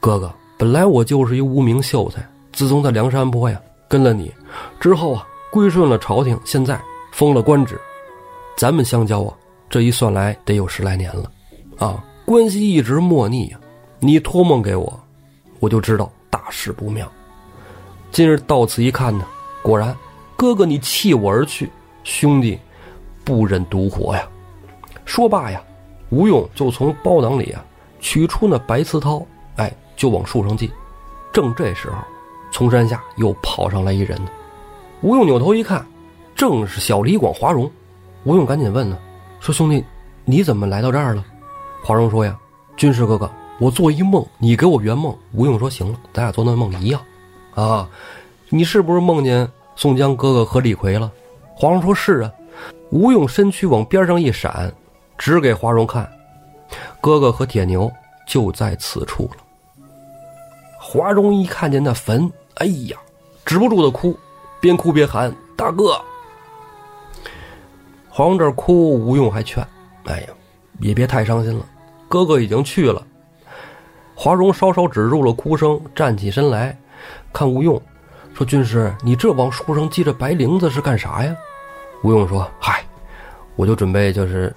[0.00, 4.32] 哥哥。”本来我就是一无名秀才，自从在梁山泊呀跟了你
[4.78, 6.80] 之后啊，归顺了朝廷，现在
[7.10, 7.80] 封了官职，
[8.56, 9.34] 咱们相交啊，
[9.72, 11.32] 这一算来得有十来年了，
[11.78, 13.58] 啊，关系一直莫逆呀。
[14.00, 15.00] 你托梦给我，
[15.60, 17.10] 我就知道大事不妙。
[18.10, 19.24] 今日到此一看呢，
[19.62, 19.96] 果然，
[20.36, 21.70] 哥哥你弃我而去，
[22.04, 22.58] 兄弟
[23.24, 24.28] 不忍独活呀。
[25.06, 25.64] 说罢呀，
[26.10, 27.64] 吴用就从包囊里啊
[27.98, 29.24] 取出那白瓷绦，
[29.56, 29.74] 哎。
[29.94, 30.68] 就往树上进，
[31.32, 31.96] 正这时候，
[32.52, 34.30] 从山下又跑上来一人呢。
[35.00, 35.86] 吴用扭头一看，
[36.34, 37.70] 正是小李广华容。
[38.24, 38.98] 吴用赶紧问呢，
[39.42, 39.84] 说：“兄弟，
[40.24, 41.24] 你怎么来到这儿了？”
[41.82, 42.38] 华容说：“呀，
[42.76, 43.28] 军师哥哥，
[43.58, 47.02] 我做一梦，你给我圆梦。”吴用说：“行了，咱俩做那梦一样。”
[47.56, 47.88] 啊，
[48.50, 51.10] 你是不是梦见宋江哥哥和李逵了？”
[51.58, 52.30] 黄蓉说：“是啊。”
[52.90, 54.72] 吴用身躯往边上一闪，
[55.18, 56.08] 指给华容看
[57.02, 57.90] ：“哥哥和铁牛
[58.28, 59.42] 就在此处了。”
[60.78, 62.96] 华容一看见那坟，哎呀，
[63.44, 64.16] 止不住的哭，
[64.60, 66.00] 边哭边喊：“大哥！”
[68.14, 69.66] 黄蓉这哭，吴用还劝
[70.04, 70.26] ：“哎呀，
[70.80, 71.64] 也别太伤心了，
[72.08, 73.02] 哥哥已经去了。”
[74.14, 76.76] 华容稍稍止住了哭声，站起身来，
[77.32, 77.80] 看吴用，
[78.34, 81.34] 说：“军师，你这往树上系着白绫子是干啥呀？”
[82.04, 82.84] 吴用说：“嗨，
[83.56, 84.54] 我就准备就是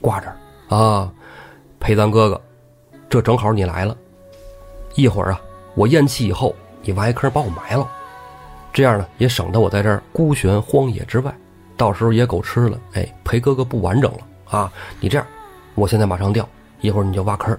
[0.00, 0.36] 挂这儿
[0.76, 1.08] 啊，
[1.78, 2.42] 陪咱哥哥。
[3.08, 3.96] 这正好你来了，
[4.96, 5.40] 一会儿啊，
[5.76, 6.52] 我咽气以后，
[6.82, 7.88] 你挖一坑把我埋了，
[8.72, 11.32] 这样呢也省得我在这儿孤悬荒野之外，
[11.76, 14.18] 到时候野狗吃了，哎，陪哥哥不完整了
[14.50, 14.72] 啊！
[15.00, 15.26] 你这样，
[15.74, 16.48] 我现在马上掉，
[16.80, 17.56] 一会儿你就挖坑。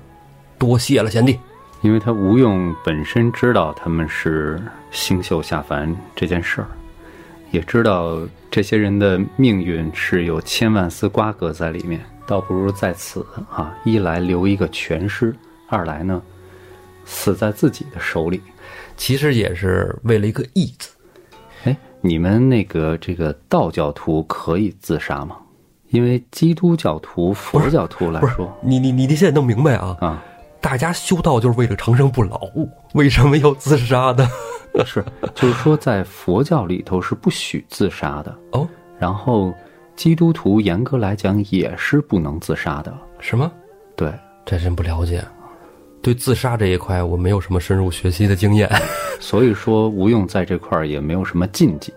[0.57, 1.39] 多谢了，贤弟。
[1.81, 4.59] 因为他吴用本身知道他们是
[4.89, 6.67] 星宿下凡这件事儿。”
[7.51, 8.19] 也知道
[8.51, 15.33] 这些人的命运是有千万丝瓜葛在里面，倒不如在此啊，一来留一个全尸，
[15.69, 16.21] 二来呢，
[17.05, 18.41] 死在自己的手里，
[18.97, 20.89] 其实也是为了一个义字。
[21.97, 25.37] 哎，你们那个这个道教徒可以自杀吗？
[25.89, 29.97] 因为基督教徒、佛教徒来说，你你你你现在弄明白啊？
[30.01, 30.23] 啊，
[30.59, 32.41] 大家修道就是为了长生不老，
[32.93, 34.27] 为什么要自杀呢？
[34.85, 38.67] 是，就是说，在佛教里头是不许自杀的哦。
[38.99, 39.53] 然后，
[39.95, 43.51] 基督徒严格来讲也是不能自杀的，什么？
[43.95, 44.13] 对，
[44.45, 45.23] 这真不了解，
[46.01, 48.69] 对自杀这一块我没有什么深入学习的经验。
[49.19, 51.93] 所以说，吴用在这块也没有什么禁忌，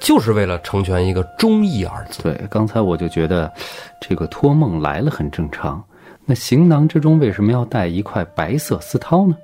[0.00, 2.22] 就是为了成全一个忠义二字。
[2.22, 3.52] 对，刚才我就觉得，
[4.00, 5.82] 这个托梦来了很正常。
[6.24, 9.36] 那行囊之中为什么要带一块白色丝绦呢？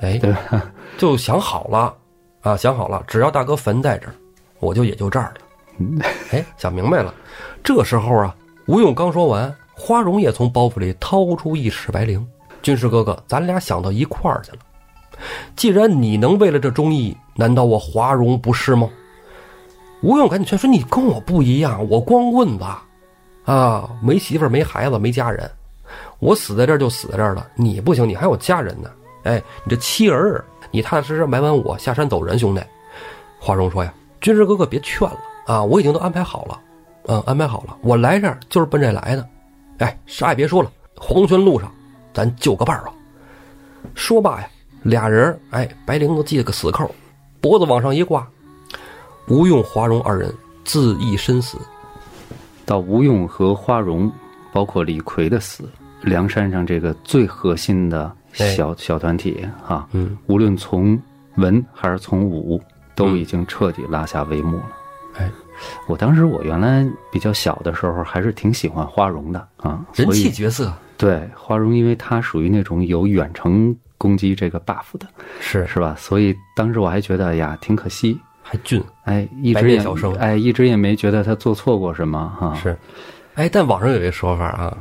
[0.00, 0.34] 哎，对，
[0.96, 1.94] 就想好了。
[2.40, 4.14] 啊，想好了，只要大哥坟在这儿，
[4.60, 6.06] 我就也就这儿了。
[6.30, 7.12] 哎，想明白了。
[7.62, 8.34] 这时候啊，
[8.66, 12.24] 吴用刚说完，花荣也从包袱里掏出一尺白绫。
[12.62, 14.58] 军师哥哥，咱俩想到一块儿去了。
[15.54, 18.88] 既然你能为了这忠义，难道我华容不是吗？
[20.02, 22.64] 吴用赶紧劝说：“你跟我不一样，我光棍子，
[23.44, 25.48] 啊，没媳妇儿，没孩子，没家人，
[26.18, 27.46] 我死在这儿就死在这儿了。
[27.54, 28.90] 你不行，你还有家人呢。
[29.24, 30.44] 哎，你这妻儿。”
[30.74, 32.62] 你踏踏实实埋完我下山走人，兄弟。
[33.38, 33.92] 华容说呀
[34.22, 36.58] ：“军师哥哥别劝了啊，我已经都安排好了，
[37.08, 39.28] 嗯，安排好了，我来这儿就是奔这来的。
[39.80, 41.70] 哎，啥也别说了，黄泉路上
[42.12, 42.92] 咱就个伴儿吧。”
[43.94, 44.48] 说罢呀，
[44.82, 46.94] 俩人哎，白绫子系了个死扣，
[47.40, 48.26] 脖子往上一挂，
[49.28, 50.32] 吴用、华容二人
[50.64, 51.58] 自缢身死。
[52.64, 54.10] 到吴用和花荣，
[54.52, 55.68] 包括李逵的死，
[56.02, 58.10] 梁山上这个最核心的。
[58.34, 60.98] 小小团体哈，嗯，无论从
[61.34, 62.58] 文还是从武，
[62.94, 64.72] 都已经彻底拉下帷幕了。
[65.18, 65.30] 哎，
[65.86, 70.72] 我当时我原来比较小的时候，还是挺喜欢花荣的啊，人气角色。
[71.02, 75.06] 对花荣，因为他属于那种有远程攻击这个 buff 的，
[75.40, 75.94] 是是吧？
[75.98, 82.54] 所以当时我还觉得呀，挺可惜，还俊，哎，一直也小生，哎，一直也没觉得他做错过什么哈。
[82.54, 82.76] 是，
[83.34, 84.76] 哎，但网上有一说法啊，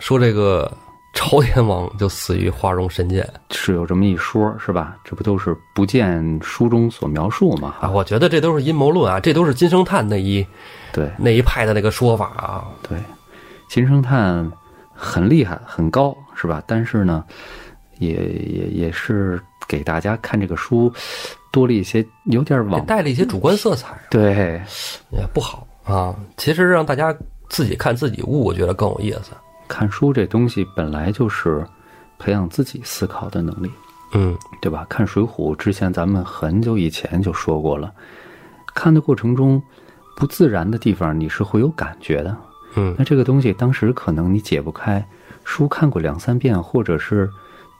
[0.00, 0.70] 说这个。
[1.18, 4.98] 朝天王就死于花荣神剑，是有这么一说，是吧？
[5.02, 7.76] 这不都是不见书中所描述吗？
[7.80, 10.46] 啊，我觉得这都是阴谋论啊，这都是金圣叹那一
[10.92, 12.68] 对那一派的那个说法啊。
[12.86, 12.98] 对，
[13.66, 14.46] 金圣叹
[14.96, 16.62] 很厉害，很高，是吧？
[16.66, 17.24] 但是呢，
[17.98, 20.92] 也也也是给大家看这个书
[21.52, 24.60] 多了一些，有点往带了一些主观色彩，对，
[25.12, 26.16] 也不好啊。
[26.36, 27.14] 其实让大家
[27.48, 29.32] 自己看自己悟，我觉得更有意思。
[29.68, 31.66] 看书这东西本来就是
[32.18, 33.70] 培养自己思考的能力，
[34.14, 34.86] 嗯，对吧？
[34.88, 37.92] 看《水浒》之前，咱们很久以前就说过了。
[38.74, 39.60] 看的过程中，
[40.16, 42.36] 不自然的地方你是会有感觉的，
[42.76, 42.94] 嗯。
[42.96, 45.04] 那这个东西当时可能你解不开，
[45.44, 47.28] 书看过两三遍，或者是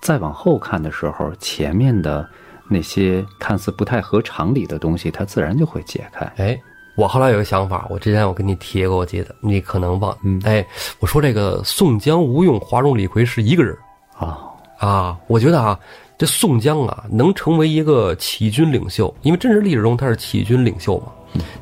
[0.03, 2.29] 再往后看的时候，前面的
[2.69, 6.27] 那些看似不太合常理的东西，它自然就会解开。
[6.37, 6.61] 哎。
[6.97, 10.17] 我后来有个想法，我之前我跟你提过，我记得你可能忘。
[10.23, 10.67] 嗯，哎，
[10.99, 13.77] 我说这个宋江、吴用、华容、李逵是一个人
[14.17, 14.39] 啊
[14.79, 15.15] 啊！
[15.27, 15.79] 我觉得啊，
[16.17, 21.13] 这宋江啊，能成为一个起义军领袖，因为真实历史中他是起义军领袖嘛。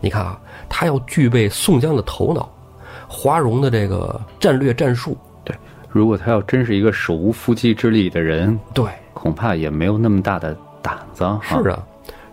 [0.01, 2.49] 你看啊，他要具备宋江的头脑，
[3.09, 5.17] 华容的这个战略战术。
[5.45, 5.57] 对，
[5.89, 11.25] 如果他要真是一个手无缚鸡之力的人，对，恐怕也没有那么大的胆子。
[11.43, 11.83] 是啊，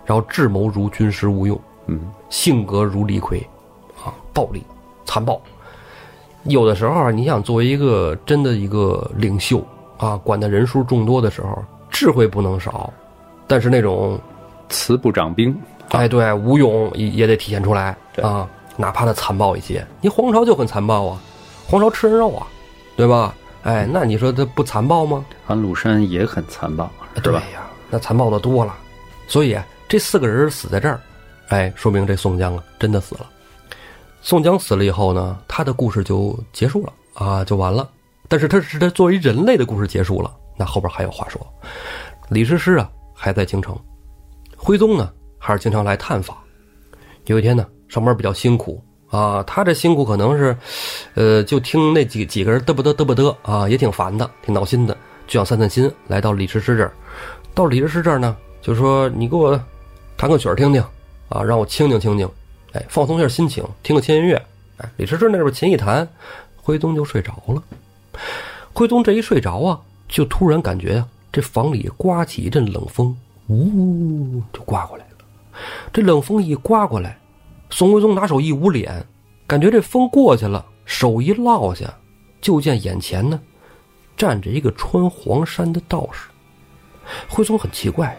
[0.05, 1.59] 然后智谋如军师吴用。
[1.88, 1.99] 嗯，
[2.30, 3.45] 性格如李逵，
[4.05, 4.63] 啊，暴力、
[5.03, 5.41] 残暴。
[6.43, 9.65] 有的时候啊，你想作为一个真的一个领袖
[9.97, 12.93] 啊，管的人数众多的时候，智慧不能少，
[13.47, 14.19] 但是那种
[14.69, 15.55] 慈不掌兵，
[15.89, 18.47] 哎，对，武勇也也得体现出来啊，
[18.78, 21.22] 哪怕他残暴一些，你皇朝就很残暴啊，
[21.67, 22.47] 皇朝吃人肉啊，
[22.95, 23.36] 对吧？
[23.63, 25.24] 哎，那你说他不残暴吗？
[25.47, 27.41] 安禄山也很残暴，是吧？
[27.41, 28.76] 对呀，那残暴的多了。
[29.28, 29.57] 所以
[29.88, 30.99] 这四个人死在这儿，
[31.49, 33.30] 哎，说明这宋江啊真的死了。
[34.22, 37.88] 宋江死了以后呢，他的故事就结束了啊，就完了。
[38.28, 41.39] 但是他是他作为人类的故事结束了，那后边还有话说。
[42.30, 43.78] 李师师啊还在京城，
[44.55, 46.38] 徽宗呢还是经常来探访。
[47.26, 50.56] 有一天呢，上班比较辛苦啊，他这辛苦可能是，
[51.16, 54.96] 呃，就听那几几个人嘚不嘚嘚不嘚啊，也挺烦的，挺闹心的，
[55.28, 56.94] 就想散散心，来到李师师这儿。
[57.54, 59.62] 到李师师这儿呢，就说你给我
[60.16, 60.82] 弹个曲儿听听
[61.28, 62.26] 啊，让我清静清静，
[62.72, 64.42] 哎，放松一下心情，听个轻音乐。
[64.78, 66.08] 哎，李师师那边琴一弹，
[66.56, 67.62] 徽宗就睡着了。
[68.72, 69.78] 徽宗这一睡着啊，
[70.08, 73.14] 就突然感觉呀、这房里刮起一阵冷风，
[73.50, 75.26] 呜，就刮过来了。
[75.92, 77.20] 这冷风一刮过来，
[77.72, 79.03] 宋徽宗拿手一捂脸，
[79.47, 81.91] 感觉这风过去了，手一落下，
[82.39, 83.39] 就见眼前呢
[84.15, 86.30] 站着一个穿黄衫的道士。
[87.28, 88.15] 徽宗很奇怪，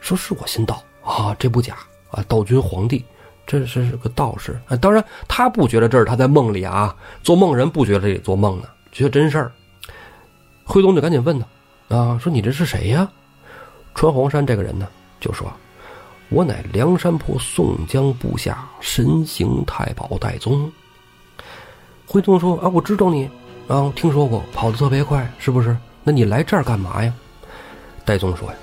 [0.00, 1.76] 说是我新到啊，这不假
[2.10, 3.04] 啊，道君皇帝，
[3.46, 4.76] 这是个道士啊。
[4.76, 9.52] 当然，他不觉得这是他在梦里啊，做梦人不觉得这里做梦呢，觉得真事儿。
[10.64, 11.38] 徽宗就赶紧问
[11.88, 13.08] 他啊，说你这是谁呀？
[13.94, 14.88] 穿黄衫这个人呢，
[15.20, 15.52] 就说
[16.30, 20.70] ：“我乃梁山泊宋江部下神行太保戴宗。”
[22.06, 23.28] 徽宗说：“啊，我知道你
[23.68, 25.76] 啊，听说过，跑得特别快，是不是？
[26.02, 27.12] 那你来这儿干嘛呀？”
[28.04, 28.54] 戴宗说：“呀，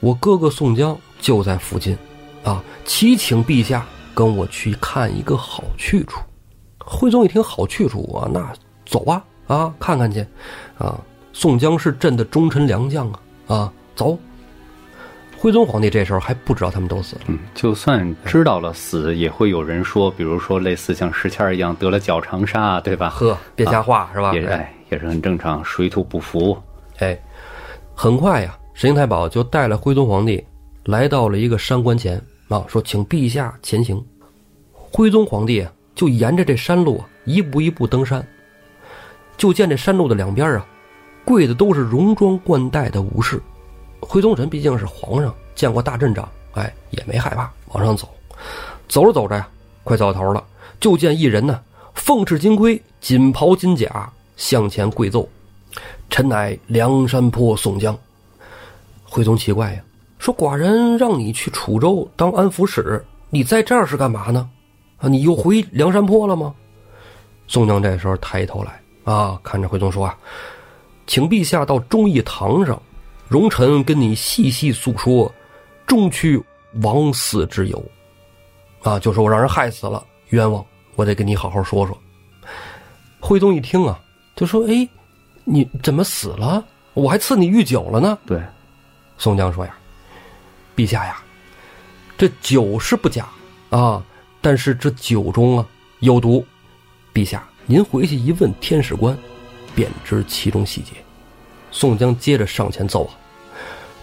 [0.00, 1.96] 我哥哥宋江就在附近，
[2.44, 6.20] 啊，祈请陛下跟我去看一个好去处。”
[6.78, 8.52] 徽宗一听好去处啊，那
[8.84, 10.26] 走啊啊，看看去，
[10.78, 10.98] 啊，
[11.32, 14.18] 宋江是朕的忠臣良将啊啊，走。
[15.40, 23.08] 徽宗皇帝这时候还不知道他们都死了，嗯，就算知道了死，也会有人说，比如说类似像石谦一样得了脚长沙，对吧？
[23.10, 24.34] 呵，别瞎话、是吧？
[24.34, 26.60] 也是哎，也是很正常，水土不服。
[26.98, 27.16] 哎，
[27.94, 30.44] 很快呀，神行太保就带了徽宗皇帝
[30.86, 34.04] 来到了一个山关前啊，说请陛下前行。
[34.72, 38.26] 徽宗皇帝啊，就沿着这山路啊，一步一步登山。
[39.36, 40.66] 就见这山路的两边啊，
[41.24, 43.40] 跪的都是戎装冠带的武士。
[44.00, 48.08] 徽宗臣毕竟是皇上，见过大阵仗，哎，也没害怕，往上走。
[48.88, 49.48] 走着走着呀，
[49.84, 50.42] 快走到头了，
[50.80, 51.60] 就见一人呢，
[51.94, 55.28] 凤翅金盔，锦袍金甲，向前跪奏。
[56.08, 57.96] 臣乃梁山泊宋江。
[59.04, 59.82] 徽宗奇怪呀，
[60.18, 64.48] 说寡人让你去楚州当安抚使，你在这儿是干嘛呢？
[64.98, 66.54] 啊，你又回梁山泊了吗？
[67.46, 70.16] 宋江这时候抬头来啊，看着徽宗说啊，
[71.06, 72.80] 请陛下到忠义堂上，
[73.28, 75.32] 容臣跟你细细诉说
[75.86, 76.42] 终去
[76.82, 77.84] 枉死之由。
[78.82, 80.64] 啊，就说我让人害死了，冤枉，
[80.94, 81.96] 我得跟你好好说说。
[83.20, 83.98] 徽宗一听啊，
[84.36, 84.88] 就说：“哎，
[85.44, 86.64] 你怎么死了？
[86.94, 88.16] 我还赐你御酒了呢。
[88.24, 88.40] 对，”
[89.18, 89.76] 宋江说：“呀，
[90.76, 91.20] 陛下呀，
[92.16, 93.28] 这酒是不假
[93.70, 94.02] 啊，
[94.40, 95.66] 但是这酒中啊
[95.98, 96.46] 有毒。
[97.12, 99.18] 陛下，您回去一问天使官，
[99.74, 100.92] 便知其中细节。”
[101.70, 103.14] 宋江接着上前奏啊：“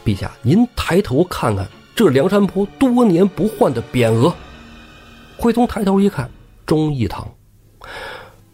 [0.06, 4.34] 陛下，您抬头看看这梁山泊多年不换的匾额。”
[5.38, 6.30] 徽宗抬头一看，
[6.66, 7.28] 忠义堂。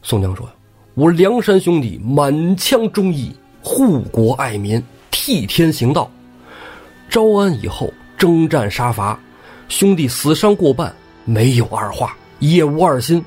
[0.02, 0.50] 宋江说
[0.96, 4.82] ：“我梁山兄弟满腔忠义，护国爱民，
[5.12, 6.10] 替天行道。
[7.10, 9.20] 招安以后，征战杀伐，
[9.68, 10.94] 兄弟死伤过半，
[11.26, 13.24] 没有二话，也无二心。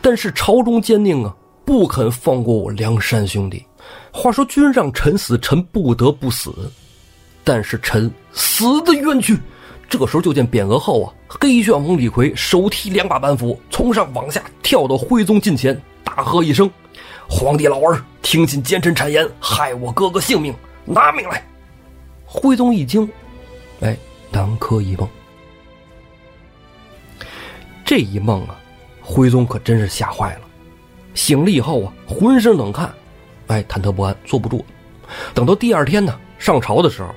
[0.00, 1.32] 但是朝中奸佞啊，
[1.64, 3.64] 不肯放过我梁山兄弟。
[4.12, 6.70] 话说君让臣死，臣不得不死，
[7.42, 9.36] 但是臣死的冤屈。”
[9.88, 16.70] 这个时候就见匾额后啊，黑旋风李逵手提两把板斧，从上往下跳到徽宗近前，大喝一声
[17.28, 20.54] ：“皇帝老儿，听信奸臣谗言，害我哥哥性命，
[20.86, 21.46] 拿命来！”
[22.24, 23.06] 徽宗一惊，
[23.80, 23.94] 哎，
[24.30, 25.06] 南柯一梦。
[27.84, 28.56] 这一梦啊，
[29.02, 30.40] 徽宗可真是吓坏了。
[31.12, 32.90] 醒了以后啊，浑身冷汗，
[33.52, 34.64] 哎，忐忑不安，坐不住。
[35.34, 37.10] 等到第二天呢，上朝的时候，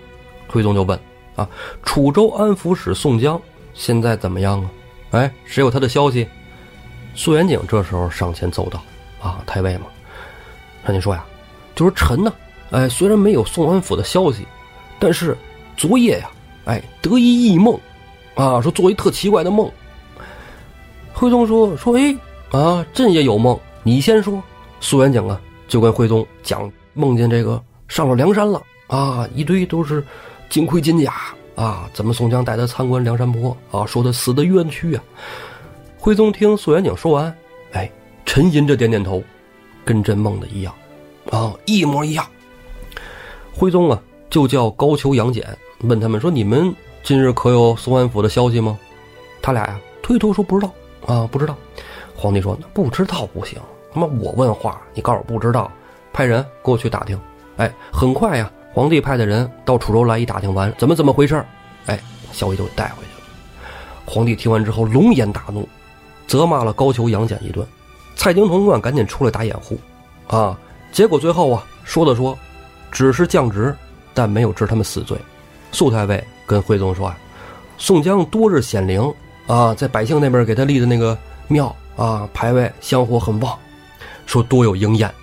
[0.50, 1.00] 徽宗就问。
[1.38, 1.48] 啊，
[1.82, 3.42] 楚州安抚使宋江
[3.74, 4.70] 现在怎么样啊？
[5.12, 6.28] 哎，谁有他的消息？
[7.14, 8.82] 苏元景这时候上前奏道
[9.22, 9.86] ：“啊，太尉嘛，
[10.86, 11.24] 那你说呀，
[11.74, 12.34] 就是臣呢，
[12.72, 14.46] 哎，虽然没有宋安抚的消息，
[15.00, 15.38] 但是
[15.78, 16.30] 昨夜呀，
[16.66, 17.80] 哎，得一异梦，
[18.36, 19.72] 啊，说做一特奇怪的梦。”
[21.14, 22.14] 徽宗说：“说，哎，
[22.52, 24.44] 啊，朕也有梦，你先说。”
[24.82, 30.04] 苏元景啊，就跟徽宗讲，梦见这个上了梁山了，啊，一堆都是。
[30.48, 31.12] 金盔金甲
[31.56, 33.84] 啊，怎么宋江带他参观梁山泊啊？
[33.84, 35.04] 说他死的冤屈啊。
[35.98, 37.36] 徽宗听苏元景说完，
[37.72, 37.92] 哎，
[38.26, 39.22] 沉吟着点点头，
[39.84, 40.74] 跟真梦的一样，
[41.32, 42.24] 啊，一模一样。
[43.52, 44.00] 徽宗啊，
[44.30, 45.44] 就叫高俅、杨戬，
[45.80, 48.78] 问他们说：“你们今日可有宋安府的消息吗？”
[49.42, 50.72] 他俩呀，推脱说不知道
[51.08, 51.58] 啊，不知道。
[52.16, 53.60] 皇帝说：“那不知道不行，
[53.96, 55.72] 他妈我问话，你告诉我不知道，
[56.12, 57.18] 派人给我去打听。”
[57.56, 61.42] 哎，很快呀，皇帝派的人到楚州来一打听完，怎么怎么回事
[61.86, 61.98] 哎，
[62.34, 63.28] 消息就带回去了。
[64.06, 65.68] 皇帝听完之后龙颜大怒，
[66.28, 67.66] 责骂了高俅、杨戬一顿。
[68.18, 69.80] 蔡京、童贯赶紧出来打掩护，
[70.28, 70.60] 啊，
[70.92, 72.38] 结果最后啊，说的说。
[72.92, 73.76] 只是降职，
[74.14, 75.18] 但没有治他们死罪。
[75.74, 77.18] 苏太尉跟徽宗说：“啊，
[77.78, 79.14] 宋江多日显灵
[79.48, 81.18] 啊，在百姓那边给他立的那个
[81.50, 83.58] 庙啊，牌位香火很旺，
[84.26, 85.14] 说多有应验。”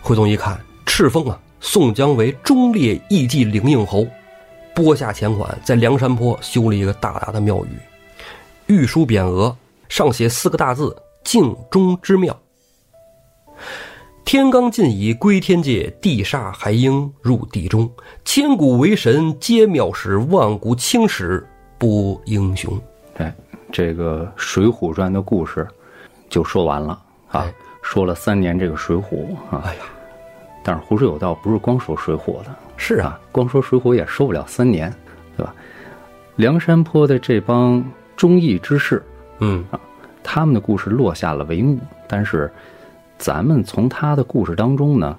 [0.00, 4.06] 徽宗一看，敕封啊，宋江为忠烈义济灵应侯，
[4.74, 7.68] 拨下钱款，在梁山坡修了一个大大的庙宇，
[8.66, 9.54] 御书匾额
[9.88, 12.34] 上写四个大字：“敬忠之庙。”
[14.24, 17.90] 天罡尽已归天界，地煞还应入地中。
[18.26, 21.46] 千古为神皆妙史，万古青史
[21.78, 22.78] 播英雄。
[23.16, 23.34] 哎，
[23.72, 25.66] 这个《水浒传》的故事
[26.28, 27.50] 就说完了啊，
[27.82, 29.02] 说了三年这个《水浒》
[29.50, 29.62] 啊。
[29.64, 29.82] 哎呀，
[30.62, 32.54] 但是胡说有道，不是光说《水浒》的。
[32.76, 34.92] 是啊，光说《水浒》也说不了三年，
[35.36, 35.54] 对吧？
[36.36, 37.84] 梁山坡的这帮
[38.16, 39.02] 忠义之士，
[39.40, 39.80] 嗯啊，
[40.22, 42.50] 他们的故事落下了帷幕，但是。
[43.20, 45.18] 咱们从他的故事当中呢，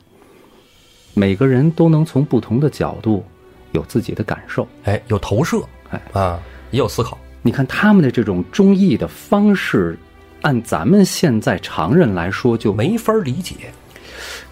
[1.13, 3.25] 每个人都能从不同的角度
[3.73, 6.39] 有自己的感受，哎，有投射，哎啊，
[6.71, 7.17] 也有思考。
[7.41, 9.99] 你看他们的这种忠义的方式，
[10.41, 13.55] 按咱们现在常人来说就没法理解，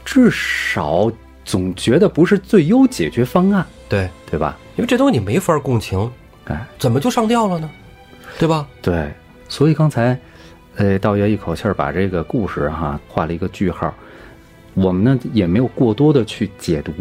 [0.03, 1.11] 至少
[1.43, 4.57] 总觉得不是最优解决方案，对对吧？
[4.75, 6.11] 因为这东西你没法共情，
[6.45, 7.69] 哎，怎么就上吊了呢？
[8.37, 8.67] 对吧？
[8.81, 9.11] 对，
[9.47, 10.17] 所以刚才。
[10.79, 13.91] 呃，道爷一口气儿把这个故事哈画了一个句号，
[14.75, 16.93] 我们呢也没有过多的去解读，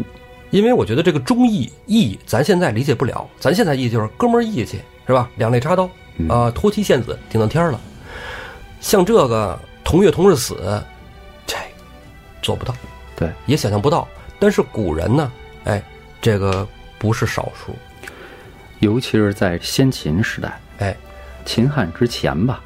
[0.48, 5.28] 因为我觉得这个忠义义咱现在理解不了，咱现在义就是哥们儿义气是吧？
[5.36, 5.90] 两肋插刀
[6.26, 7.78] 啊，托妻献子顶到天了，
[8.80, 10.82] 像这个同月同日死，
[11.46, 11.56] 这
[12.42, 12.74] 做不到，
[13.16, 14.06] 对，也想象不到。
[14.38, 15.32] 但是古人呢，
[15.64, 15.82] 哎，
[16.20, 16.66] 这个
[16.98, 17.74] 不是少数，
[18.80, 20.96] 尤其是在先秦时代，哎，
[21.44, 22.60] 秦汉之前吧。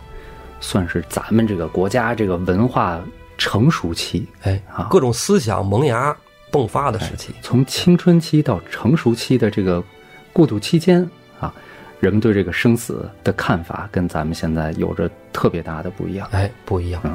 [0.63, 3.01] 算是咱们这个国家这个文化
[3.39, 6.15] 成熟期，哎啊，各种思想萌芽
[6.53, 7.35] 迸发的时期。
[7.41, 9.83] 从青春期到成熟期的这个
[10.35, 11.09] 过渡期间
[11.41, 11.55] 啊，
[12.01, 16.27] 人们对这个生死的看法跟咱们现在有着特别大的不一样。
[16.33, 17.01] 哎，不一样。
[17.05, 17.15] 嗯，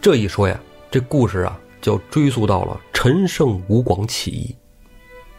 [0.00, 0.60] 这一说呀，
[0.90, 4.56] 这故事啊就追溯到了陈胜吴广起义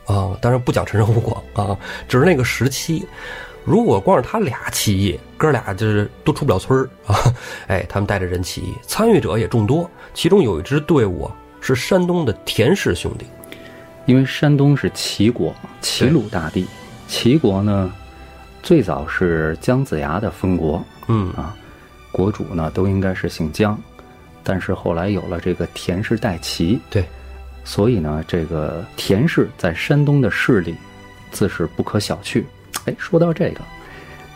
[0.06, 0.38] 啊。
[0.42, 1.78] 当然不讲陈胜吴广啊，
[2.08, 3.06] 只是那个时期。
[3.64, 7.16] 如果光是他俩起义，哥俩就是都出不了村儿啊！
[7.68, 9.88] 哎，他们带着人起义，参与者也众多。
[10.16, 11.30] 其中有一支队伍
[11.62, 13.28] 是山东的田氏兄弟，
[14.08, 16.66] 因为山东是齐国，齐鲁大地。
[17.08, 17.94] 齐国呢，
[18.64, 21.56] 最早是姜子牙的封国，嗯啊，
[22.12, 23.78] 国主呢都应该是姓姜，
[24.44, 27.04] 但是后来有了这个田氏代齐，对，
[27.64, 30.76] 所以呢，这个田氏在山东的势力
[31.32, 32.44] 自是不可小觑。
[32.86, 33.62] 哎，说到这个，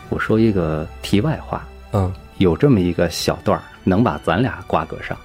[0.08, 5.16] 我说一个题外话，嗯，有这么一个小段儿能把咱俩瓜葛上。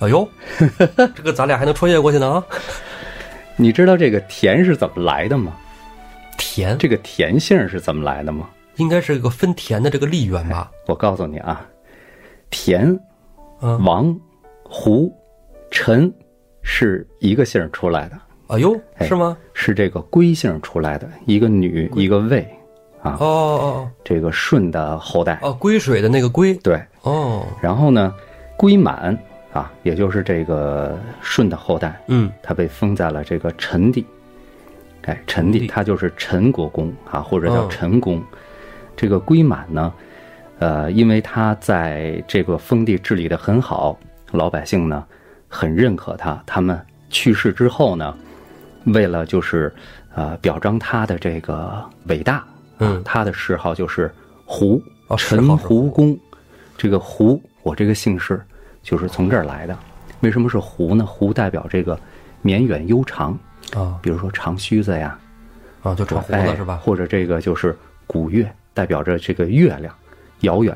[0.00, 0.28] 哎呦，
[1.14, 2.44] 这个咱俩还能穿越过去呢啊！
[3.56, 5.52] 你知道这个田是怎么来的吗？
[6.36, 8.48] 田，这个田姓是怎么来的吗？
[8.76, 10.70] 应该是一个分田的这个利源吧？
[10.86, 11.64] 我告诉你啊，
[12.50, 12.98] 田、
[13.60, 14.18] 嗯，王、
[14.64, 15.12] 胡、
[15.70, 16.12] 陈
[16.62, 18.18] 是一个姓出来的。
[18.48, 19.36] 哎呦，是吗？
[19.54, 22.40] 是这个龟姓出来的，一个女，一个魏，
[23.00, 28.14] 啊，哦哦这个舜的后代，哦，归水的那个归，对，哦，然后呢，
[28.56, 29.16] 龟满
[29.52, 34.04] 啊，也就是这个舜的后代，嗯，他被封在了这个陈地，
[35.06, 38.22] 哎，陈帝，他就是陈国公啊，或者叫陈公。
[38.96, 39.92] 这个龟满呢，
[40.58, 43.98] 呃，因为他在这个封地治理的很好，
[44.32, 45.04] 老百姓呢
[45.48, 46.42] 很认可他。
[46.46, 46.80] 他们
[47.10, 48.14] 去世之后呢。
[48.88, 49.72] 为了就是，
[50.14, 52.44] 呃，表彰他的这个伟大，
[52.80, 54.12] 嗯，他的谥号就是
[54.44, 56.14] 胡，哦，陈胡公。
[56.76, 58.38] 这个胡，我这个姓氏
[58.82, 59.74] 就是从这儿来的。
[60.20, 61.06] 为什么是胡呢？
[61.06, 61.98] 胡代表这个
[62.42, 63.38] 绵远悠长
[63.72, 65.18] 啊，比如说长须子呀，
[65.82, 66.76] 啊，就长胡子是吧？
[66.76, 69.94] 或者这个就是古月，代表着这个月亮
[70.40, 70.74] 遥远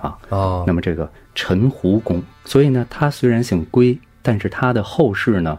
[0.00, 0.16] 啊。
[0.30, 5.58] 哦，那么这个陈胡公，所以呢，他虽然姓归，但是他的后世呢。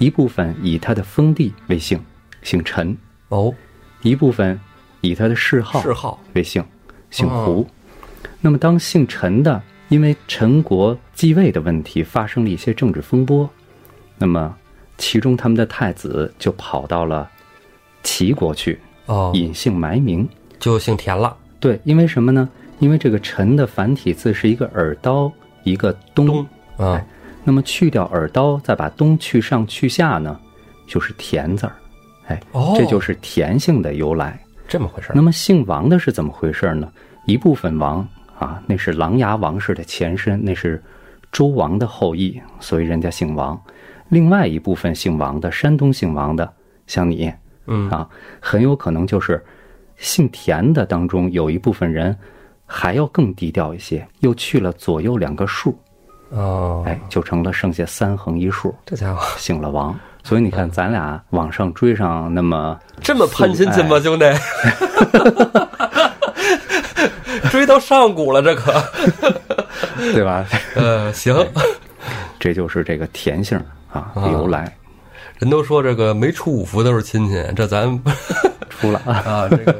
[0.00, 2.00] 一部分以他的封地为姓，
[2.42, 2.94] 姓陈；
[3.30, 3.52] 哦，
[4.02, 4.60] 一部分
[5.00, 6.64] 以他的谥号谥号为姓，
[7.10, 7.66] 姓哦胡。
[8.40, 13.50] 那么当姓陈的，因为陈国继位的问题发生了一些政治风波，
[14.18, 14.56] 那么
[14.98, 17.30] 其中他们的太子就跑到了
[18.02, 20.28] 齐国去，哦，隐姓埋名。
[20.58, 21.34] 就姓田了。
[21.60, 22.48] 对，因为什么呢？
[22.80, 25.32] 因为这个陈的繁体字是一个耳刀，
[25.62, 26.26] 一个东。
[26.26, 26.46] 东
[26.76, 27.04] 啊，
[27.44, 30.38] 那么去掉耳刀，再把东去上去下呢，
[30.86, 31.72] 就是田字儿。
[32.26, 34.38] 哎，哦这就是田姓的由来。
[34.68, 36.92] 这么回事儿那么姓王的是怎么回事呢？
[37.24, 38.06] 一部分王
[38.38, 40.82] 啊，那是琅琊王氏的前身，那是
[41.32, 43.60] 周王的后裔，所以人家姓王。
[44.08, 46.50] 另外一部分姓王的，山东姓王的，
[46.86, 47.32] 像你
[47.66, 48.08] 嗯啊，
[48.40, 49.44] 很有可能就是
[49.96, 52.16] 姓田的当中有一部分人
[52.64, 55.78] 还要更低调一些，又去了左右两个数，
[56.30, 59.94] 哦，哎，就成了剩下三横一竖，这家伙姓了王。
[60.24, 64.24] 所以你看，咱俩往上追上那么这么攀亲戚吗，哎兄弟？
[67.50, 68.72] 追到上古了，这可。
[70.12, 70.44] 对吧？
[70.74, 71.34] 呃，行，
[72.38, 73.58] 这就是这个田姓
[73.90, 74.74] 啊的由来。
[75.38, 77.88] 人都说这个没出五福都是亲戚，这咱
[78.68, 79.76] 出了啊， 啊，这个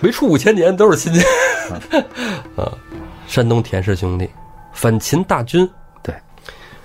[0.00, 1.20] 没出五千年都是亲戚。
[2.56, 2.70] 啊，
[3.26, 4.28] 山东田氏兄弟
[4.72, 5.68] 反秦大军，
[6.02, 6.14] 对，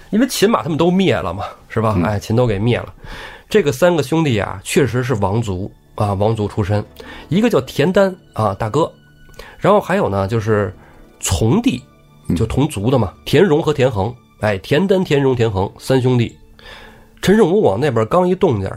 [0.09, 1.97] 因为秦把他们都灭了嘛，是吧？
[2.05, 2.93] 哎，秦都给灭了。
[3.49, 6.83] 这个三个兄弟啊，确实是王族啊，王族出身。
[7.27, 8.89] 一个叫田丹啊，大哥，
[9.57, 10.73] 然后还有呢，就是
[11.19, 11.81] 从弟，
[12.35, 14.13] 就同族的嘛，田荣和田横。
[14.39, 16.37] 哎，田丹、田荣、田横三兄弟。
[17.21, 18.71] 陈胜吴广那边刚一动静，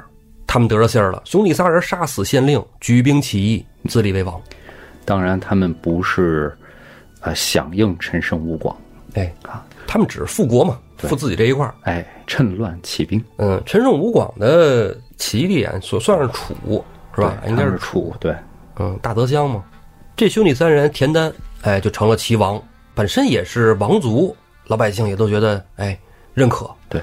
[0.47, 4.41] 他们得着信儿了，兄弟仨人杀死县令，举兵起义，自立为王。
[5.05, 6.57] 当然他们不是
[7.21, 8.77] 呃响应陈胜吴广，
[9.15, 9.33] 哎，
[9.87, 11.75] 他们只是复国嘛，复自己这一块儿。
[11.83, 16.85] 哎，趁乱起兵，嗯，陈胜吴广的起点所算是楚，
[17.15, 17.43] 是吧？
[17.49, 18.35] 应该是楚，对，
[18.79, 19.65] 嗯，大泽乡嘛。
[20.17, 21.33] 这兄弟三人，田丹，
[21.63, 22.63] 哎，就成了齐王，
[22.95, 24.37] 本身也是王族，
[24.67, 25.99] 老百姓也都觉得哎
[26.35, 26.71] 认可。
[26.89, 27.01] 对，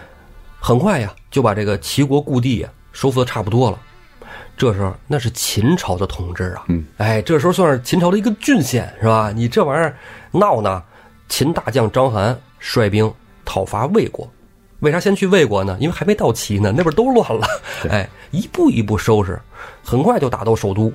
[0.67, 3.79] 很快呀，就把这个齐国故地呀收复的差不多了。
[4.57, 9.31] 这时候那是秦朝的统治啊，嗯，哎，这时候算是秦朝的一个郡县，是吧？
[9.33, 9.95] 你这玩意儿
[10.29, 10.83] 闹呢，
[11.29, 13.09] 秦大将章邯率兵
[13.45, 14.29] 讨伐魏国，
[14.81, 15.77] 为啥先去魏国呢？
[15.79, 17.47] 因为还没到齐呢，那边都乱了，
[17.89, 19.41] 哎，一步一步收拾，
[19.85, 20.91] 很快就打到首都，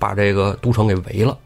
[0.00, 1.38] 把这个都城给围了，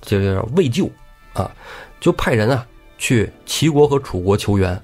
[0.00, 0.88] 这就叫魏救
[1.32, 1.50] 啊，
[1.98, 2.64] 就派人啊
[2.98, 4.80] 去齐国和楚国求援。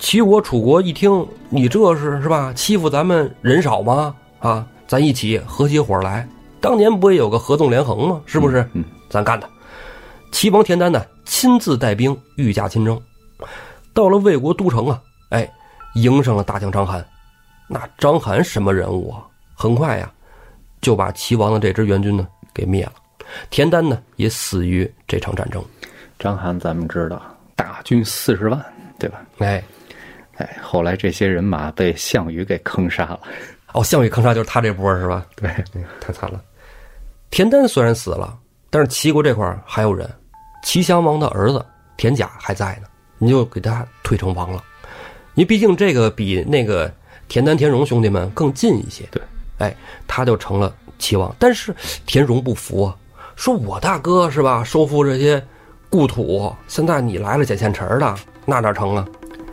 [0.00, 2.52] 齐国、楚国一听，你这是是吧？
[2.54, 4.14] 欺负咱们人少吗？
[4.40, 6.26] 啊，咱一起合起伙来。
[6.58, 8.20] 当年不也有个合纵连横吗？
[8.24, 8.66] 是不是？
[8.72, 9.46] 嗯，咱干他。
[10.32, 13.00] 齐王田丹呢，亲自带兵御驾亲征，
[13.92, 15.48] 到了魏国都城啊，哎，
[15.94, 17.04] 迎上了大将章邯。
[17.68, 19.22] 那章邯什么人物啊？
[19.54, 20.10] 很快呀，
[20.80, 22.92] 就把齐王的这支援军呢给灭了。
[23.50, 25.62] 田丹呢也死于这场战争。
[26.18, 27.20] 章邯咱们知道，
[27.54, 28.64] 大军四十万，
[28.98, 29.20] 对吧？
[29.38, 29.62] 哎，
[30.40, 33.20] 哎，后来这些人马被项羽给坑杀了，
[33.74, 35.26] 哦，项羽坑杀就是他这波是吧？
[35.36, 35.50] 对，
[36.00, 36.40] 太惨了。
[37.28, 38.38] 田丹虽然死了，
[38.70, 40.08] 但是齐国这块还有人，
[40.64, 41.62] 齐襄王的儿子
[41.98, 42.88] 田甲还在呢，
[43.18, 44.64] 你就给他推成王了。
[45.34, 46.90] 因为毕竟这个比那个
[47.28, 49.04] 田丹、田荣兄弟们更近一些。
[49.10, 49.22] 对，
[49.58, 49.76] 哎，
[50.06, 51.34] 他就成了齐王。
[51.38, 51.74] 但是
[52.06, 52.96] 田荣不服啊，
[53.36, 55.42] 说我大哥是吧，收复这些
[55.90, 58.16] 故土，现在你来了捡现成的，
[58.46, 59.06] 那哪成啊？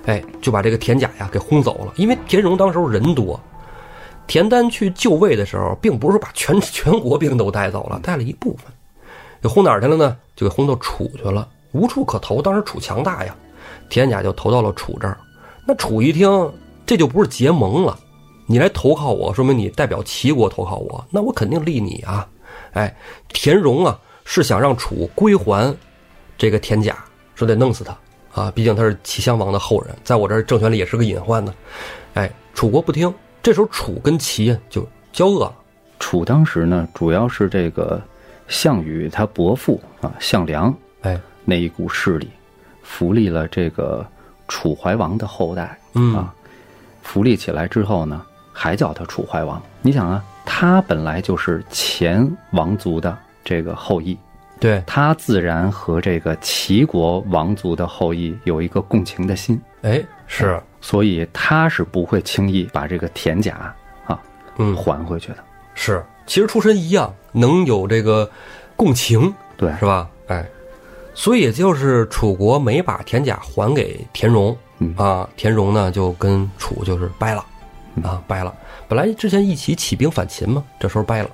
[0.07, 1.93] 哎，就把这个田甲呀给轰走了。
[1.97, 3.39] 因为田荣当时候人多，
[4.25, 8.71] 田丹去就位的时候，并不是把全 全国兵都带走了，带了一部分，
[9.41, 10.17] 给轰哪儿去了呢？
[10.35, 12.41] 就给轰到楚去了，无处可投。
[12.41, 13.35] 当时楚强大呀，
[13.89, 15.17] 田甲就投到了楚这儿。
[15.65, 16.29] 那楚一听，
[16.85, 17.99] 这就不是结盟了，
[18.45, 22.25] 你来投靠我，说明你代表齐国投靠我，那我肯定立你啊！
[22.71, 22.95] 哎，
[23.33, 25.75] 田荣啊，是想让楚归还
[26.37, 26.95] 这个田甲，
[27.35, 27.97] 说得弄死他
[28.37, 31.51] 啊，毕竟他是齐襄王的后人，在我这儿政权里也是个隐患呢。
[32.13, 33.11] 哎，楚国不听，
[33.41, 35.53] 这时候楚跟齐就交恶了。
[35.99, 37.99] 楚当时呢，主要是这个
[38.47, 40.71] 项羽他伯父啊项梁
[41.01, 42.29] 哎，那一股势力，
[42.83, 44.05] 扶立了这个
[44.47, 46.31] 楚怀王的后代嗯啊，
[47.01, 48.21] 扶立起来之后呢，
[48.53, 49.59] 还叫他楚怀王。
[49.81, 54.15] 你想啊，他本来就是前王族的这个后裔，
[54.59, 63.73] 对，他自然和这个齐国王族的后裔有一个共情的心，哎，是，所以他是不会轻易把这个田甲
[64.05, 64.19] 啊
[64.57, 65.37] 嗯，还回去的。
[65.75, 68.29] 是，其实出身一样，能有这个
[68.75, 70.09] 共情，对，是吧？
[70.27, 70.45] 哎，
[71.13, 74.93] 所以也就是楚国没把田甲还给田荣，嗯。
[74.97, 77.45] 啊，田荣呢就跟楚就是掰了，
[78.03, 78.53] 啊，掰了。
[78.87, 81.29] 本来之前一起起兵反秦嘛，这时候掰了。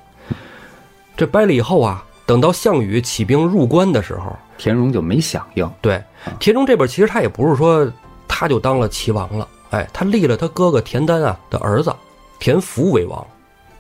[1.15, 5.69] 这掰了以后啊，等到项羽起兵入关的时候，田荣就没响应。
[5.81, 6.01] 对
[6.39, 7.91] 田荣这边其实他也不是说
[8.27, 11.93] 他就当了齐王了，哎，他立了他哥哥田丹啊的儿子
[12.39, 13.25] 田福为王，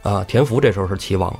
[0.01, 1.33] 啊，田福这时候是齐王。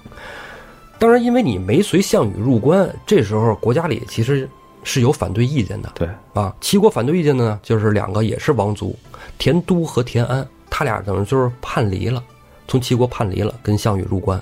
[1.00, 4.50] 当然，因为你没随项羽入关，这时候国家里其实
[4.84, 5.92] 是有反对意见的。
[5.96, 8.96] 对啊，齐国反对意见的呢，就是两个也是王族，
[9.38, 12.24] 田都和田安，他俩等于就是叛离了，
[12.68, 14.42] 从齐国叛离了，跟项羽入关。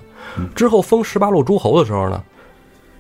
[0.54, 2.24] 之后封十八路诸侯的时候呢，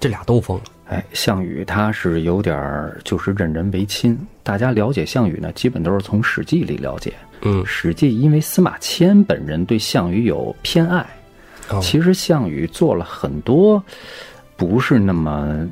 [0.01, 0.63] 这俩都疯了。
[0.89, 4.19] 哎，项羽他是有点儿就是任人唯亲。
[4.43, 7.13] 大家了解项羽呢，基本都是从《史记》里了解。
[7.43, 11.05] 嗯《史记》因为司马迁本人对项羽有偏爱，
[11.69, 13.81] 哦其实项羽做了很多
[14.57, 15.65] 不是那么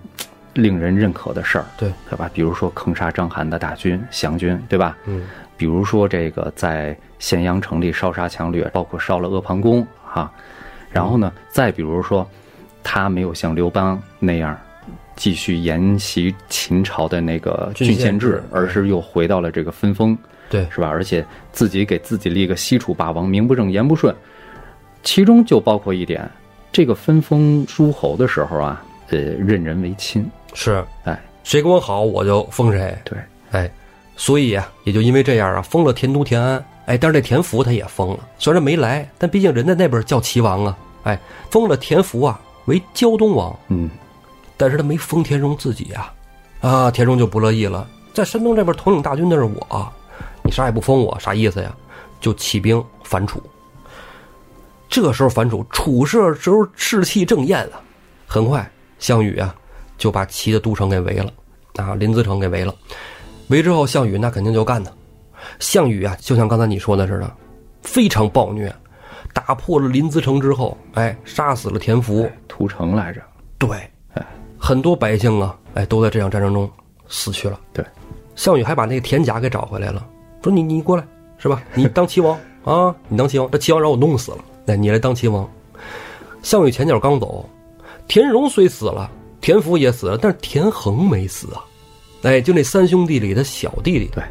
[0.54, 2.30] 令人认可的事儿，对对吧？
[2.34, 4.96] 比如说坑杀章邯的大军降军，对吧？
[5.06, 5.24] 嗯，
[5.58, 10.32] 比如说这个在咸阳城里烧杀抢掠，包括烧了阿房宫哈、
[10.92, 12.28] 然后呢，再比如说
[12.84, 14.58] 他没有像刘邦那样。
[15.16, 20.18] 继续沿袭秦朝的那个郡县制制，而是又回到了这个分封，
[20.50, 20.88] 对，是吧？
[20.88, 24.16] 而且自己给自己立个西楚霸王，名不正言不顺，
[25.04, 26.26] 其中就包括一点，
[26.72, 32.98] 这个分封诸侯的时候啊，呃，任人唯亲，是哎，谁跟我好我就封谁。
[33.04, 33.20] 对，
[33.52, 33.70] 哎，
[34.16, 36.64] 所以啊，也就因为这样啊，封了田都、田安。
[36.86, 40.78] 哎，但是这田福他也封了，虽然没来，但毕竟人家那边叫齐王啊。
[41.04, 41.20] 哎，
[41.52, 42.40] 封了田福啊
[42.70, 43.90] 为胶东王，嗯，
[44.56, 46.14] 但是他没封田荣自己啊。
[46.62, 49.94] 啊，田荣就不乐意了，在山东这边统领大军的是我，
[50.44, 51.76] 你啥也不封我，啥意思呀？
[52.22, 53.42] 就起兵反楚。
[54.88, 57.82] 这时候反楚，楚社时候士气正艳啊，
[58.28, 59.56] 很快项羽啊
[59.98, 61.32] 就把齐的都城给围了，
[61.78, 62.74] 啊，临淄城给围了。
[63.48, 64.92] 围之后，项羽那肯定就干他。
[65.60, 67.32] 项羽啊，就像刚才你说的似的，
[67.82, 68.74] 非常暴虐，
[69.50, 73.20] 打破了临淄城之后，哎，杀死了田福，屠城来着，
[73.58, 73.68] 对，
[74.60, 76.70] 很多百姓啊，哎，都在这场战争中
[77.08, 77.60] 死去了。
[77.74, 77.84] 对，
[78.36, 80.06] 项羽还把那个田甲给找回来了，
[80.44, 81.04] 说你你过来
[81.40, 81.64] 是吧？
[81.74, 84.38] 你当齐王 啊，你当齐王，这齐王让我弄死了，
[84.68, 85.50] 哎，你来当齐王。
[86.44, 87.44] 项羽前脚刚走，
[88.08, 89.10] 田荣虽死了，
[89.42, 91.66] 田福也死了，但是田横没死啊。
[92.22, 94.24] 哎，就那三兄弟里的小弟弟，对，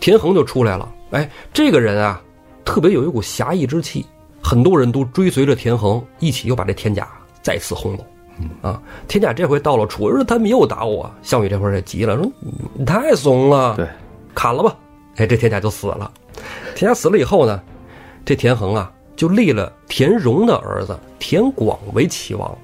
[0.00, 0.92] 田横就出来了。
[1.12, 2.20] 哎，这个人啊，
[2.64, 4.04] 特别有一股侠义之气，
[4.42, 7.08] 很多人都追随着田横一起又把这田甲
[7.42, 8.04] 再次轰走。
[8.62, 11.10] 啊，田甲这回到了楚，说他们又打我。
[11.22, 12.30] 项羽这会儿也急了，说
[12.74, 13.84] 你太怂了，对，
[14.32, 14.76] 砍了吧。
[15.16, 16.08] 哎，这田甲就死了。
[16.76, 17.60] 田甲死了以后呢，
[18.24, 22.56] 这田横啊就立了田荣的儿子田广为齐王。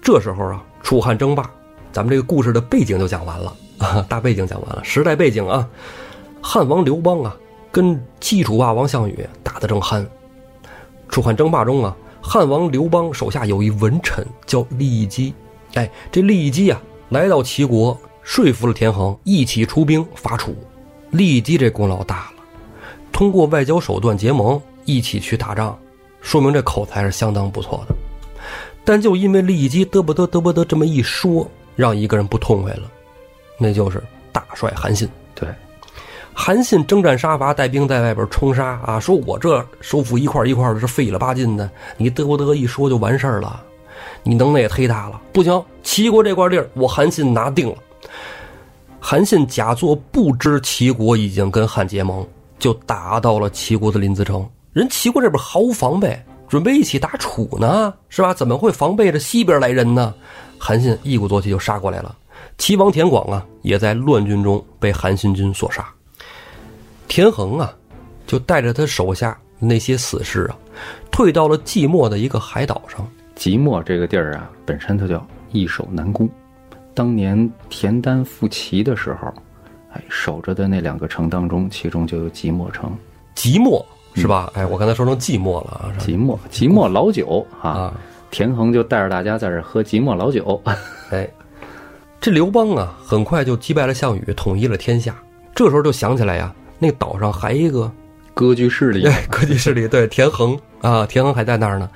[0.00, 1.50] 这时候啊，楚汉争霸，
[1.90, 5.68] 咱们这个故事的背景就讲完了啊， 大背景讲完了，时代背景啊，
[6.40, 7.36] 汉王刘邦啊
[7.72, 10.06] 跟西楚霸王项羽打得正酣。
[11.10, 15.34] 楚汉争霸中啊，汉王刘邦手下有一文臣叫利益基，
[15.74, 20.54] 哎，这利益基啊来到齐国，说服了田横一起出兵伐楚。
[21.10, 22.44] 利益基这功劳大了，
[23.10, 25.76] 通过外交手段结盟，一起去打仗，
[26.20, 27.94] 说明这口才是相当不错的。
[28.84, 32.82] 但就因为利益基嘚不嘚嘚不嘚这么一说，让一个人不痛快了，
[33.58, 34.00] 那就是
[34.30, 35.08] 大帅韩信。
[36.32, 38.98] 韩信征战杀伐，带兵在外边冲杀啊！
[38.98, 43.60] 说我这收复一块一块的，是费了八劲的，你嘚不嘚一说就完事儿了，
[44.22, 45.20] 你能耐也忒大了。
[45.32, 47.76] 不行，齐国这块地儿我韩信拿定了。
[48.98, 52.26] 韩信假作不知齐国已经跟汉结盟，
[52.58, 54.48] 就打到了齐国的临淄城。
[54.72, 56.18] 人齐国这边毫无防备，
[56.48, 58.32] 准备一起打楚呢，是吧？
[58.32, 60.14] 怎么会防备着西边来人呢？
[60.58, 62.16] 韩信一鼓作气就杀过来了。
[62.56, 65.86] 齐王田广啊，也在乱军中被韩信军所杀。
[67.10, 67.74] 田横啊，
[68.24, 70.56] 就带着他手下那些死士啊，
[71.10, 73.04] 退到了寂寞的一个海岛上。
[73.34, 76.30] 即墨这个地儿啊，本身它叫易守难攻。
[76.94, 79.26] 当年田丹复齐的时候，
[79.92, 82.96] 哎，守着的那两个城当中，其中就有即墨城。
[83.34, 83.84] 寂寞
[84.14, 84.48] 是吧？
[84.54, 85.90] 哎，我刚才说成寂寞了啊。
[85.98, 87.94] 即墨，即墨老酒啊，啊，
[88.30, 90.62] 田横就带着大家在这儿喝即墨老酒。
[91.10, 91.28] 哎，
[92.20, 95.12] 这刘邦啊，很快就击败了项羽，统一了天下。
[95.56, 97.88] 这时候就想起来呀，那岛上还一个
[98.34, 101.88] 割据势力，哎，科技势力对田横啊，田横还在那儿呢，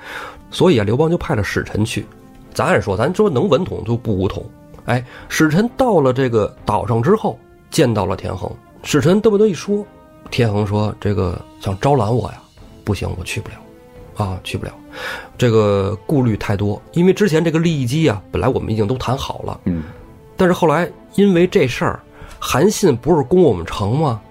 [0.51, 2.05] 所以啊，刘邦就派了使臣去。
[2.53, 4.45] 咱按说，咱说能文统就不武统。
[4.85, 7.37] 哎，使臣到了这个岛上之后，
[7.69, 8.49] 见到了田横。
[8.83, 9.83] 使臣嘚不嘚一说，
[10.29, 12.37] 田横说：“这个想招揽我呀，
[12.83, 13.55] 不行，我去不了，
[14.23, 14.71] 啊，去不了。
[15.37, 19.83] 这个顾虑太多，因为之前这个利益基啊，本来我们已经都谈好了，嗯，
[20.37, 21.99] 但是后来因为这事儿，
[22.39, 24.21] 韩信不是攻我们城吗？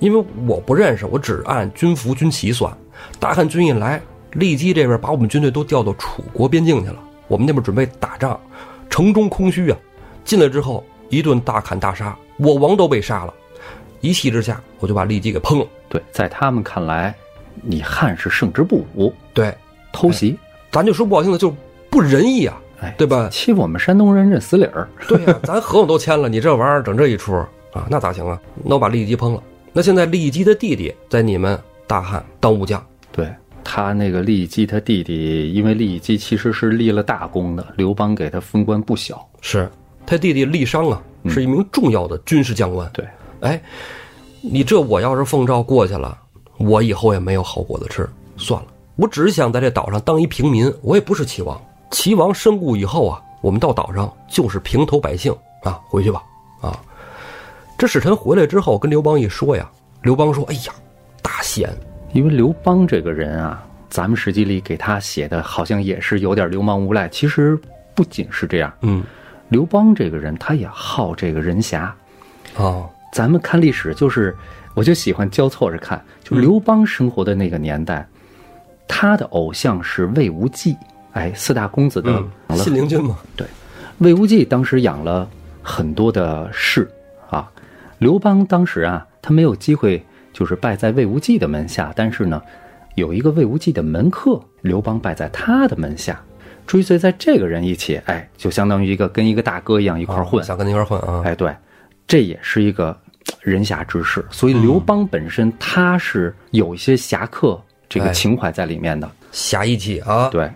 [0.00, 2.76] 因为我不认识，我只按军服、军旗算。
[3.18, 4.00] 大汉军一来，
[4.32, 6.96] 利基这边把我们军队都调到楚国边境去了。
[7.28, 8.38] 我们那边准备打仗，
[8.88, 9.78] 城中空虚啊。
[10.24, 13.32] 进来之后一顿大砍大杀，我王都被杀了。
[14.00, 15.66] 一气之下，我就把利基给烹了。
[15.88, 17.14] 对，在他们看来，
[17.62, 19.54] 你汉是胜之不武，对，
[19.92, 20.38] 偷袭，
[20.70, 21.54] 咱就说不好听的，就是
[21.90, 23.28] 不仁义啊，哎，对吧？
[23.30, 24.88] 欺负我们山东人认死理儿。
[25.06, 27.34] 对呀、咱合同都签了，你这玩意儿整这一出
[27.72, 28.40] 啊，那咋行啊？
[28.64, 29.42] 那我把利基烹了。
[29.72, 33.32] 那现在利基的弟弟在你们大汉当武将，对
[33.62, 39.24] 他那个利基他弟弟，因为利基其实是立了大功的，刘邦给他封官不小。
[39.40, 39.70] 是
[40.04, 42.90] 他弟弟利商啊，是一名重要的军事将官。
[42.92, 43.06] 对，
[43.40, 43.62] 哎，
[44.40, 46.18] 你这我要是奉诏过去了，
[46.58, 48.08] 我以后也没有好果子吃。
[48.36, 48.66] 算了，
[48.96, 51.60] 我只是想在这岛上当一平民，我也不是齐王。
[51.90, 55.32] 齐王身故以后啊，我们到岛上就是平头百姓
[55.62, 56.29] 啊，回去吧啊。
[57.80, 59.66] 这使臣回来之后，跟刘邦一说呀，
[60.02, 60.72] 刘邦说：“哎呀，
[61.22, 61.74] 大贤，
[62.12, 67.08] 因为刘邦这个人啊，咱们史记里给他写的好像也是有点流氓无赖。
[67.08, 67.58] 其实
[67.94, 69.02] 不仅是这样，嗯，
[69.48, 71.96] 刘邦这个人他也好这个人侠。
[72.56, 74.36] 哦，咱们看历史，就是
[74.74, 78.06] 我就喜欢交错着看，就刘邦生活的那个年代，
[78.86, 80.76] 他的偶像是魏无忌，
[81.12, 82.22] 哎，四大公子的
[82.56, 83.46] 信陵君嘛，对，
[84.00, 85.26] 魏无忌当时养了
[85.62, 86.86] 很多的士
[87.30, 87.50] 啊。
[88.00, 90.02] 刘邦当时啊，他没有机会
[90.32, 92.40] 就是拜在魏无忌的门下，但是呢，
[92.94, 96.18] 有一个魏无忌的门客，刘邦拜在他的门下，
[96.66, 100.42] 追随在这个人一起，哎，就相当于一个跟一个大哥一样一块儿混。
[100.42, 101.22] 想跟他一块混啊。
[101.26, 101.54] 哎，对，
[102.06, 102.98] 这也是一个
[103.42, 109.08] 人侠之士，所以刘邦本身他是有一些侠客这个哎情怀在里面的。
[109.30, 110.50] 侠义气啊，对，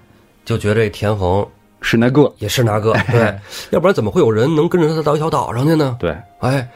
[0.46, 1.46] 就觉得这田横
[1.80, 3.38] 是那个，也是那个， 对，
[3.70, 5.96] 要不然怎么会有人能跟着他到一小岛上去呢？
[6.00, 6.66] 对，哎，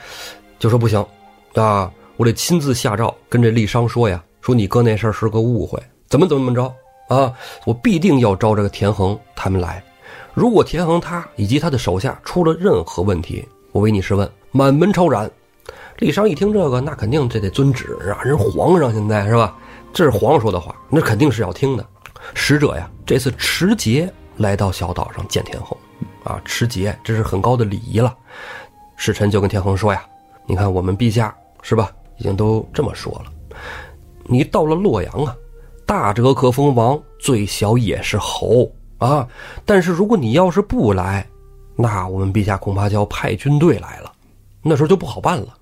[0.59, 1.05] 就说不行
[1.55, 7.33] 啊，我得亲自下诏跟这丽商说呀，说你哥那事儿是个误会，怎么怎么怎么着啊，
[7.65, 9.83] 我必定要招这个田横他们来。
[10.35, 15.31] 如果田横他以及他的手下出了任何问题，我唯你是问，满门抄斩。
[15.99, 19.57] 丽商一听这个，那肯定这得遵旨啊，人皇上现在是吧？
[19.93, 21.87] 这是皇上说的话，那肯定是要听的。
[22.35, 25.77] 使者呀，这次持节来到小岛上见田横，
[26.25, 28.15] 啊，持节这是很高的礼仪了。
[28.97, 30.05] 使臣就跟田横说呀
[30.49, 33.31] ：“你看我们陛下是吧，已经都这么说了，
[34.25, 35.37] 你到了洛阳啊，
[35.85, 38.67] 大者可封王，最小也是侯
[38.97, 39.29] 啊。
[39.67, 41.25] 但是如果你要是不来，
[41.77, 44.11] 那我们陛下恐怕就要派军队来了，
[44.63, 45.55] 那时候就不好办了。”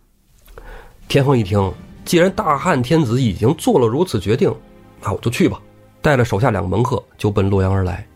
[1.08, 1.72] 田横一听，
[2.04, 4.54] 既然大汉天子已经做了如此决定，
[5.02, 5.60] 那我就去吧。
[6.00, 8.06] 带了手下两个门客，就奔洛阳而来。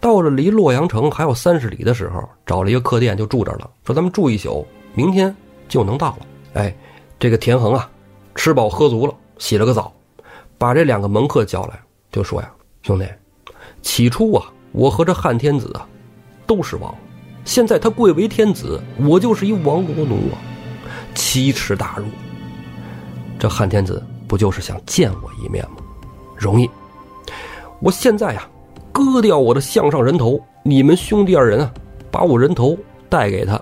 [0.00, 5.34] 到了离洛阳城还有三十里的时候，找了一个客店就住这了，说咱们住一宿，明天
[5.68, 6.26] 就能到了。
[6.54, 6.74] 哎，
[7.18, 7.88] 这个田横啊，
[8.34, 9.92] 吃饱喝足了，洗了个澡，
[10.56, 11.78] 把这两个门客叫来，
[12.10, 12.50] 就说呀
[12.82, 13.06] ：“兄弟，
[13.82, 15.86] 起初啊，我和这汉天子啊，
[16.46, 16.94] 都是王，
[17.44, 20.38] 现在他贵为天子，我就是一亡国奴啊，
[21.14, 22.06] 奇耻大辱。
[23.38, 25.76] 这汉天子不就是想见我一面吗？
[26.36, 26.68] 容易。
[27.80, 28.48] 我现在呀、
[28.90, 31.72] 割掉我的项上人头，你们兄弟二人啊，
[32.10, 32.76] 把我人头
[33.08, 33.60] 带给他，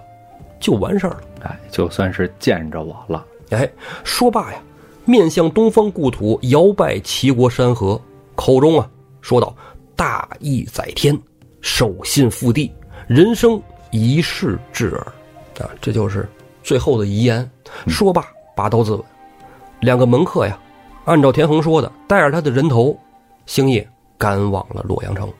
[0.58, 1.20] 就完事儿了。
[1.46, 3.24] 哎，就算是见着我了。
[3.50, 3.70] 哎，
[4.02, 4.58] 说罢呀，
[5.04, 8.00] 面向东方故土，摇拜齐国山河，
[8.34, 8.88] 口中啊
[9.20, 9.54] 说道
[9.94, 11.16] ：“大义在天，
[11.60, 12.72] 守信复地，
[13.06, 13.60] 人生
[13.90, 15.12] 一世至耳。”
[15.60, 16.28] 啊，这就是
[16.62, 17.48] 最后的遗言。
[17.86, 18.24] 说罢，
[18.54, 19.04] 拔刀自刎。
[19.80, 20.58] 两个门客呀，
[21.04, 22.98] 按照田横说的，带着他的人头，
[23.46, 25.32] 星夜赶往了洛阳城。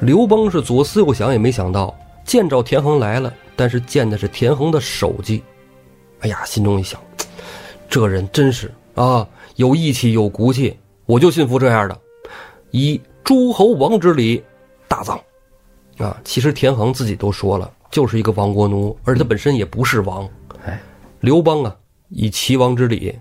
[0.00, 1.92] 刘邦是左思右想，也没想到
[2.24, 5.42] 见着田横来了，但是见的是田横的手机。
[6.20, 7.00] 哎呀，心中一想，
[7.88, 9.26] 这人真是啊，
[9.56, 12.00] 有义气，有骨气，我就信服这样的，
[12.70, 14.40] 以诸侯王之礼
[14.86, 15.20] 大葬。
[15.96, 20.28] 啊，其实田横自己都说了，就是一个亡国奴，而他本身也不是王。
[20.64, 20.80] 哎，
[21.18, 21.76] 刘邦啊，
[22.10, 23.18] 以齐王之礼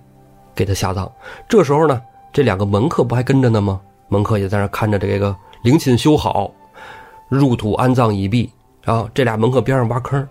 [0.54, 1.12] 给他下葬。
[1.50, 2.00] 这时候呢，
[2.32, 3.82] 这两个门客不还跟着呢吗？
[4.10, 6.54] 门客也在那看着这个陵寝修好，
[7.28, 8.50] 入土安葬已毕。
[8.88, 10.28] 啊，这俩门客边上挖坑。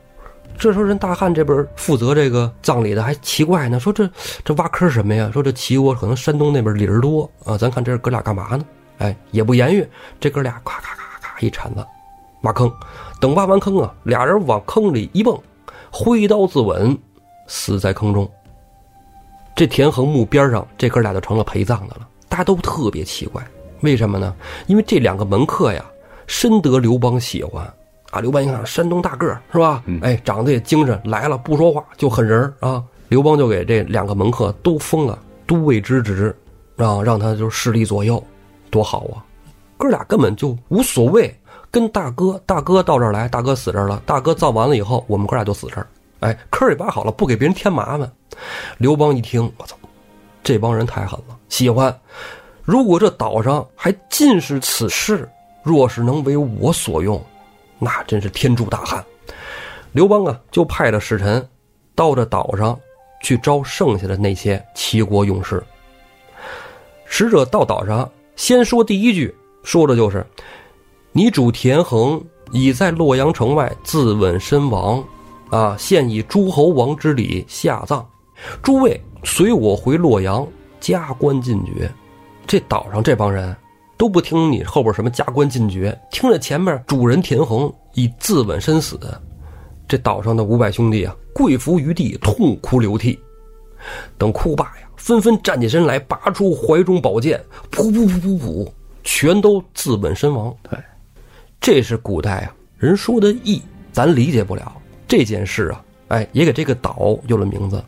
[0.58, 4.08] 这时候人大汉这边负责这个葬礼的还奇怪呢，说这
[4.42, 5.30] 这挖坑什么呀？
[5.30, 8.64] 说这齐国可能山东那边理儿多啊，咱看这哥俩干嘛呢？
[8.96, 9.86] 哎，也不言语，
[10.18, 11.86] 这哥俩咔咔咔咔一铲子
[12.40, 12.72] 挖坑，
[13.20, 15.38] 等挖完坑啊，俩人往坑里一蹦，
[15.90, 16.96] 挥刀自刎，
[17.46, 18.26] 死在坑中。
[19.54, 22.08] 这田横墓边上，这哥俩就成了陪葬的了。
[22.30, 23.46] 大家都特别奇怪，
[23.82, 24.34] 为什么呢？
[24.66, 25.84] 因为这两个门客呀，
[26.26, 27.70] 深得刘邦喜欢
[28.16, 28.20] 啊。
[28.20, 29.82] 刘邦一看，山东大个儿是吧？
[30.02, 32.82] 哎，长得也精神，来了不说话就狠人儿啊。
[33.08, 36.34] 刘邦就给这两个门客都封了都尉之职，
[36.74, 38.22] 让让他就势力左右，
[38.70, 39.22] 多好啊！
[39.76, 41.32] 哥俩根本就无所谓。
[41.70, 45.86] 跟大哥，大哥到这儿来，大哥死这儿了，大哥造完了以后，我们哥俩就死这儿。
[46.20, 48.10] 哎，坑也挖好了，不给别人添麻烦。
[48.78, 49.76] 刘邦一听，我操，
[50.42, 51.94] 这帮人太狠了，喜欢。
[52.64, 55.28] 如果这岛上还尽是此事，
[55.62, 57.22] 若是能为我所用，
[57.78, 59.04] 那真是天助大汉。
[59.92, 61.46] 刘邦啊，就派了使臣
[61.94, 62.78] 到这岛上
[63.22, 65.62] 去招剩下的那些齐国勇士。
[67.06, 70.26] 使者到岛上，先说第一句，说的就是
[71.12, 75.02] ：“你主田横已在洛阳城外自刎身亡，
[75.50, 78.06] 啊，现以诸侯王之礼下葬。
[78.62, 80.46] 诸位随我回洛阳，
[80.80, 81.90] 加官进爵。”
[82.46, 83.56] 这岛上这帮人
[83.96, 88.98] 都不听你后边什么加官进爵，听着前面主人田横以自刎身死，
[89.88, 93.18] 这岛上的五百兄弟啊，跪伏于地，痛哭流涕。
[94.18, 97.40] 等哭罢呀，纷纷站起身来，拔出怀中宝剑，
[97.70, 98.68] 噗噗噗噗噗，
[99.04, 100.54] 全都自刎身亡。
[100.68, 100.78] 对，
[101.60, 103.62] 这是古代啊人说的义，
[103.92, 104.72] 咱理解不了
[105.06, 105.84] 这件事啊。
[106.08, 107.82] 哎，也给这个岛有了名字，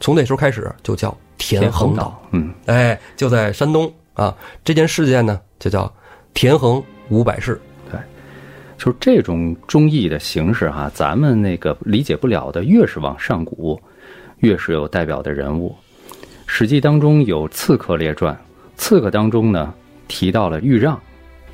[0.00, 1.16] 从那时候开始就叫。
[1.38, 4.36] 田横岛，嗯，哎，就在山东啊。
[4.64, 5.92] 这件事件呢，就叫
[6.34, 7.60] 田横五百事。
[7.88, 8.00] 对，
[8.76, 13.80] 就是这种忠义的形式哈，咱们那个理解不了的，越是往上古，
[14.38, 15.72] 越是有代表的人物。
[16.46, 18.36] 《史记》当中有刺客列传，
[18.76, 19.72] 刺客当中呢
[20.08, 21.00] 提到了豫让，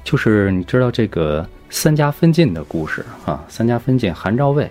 [0.05, 3.45] 就是你知道这个三家分晋的故事啊。
[3.49, 4.71] 三家分晋，韩赵魏，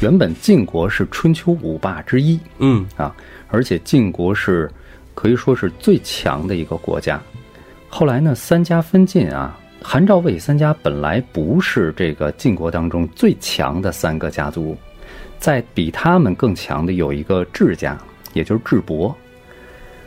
[0.00, 3.14] 原本晋国是春秋五霸之一，嗯啊。
[3.48, 4.70] 而且晋国是
[5.16, 7.20] 可以说是最强的一个国家。
[7.88, 14.76] 后来呢，三家分晋啊，韩赵魏三家本来不是这个晋国当中最强的三个家族，
[15.38, 17.96] 在比他们更强的有一个智家，
[18.34, 19.16] 也就是智伯。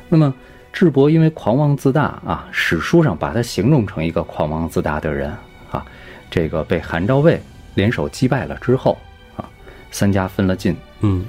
[0.08, 0.34] 那么
[0.72, 5.36] 智伯因为狂妄自大啊，史书上把他形容成一个狂妄自大的人
[5.72, 5.84] 啊，
[6.30, 7.42] 这个被韩赵魏
[7.74, 8.96] 联手击败了之后
[9.36, 9.50] 啊，
[9.90, 10.76] 三家分了晋。
[11.02, 11.26] 嗯。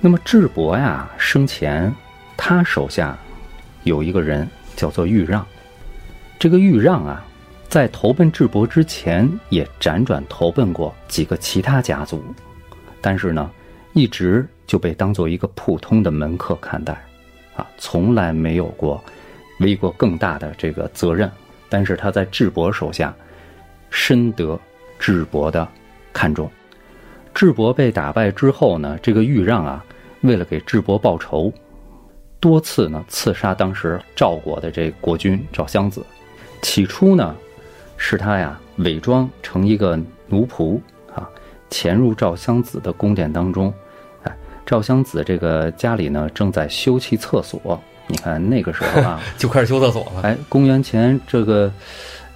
[0.00, 1.94] 那么智伯呀，生前
[2.42, 3.14] 他手下
[3.84, 5.46] 有一个人叫做豫让。
[6.38, 7.22] 这个豫让啊，
[7.68, 12.24] 在投奔智伯之前，也辗转投奔过几个其他家族，
[13.02, 13.50] 但是呢，
[13.92, 16.94] 一直就被当做一个普通的门客看待，
[17.56, 19.04] 啊，从来没有过
[19.58, 21.30] 为过更大的这个责任。
[21.68, 23.14] 但是他在智伯手下，
[23.90, 24.58] 深得
[24.98, 25.68] 智伯的
[26.10, 26.50] 看重。
[27.34, 29.84] 智伯被打败之后呢，这个豫让啊。
[30.22, 31.52] 为了给智伯报仇，
[32.40, 36.04] 多次呢刺杀当时赵国的这国君赵襄子。
[36.62, 37.34] 起初呢，
[37.96, 40.80] 是他呀伪装成一个奴仆
[41.14, 41.28] 啊，
[41.68, 43.72] 潜入赵襄子的宫殿当中。
[44.24, 44.36] 哎，
[44.66, 47.80] 赵襄子这个家里呢正在修葺厕所。
[48.06, 50.22] 你看那个时候啊， 就开始修厕所了。
[50.22, 51.72] 哎，公元前这个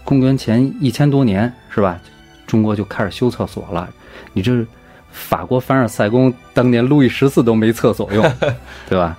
[0.04, 1.98] 公元前一千多年是吧？
[2.46, 3.88] 中国就开始修厕所了。
[4.32, 4.64] 你这。
[5.16, 8.32] 法国凡尔赛宫当年路易十四都没厕所用，
[8.90, 9.16] 对吧？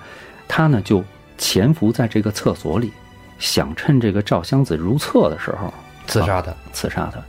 [0.48, 1.02] 他呢就
[1.38, 2.92] 潜伏在这个厕所里，
[3.38, 5.72] 想趁这个赵襄子如厕的时候
[6.06, 7.20] 刺杀他，刺杀他。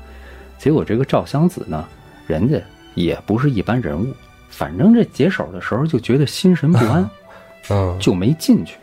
[0.58, 1.88] 结果这个赵襄子呢，
[2.26, 2.60] 人家
[2.96, 4.14] 也不是一般人物，
[4.50, 7.10] 反正这解手的时候就觉得心神不安，
[7.70, 8.78] 嗯，就没进去，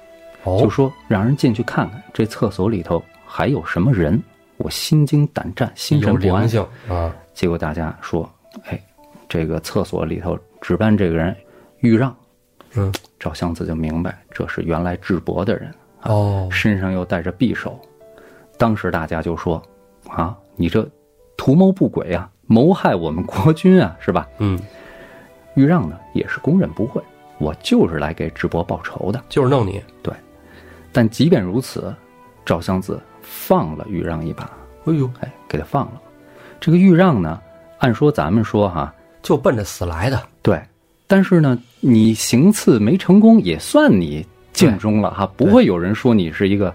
[0.44, 4.22] 就说让人进去看看这厕所里头还有什么人。
[4.56, 6.48] 我心惊胆战，心神不安
[6.88, 7.12] 啊。
[7.32, 8.30] 结果大家说，
[8.64, 8.80] 哎。
[9.26, 11.34] 这个厕所里头值班这个人，
[11.80, 12.14] 豫让，
[12.76, 15.72] 嗯，赵襄子就明白这是原来智伯的人
[16.02, 17.80] 哦，身上又带着匕首。
[18.58, 19.62] 当时大家就说
[20.08, 20.88] ：“啊，你这
[21.36, 24.58] 图谋不轨啊，谋害我们国君啊，是吧？”嗯，
[25.54, 27.02] 豫让呢也是公认不讳，
[27.38, 29.82] 我就是来给智伯报仇的，就是弄你。
[30.02, 30.14] 对，
[30.92, 31.94] 但即便如此，
[32.44, 34.50] 赵襄子放了豫让一把。
[34.86, 36.00] 哎呦，哎，给他放了。
[36.60, 37.40] 这个豫让呢，
[37.78, 38.92] 按说咱们说哈。
[39.22, 40.62] 就奔着死来的，对，
[41.06, 46.74] 但是呢，你行刺没成功，也算你尽忠了哈，不会有人说你是一个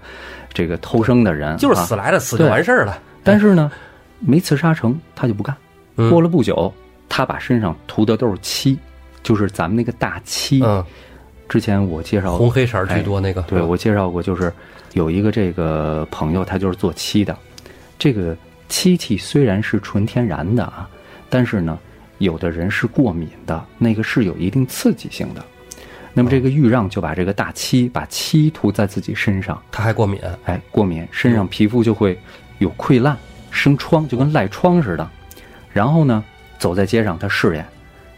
[0.54, 3.02] 这个偷生的人，就是死来的，死就完事儿了。
[3.24, 3.72] 但是呢，
[4.20, 5.56] 没刺杀成，他就不干。
[6.12, 6.72] 过了不久，
[7.10, 8.78] 他把身上涂的都是漆，
[9.24, 10.62] 就是咱们那个大漆。
[10.64, 10.86] 嗯，
[11.48, 14.54] 之前我介绍红黑色居多那个，对我介绍过，就是
[14.94, 17.36] 有一个这个朋友，他就是做漆的。
[17.98, 18.38] 这个
[18.70, 20.88] 漆器虽然是纯天然的啊，
[21.30, 21.80] 但是呢。
[22.20, 25.44] 有的人是过敏的，那个是有一定刺激性的。
[26.14, 32.20] 那么这个豫让就把这个大漆，把漆涂在自己身上，他还过敏，哎，过敏，身上皮肤就会
[32.58, 33.18] 有溃烂、
[33.52, 35.10] 生疮，就跟赖疮似的。
[35.72, 36.24] 然后呢，
[36.58, 37.66] 走在街上，他试验，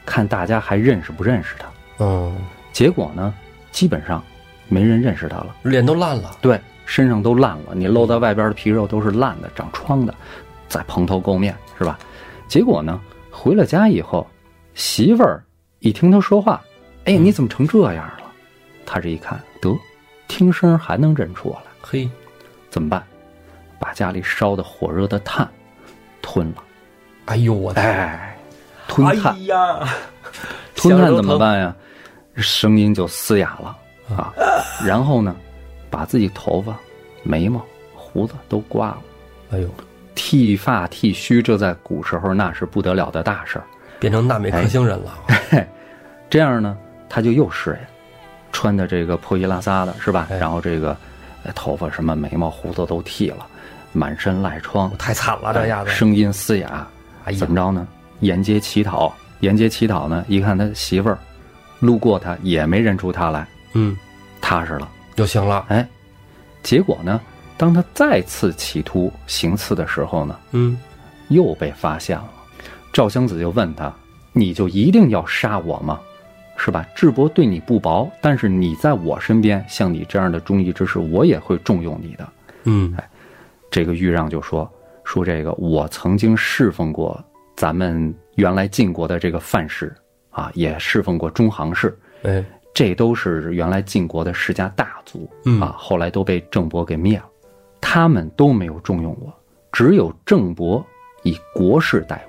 [0.05, 1.67] 看大家还认识不认识他。
[1.99, 2.35] 嗯，
[2.71, 3.33] 结果呢，
[3.71, 4.23] 基本上
[4.67, 5.55] 没人认识他了。
[5.63, 6.35] 脸都烂了。
[6.41, 10.15] 对，身上都烂了，你露在外边的皮肉都是烂的，长疮的，
[10.67, 11.99] 在蓬头垢面，是吧？
[12.47, 12.99] 结果呢，
[13.43, 14.27] 回了家以后，
[14.75, 15.43] 媳妇儿
[15.79, 16.61] 一听他说话，
[17.05, 18.31] 哎，你怎么成这样了？
[18.85, 19.75] 他这一看，得，
[20.27, 22.07] 听声还能认出我来，嘿，
[22.69, 23.03] 怎么办？
[23.79, 25.49] 把家里烧的火热的炭
[26.21, 26.63] 吞了，
[27.25, 28.37] 哎呦我的，哎，
[28.87, 29.89] 吞炭哎，呀，
[30.75, 31.15] 吞炭？
[31.15, 31.75] 怎么办呀？
[32.35, 33.75] 声音就嘶哑了
[34.15, 34.31] 啊。
[34.85, 35.35] 然后呢，
[35.89, 36.77] 把自己头发、
[37.23, 37.59] 眉毛、
[37.95, 39.01] 胡子都刮了，
[39.49, 39.67] 哎呦，
[40.15, 43.65] 剃发剃须，这在古时候那是不得了的大事儿。
[43.99, 45.67] 变成纳美克星人了。
[46.29, 46.77] 这样呢，
[47.09, 47.87] 他就又适应，
[48.51, 50.27] 穿的这个破衣拉撒的，是吧？
[50.29, 50.95] 哎然后这个
[51.43, 53.45] 呃头发什么眉毛胡子都剃了，
[53.91, 55.91] 满身赖疮，太惨了，这样子。
[55.91, 56.87] 声音嘶哑，
[57.25, 57.87] 哎怎么着呢？
[58.21, 61.17] 沿街乞讨，沿街乞讨呢，一看他媳妇儿
[61.79, 63.97] 路过他也没认出他来，嗯，
[64.39, 64.89] 踏实了。
[65.15, 65.65] 就行了。
[65.67, 65.87] 哎，
[66.63, 67.19] 结果呢，
[67.61, 70.75] 当他再次企图行刺的时候呢，嗯，
[71.27, 72.27] 又被发现了。
[72.91, 73.93] 赵襄子就问他
[74.33, 75.99] ：“你就一定要杀我吗？
[76.57, 76.83] 是吧？
[76.95, 82.27] 智伯对你不薄，但是你在我身边，像你这样的忠义之士，我也会重用你的。
[82.63, 82.97] 嗯，”
[83.69, 84.67] 这个豫让就说
[85.05, 87.23] ：“说这个我曾经侍奉过
[87.55, 89.95] 咱们原来晋国的这个范氏
[90.31, 92.43] 啊，也侍奉过中行氏，哎，
[92.73, 97.25] 这都是原来晋国的世家大族嗯啊，后来都被郑伯给灭了，
[97.81, 99.33] 他们都没有重用我，
[99.71, 100.85] 只有郑伯
[101.23, 102.23] 以国事待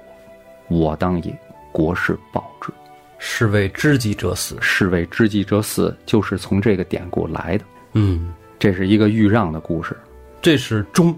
[0.69, 1.33] 我，我当以
[1.70, 2.73] 国事报之。
[3.19, 4.57] 是为知己者死。
[4.61, 7.65] 是为知己者死，就是从这个典故来的。
[7.93, 9.97] 嗯，这是一个豫让的故事。
[10.41, 11.16] 这是忠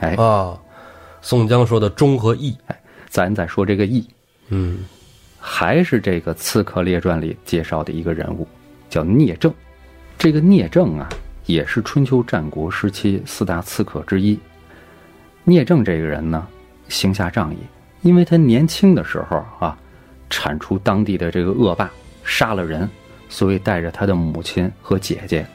[0.00, 0.58] 哎，啊。
[1.22, 2.56] 宋江说的忠和义。
[2.66, 4.04] 哎咱再说这个义，
[4.48, 4.80] 嗯，
[5.38, 8.44] 还是这个《刺客列传》里介绍的一个人物，
[8.90, 9.54] 叫聂政。
[10.18, 11.08] 这个聂政啊，
[11.46, 14.38] 也是春秋战国时期四大刺客之一。
[15.44, 16.46] 聂政这个人呢，
[16.88, 17.58] 行侠仗义，
[18.02, 19.76] 因为他年轻的时候啊，
[20.30, 21.90] 铲除当地的这个恶霸，
[22.24, 22.88] 杀了人，
[23.28, 25.46] 所以带着他的母亲和姐姐，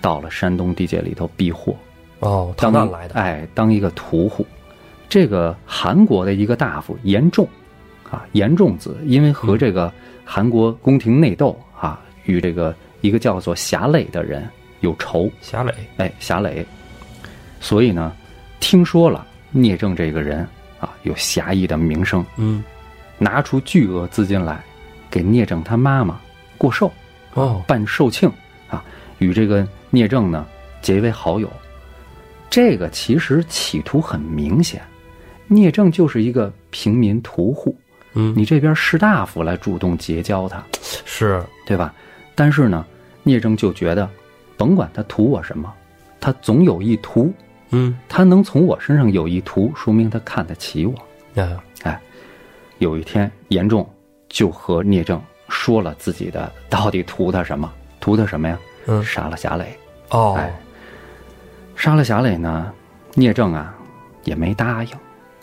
[0.00, 1.74] 到了山东地界里头避祸。
[2.18, 3.14] 哦，逃当难来的。
[3.14, 4.46] 哎，当一个屠户。
[5.08, 7.48] 这个韩国的一个大夫严仲，
[8.08, 9.92] 啊，严仲子，因为和这个
[10.24, 14.46] 韩国宫廷内斗啊，与这个一个叫做侠累的人
[14.80, 15.72] 有仇，侠磊。
[15.96, 16.66] 哎，侠磊，
[17.60, 18.12] 所以呢，
[18.58, 20.46] 听说了聂政这个人
[20.78, 22.62] 啊有侠义的名声，嗯，
[23.18, 24.62] 拿出巨额资金来，
[25.10, 26.20] 给聂政他妈妈
[26.58, 26.90] 过寿，
[27.34, 28.30] 哦，办寿庆
[28.68, 28.84] 啊，
[29.18, 30.46] 与这个聂政呢
[30.82, 31.50] 结为好友。
[32.48, 34.82] 这个其实企图很明显，
[35.46, 37.76] 聂政就是一个平民屠户，
[38.14, 40.64] 嗯，你这边士大夫来主动结交他，
[41.04, 41.42] 是。
[41.66, 41.94] 对吧？
[42.34, 42.84] 但是呢，
[43.22, 44.10] 聂政就觉得，
[44.60, 45.72] 甭管他图我什么，
[46.20, 47.32] 他总有意图，
[47.70, 50.94] 嗯，他能从我身上有意图，说明他看得起我。
[51.36, 51.98] 嗯，哎，
[52.76, 53.88] 有一天，严重
[54.28, 55.18] 就和聂政
[55.48, 58.58] 说了自己的到底图他什么，图他什么呀？
[58.86, 59.74] 嗯杀了侠磊。
[60.10, 60.54] 哦，哎，
[61.74, 62.70] 杀了侠磊呢，
[63.14, 63.74] 聂政啊
[64.24, 64.90] 也没答应，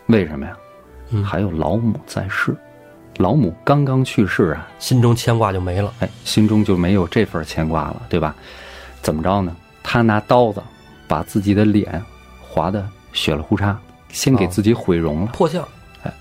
[0.05, 0.55] 为什么呀？
[1.09, 2.55] 嗯还有老母在世，
[3.17, 5.91] 老母刚刚去世啊，心中牵挂就没了。
[6.01, 8.35] 哎，心中就没有这份牵挂了，对吧？
[9.07, 9.55] 怎么着呢？
[9.81, 10.61] 他拿刀子
[11.07, 12.03] 把自己的脸
[12.41, 13.73] 划得血了呼嚓，
[14.09, 15.27] 先给哦自己毁容了。
[15.27, 15.65] 破相。
[16.03, 16.11] 哎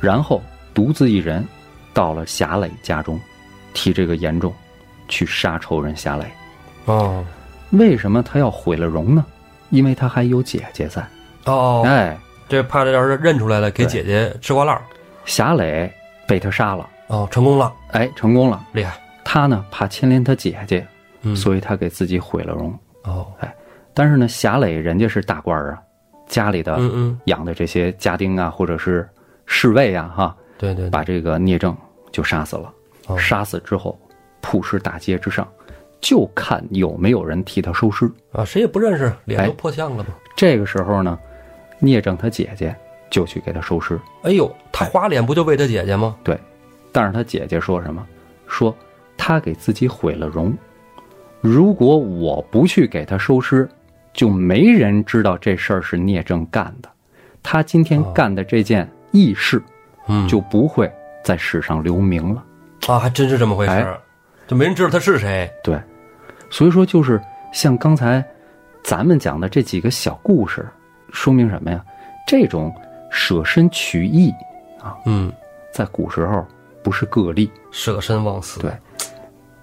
[0.00, 0.42] 然后
[0.72, 1.46] 独自一人
[1.92, 3.20] 到了侠磊家中，
[3.74, 4.54] 替这个严重
[5.06, 6.24] 去杀仇人侠磊。
[6.86, 7.22] 哦，
[7.72, 9.22] 为什么他要毁了容呢？
[9.68, 11.06] 因为他还有姐姐在。
[11.44, 14.82] 哦，哎，这怕这要是认出来了，给姐姐吃瓜烂儿。
[15.26, 15.92] 侠磊
[16.26, 18.64] 被他杀了，哦，成功了，哎，成功了。
[18.72, 18.98] 厉害。
[19.22, 20.86] 他呢怕牵连他姐姐，
[21.22, 22.72] 嗯，所以他给自己毁了容。
[23.04, 23.54] 哦，哎
[23.94, 25.82] 但是呢，侠磊人家是大官儿啊，
[26.26, 26.78] 家里的
[27.24, 29.08] 养的这些家丁啊，或者是
[29.44, 31.76] 侍卫啊，哈，对对，把这个聂政
[32.10, 32.72] 就杀死了。
[33.08, 33.98] 哦杀死之后，
[34.40, 35.46] 铺尸大街之上，
[36.00, 38.10] 就看有没有人替他收尸。
[38.30, 40.10] 啊，谁也不认识，脸哎都破相了嘛。
[40.36, 41.18] 这个时候呢，
[41.80, 42.74] 聂政他姐姐
[43.10, 44.00] 就去给他收尸。
[44.22, 46.16] 哎呦，他花脸不就为他姐姐吗？
[46.22, 46.38] 对，
[46.92, 48.06] 但是他姐姐说什么？
[48.46, 48.74] 说
[49.18, 50.56] 他给自己毁了容，
[51.42, 53.68] 如果我不去给他收尸，
[54.14, 56.88] 就没人知道这事儿是聂政干的。
[57.42, 59.60] 他今天哦干的这件义事，
[60.06, 60.90] 嗯就不会
[61.24, 62.44] 在史上留名了。
[62.86, 64.00] 啊，还真是这么回事哎儿，
[64.46, 65.50] 就没人知道他是谁。
[65.64, 65.76] 对，
[66.48, 67.20] 所以说就是
[67.52, 68.24] 像刚才
[68.84, 70.64] 咱们讲的这几个小故事，
[71.10, 71.84] 说明什么呀？
[72.24, 72.72] 这种
[73.10, 74.30] 舍身取义
[74.80, 75.32] 啊，嗯，
[75.72, 76.46] 在古时候
[76.84, 77.50] 不是个例。
[77.72, 78.60] 舍身忘死。
[78.60, 78.70] 对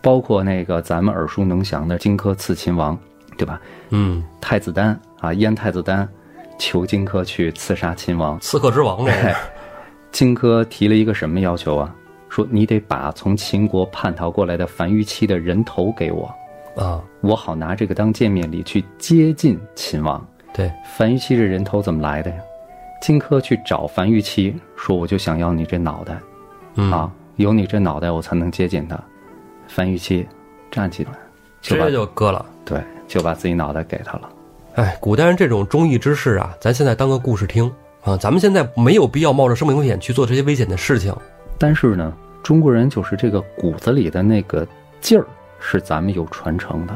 [0.01, 2.97] 包括那个咱们耳熟能详的荆轲刺秦王，
[3.37, 3.59] 对吧？
[3.89, 6.07] 嗯，太子丹啊，燕太子丹
[6.57, 9.35] 求荆轲去刺杀秦王，刺客之王这是。
[10.11, 11.93] 荆轲提了一个什么要求啊？
[12.29, 16.31] 说你得把从秦国叛逃过来的樊於期的人头给我，
[16.75, 20.23] 啊，我好拿这个当见面礼去接近秦王。
[20.53, 22.37] 对，樊於期这人头怎么来的呀？
[23.01, 26.19] 荆轲去找樊於期，说我就想要你这脑袋，
[26.75, 28.99] 嗯啊，有你这脑袋我才能接近他。
[29.69, 30.27] 樊於期
[30.69, 31.11] 站起来，
[31.61, 32.45] 直接就割了。
[32.65, 34.29] 对，就把自己脑袋给他了。
[34.75, 37.71] 哎，古代人这种忠义之士啊，咱现在当个故事听
[38.03, 41.15] 啊，咱们现在没有必要冒着生命危险去做这些危险的事情。
[41.57, 42.13] 但是呢，
[42.43, 44.67] 中国人就是这个骨子里的那个
[45.01, 45.25] 劲儿
[45.59, 46.95] 是咱们有传承的，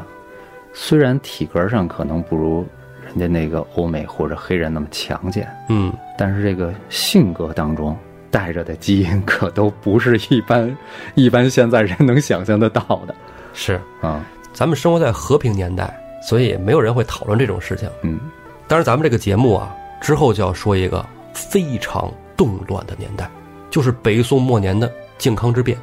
[0.72, 2.66] 虽然体格上可能不如
[3.06, 7.96] 人家那个欧美或者黑人那么强健，嗯，但是这个性格当中
[8.34, 10.76] 带着的基因可都不是一般
[11.14, 13.14] 一般现在人能想象得到的
[13.52, 14.26] 是，啊。
[14.52, 17.88] 咱们生活在和平年代，所以没有人会讨论这种事情。
[18.02, 18.18] 嗯，
[18.66, 23.30] 当然，咱们这个节目啊，之后就要说一个非常动乱的年代，
[23.70, 25.78] 就是北宋末年的靖康之变。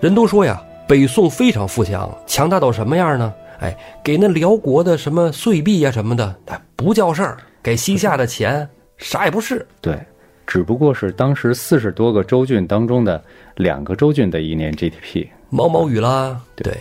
[0.00, 3.34] 人都说呀，北宋非常富强，强大到什么样呢？
[3.58, 9.66] 哎，给那辽国的什么岁币呀、什么的，哎，不叫事儿；给西夏的钱，啥也不是。
[9.80, 9.98] 对，
[10.46, 13.22] 只不过是当时四十多个州郡当中的
[13.56, 15.26] 两个州郡的一年 GDP。
[15.50, 16.76] 毛毛雨啦，对，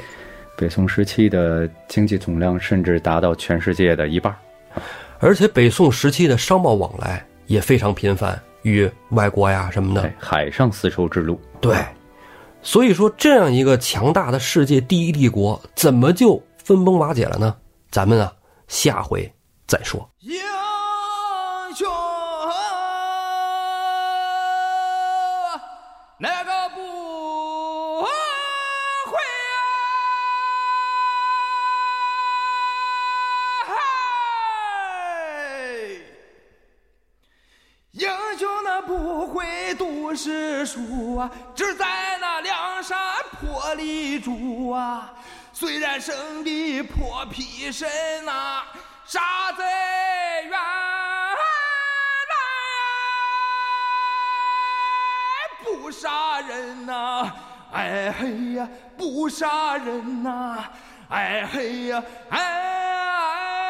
[0.57, 4.35] 北宋时期的经济总量甚至达到全世界的一半。
[5.19, 11.39] 而且北宋时期的商贸往来也非常频繁，与外国呀什么的对，海上丝绸之路。
[11.61, 11.77] 对，
[12.61, 17.55] 所以说这样一个强大的世界第一帝国，怎么就分崩瓦解了呢？
[17.89, 18.31] 咱们啊，
[18.67, 19.31] 下回
[19.65, 20.07] 再说。
[20.19, 20.35] 英
[40.15, 42.97] 会读诗书啊，只在那梁山
[43.31, 45.13] 坡里住啊。
[45.51, 47.87] 虽然生的破皮身
[48.25, 48.63] 呐、
[49.05, 49.63] 杀贼
[50.43, 50.57] 冤来
[55.63, 57.31] 不杀人呐、
[57.73, 58.67] 哎嘿呀，
[58.97, 60.63] 不杀人呐、
[61.09, 63.64] 哎嘿呀，哎。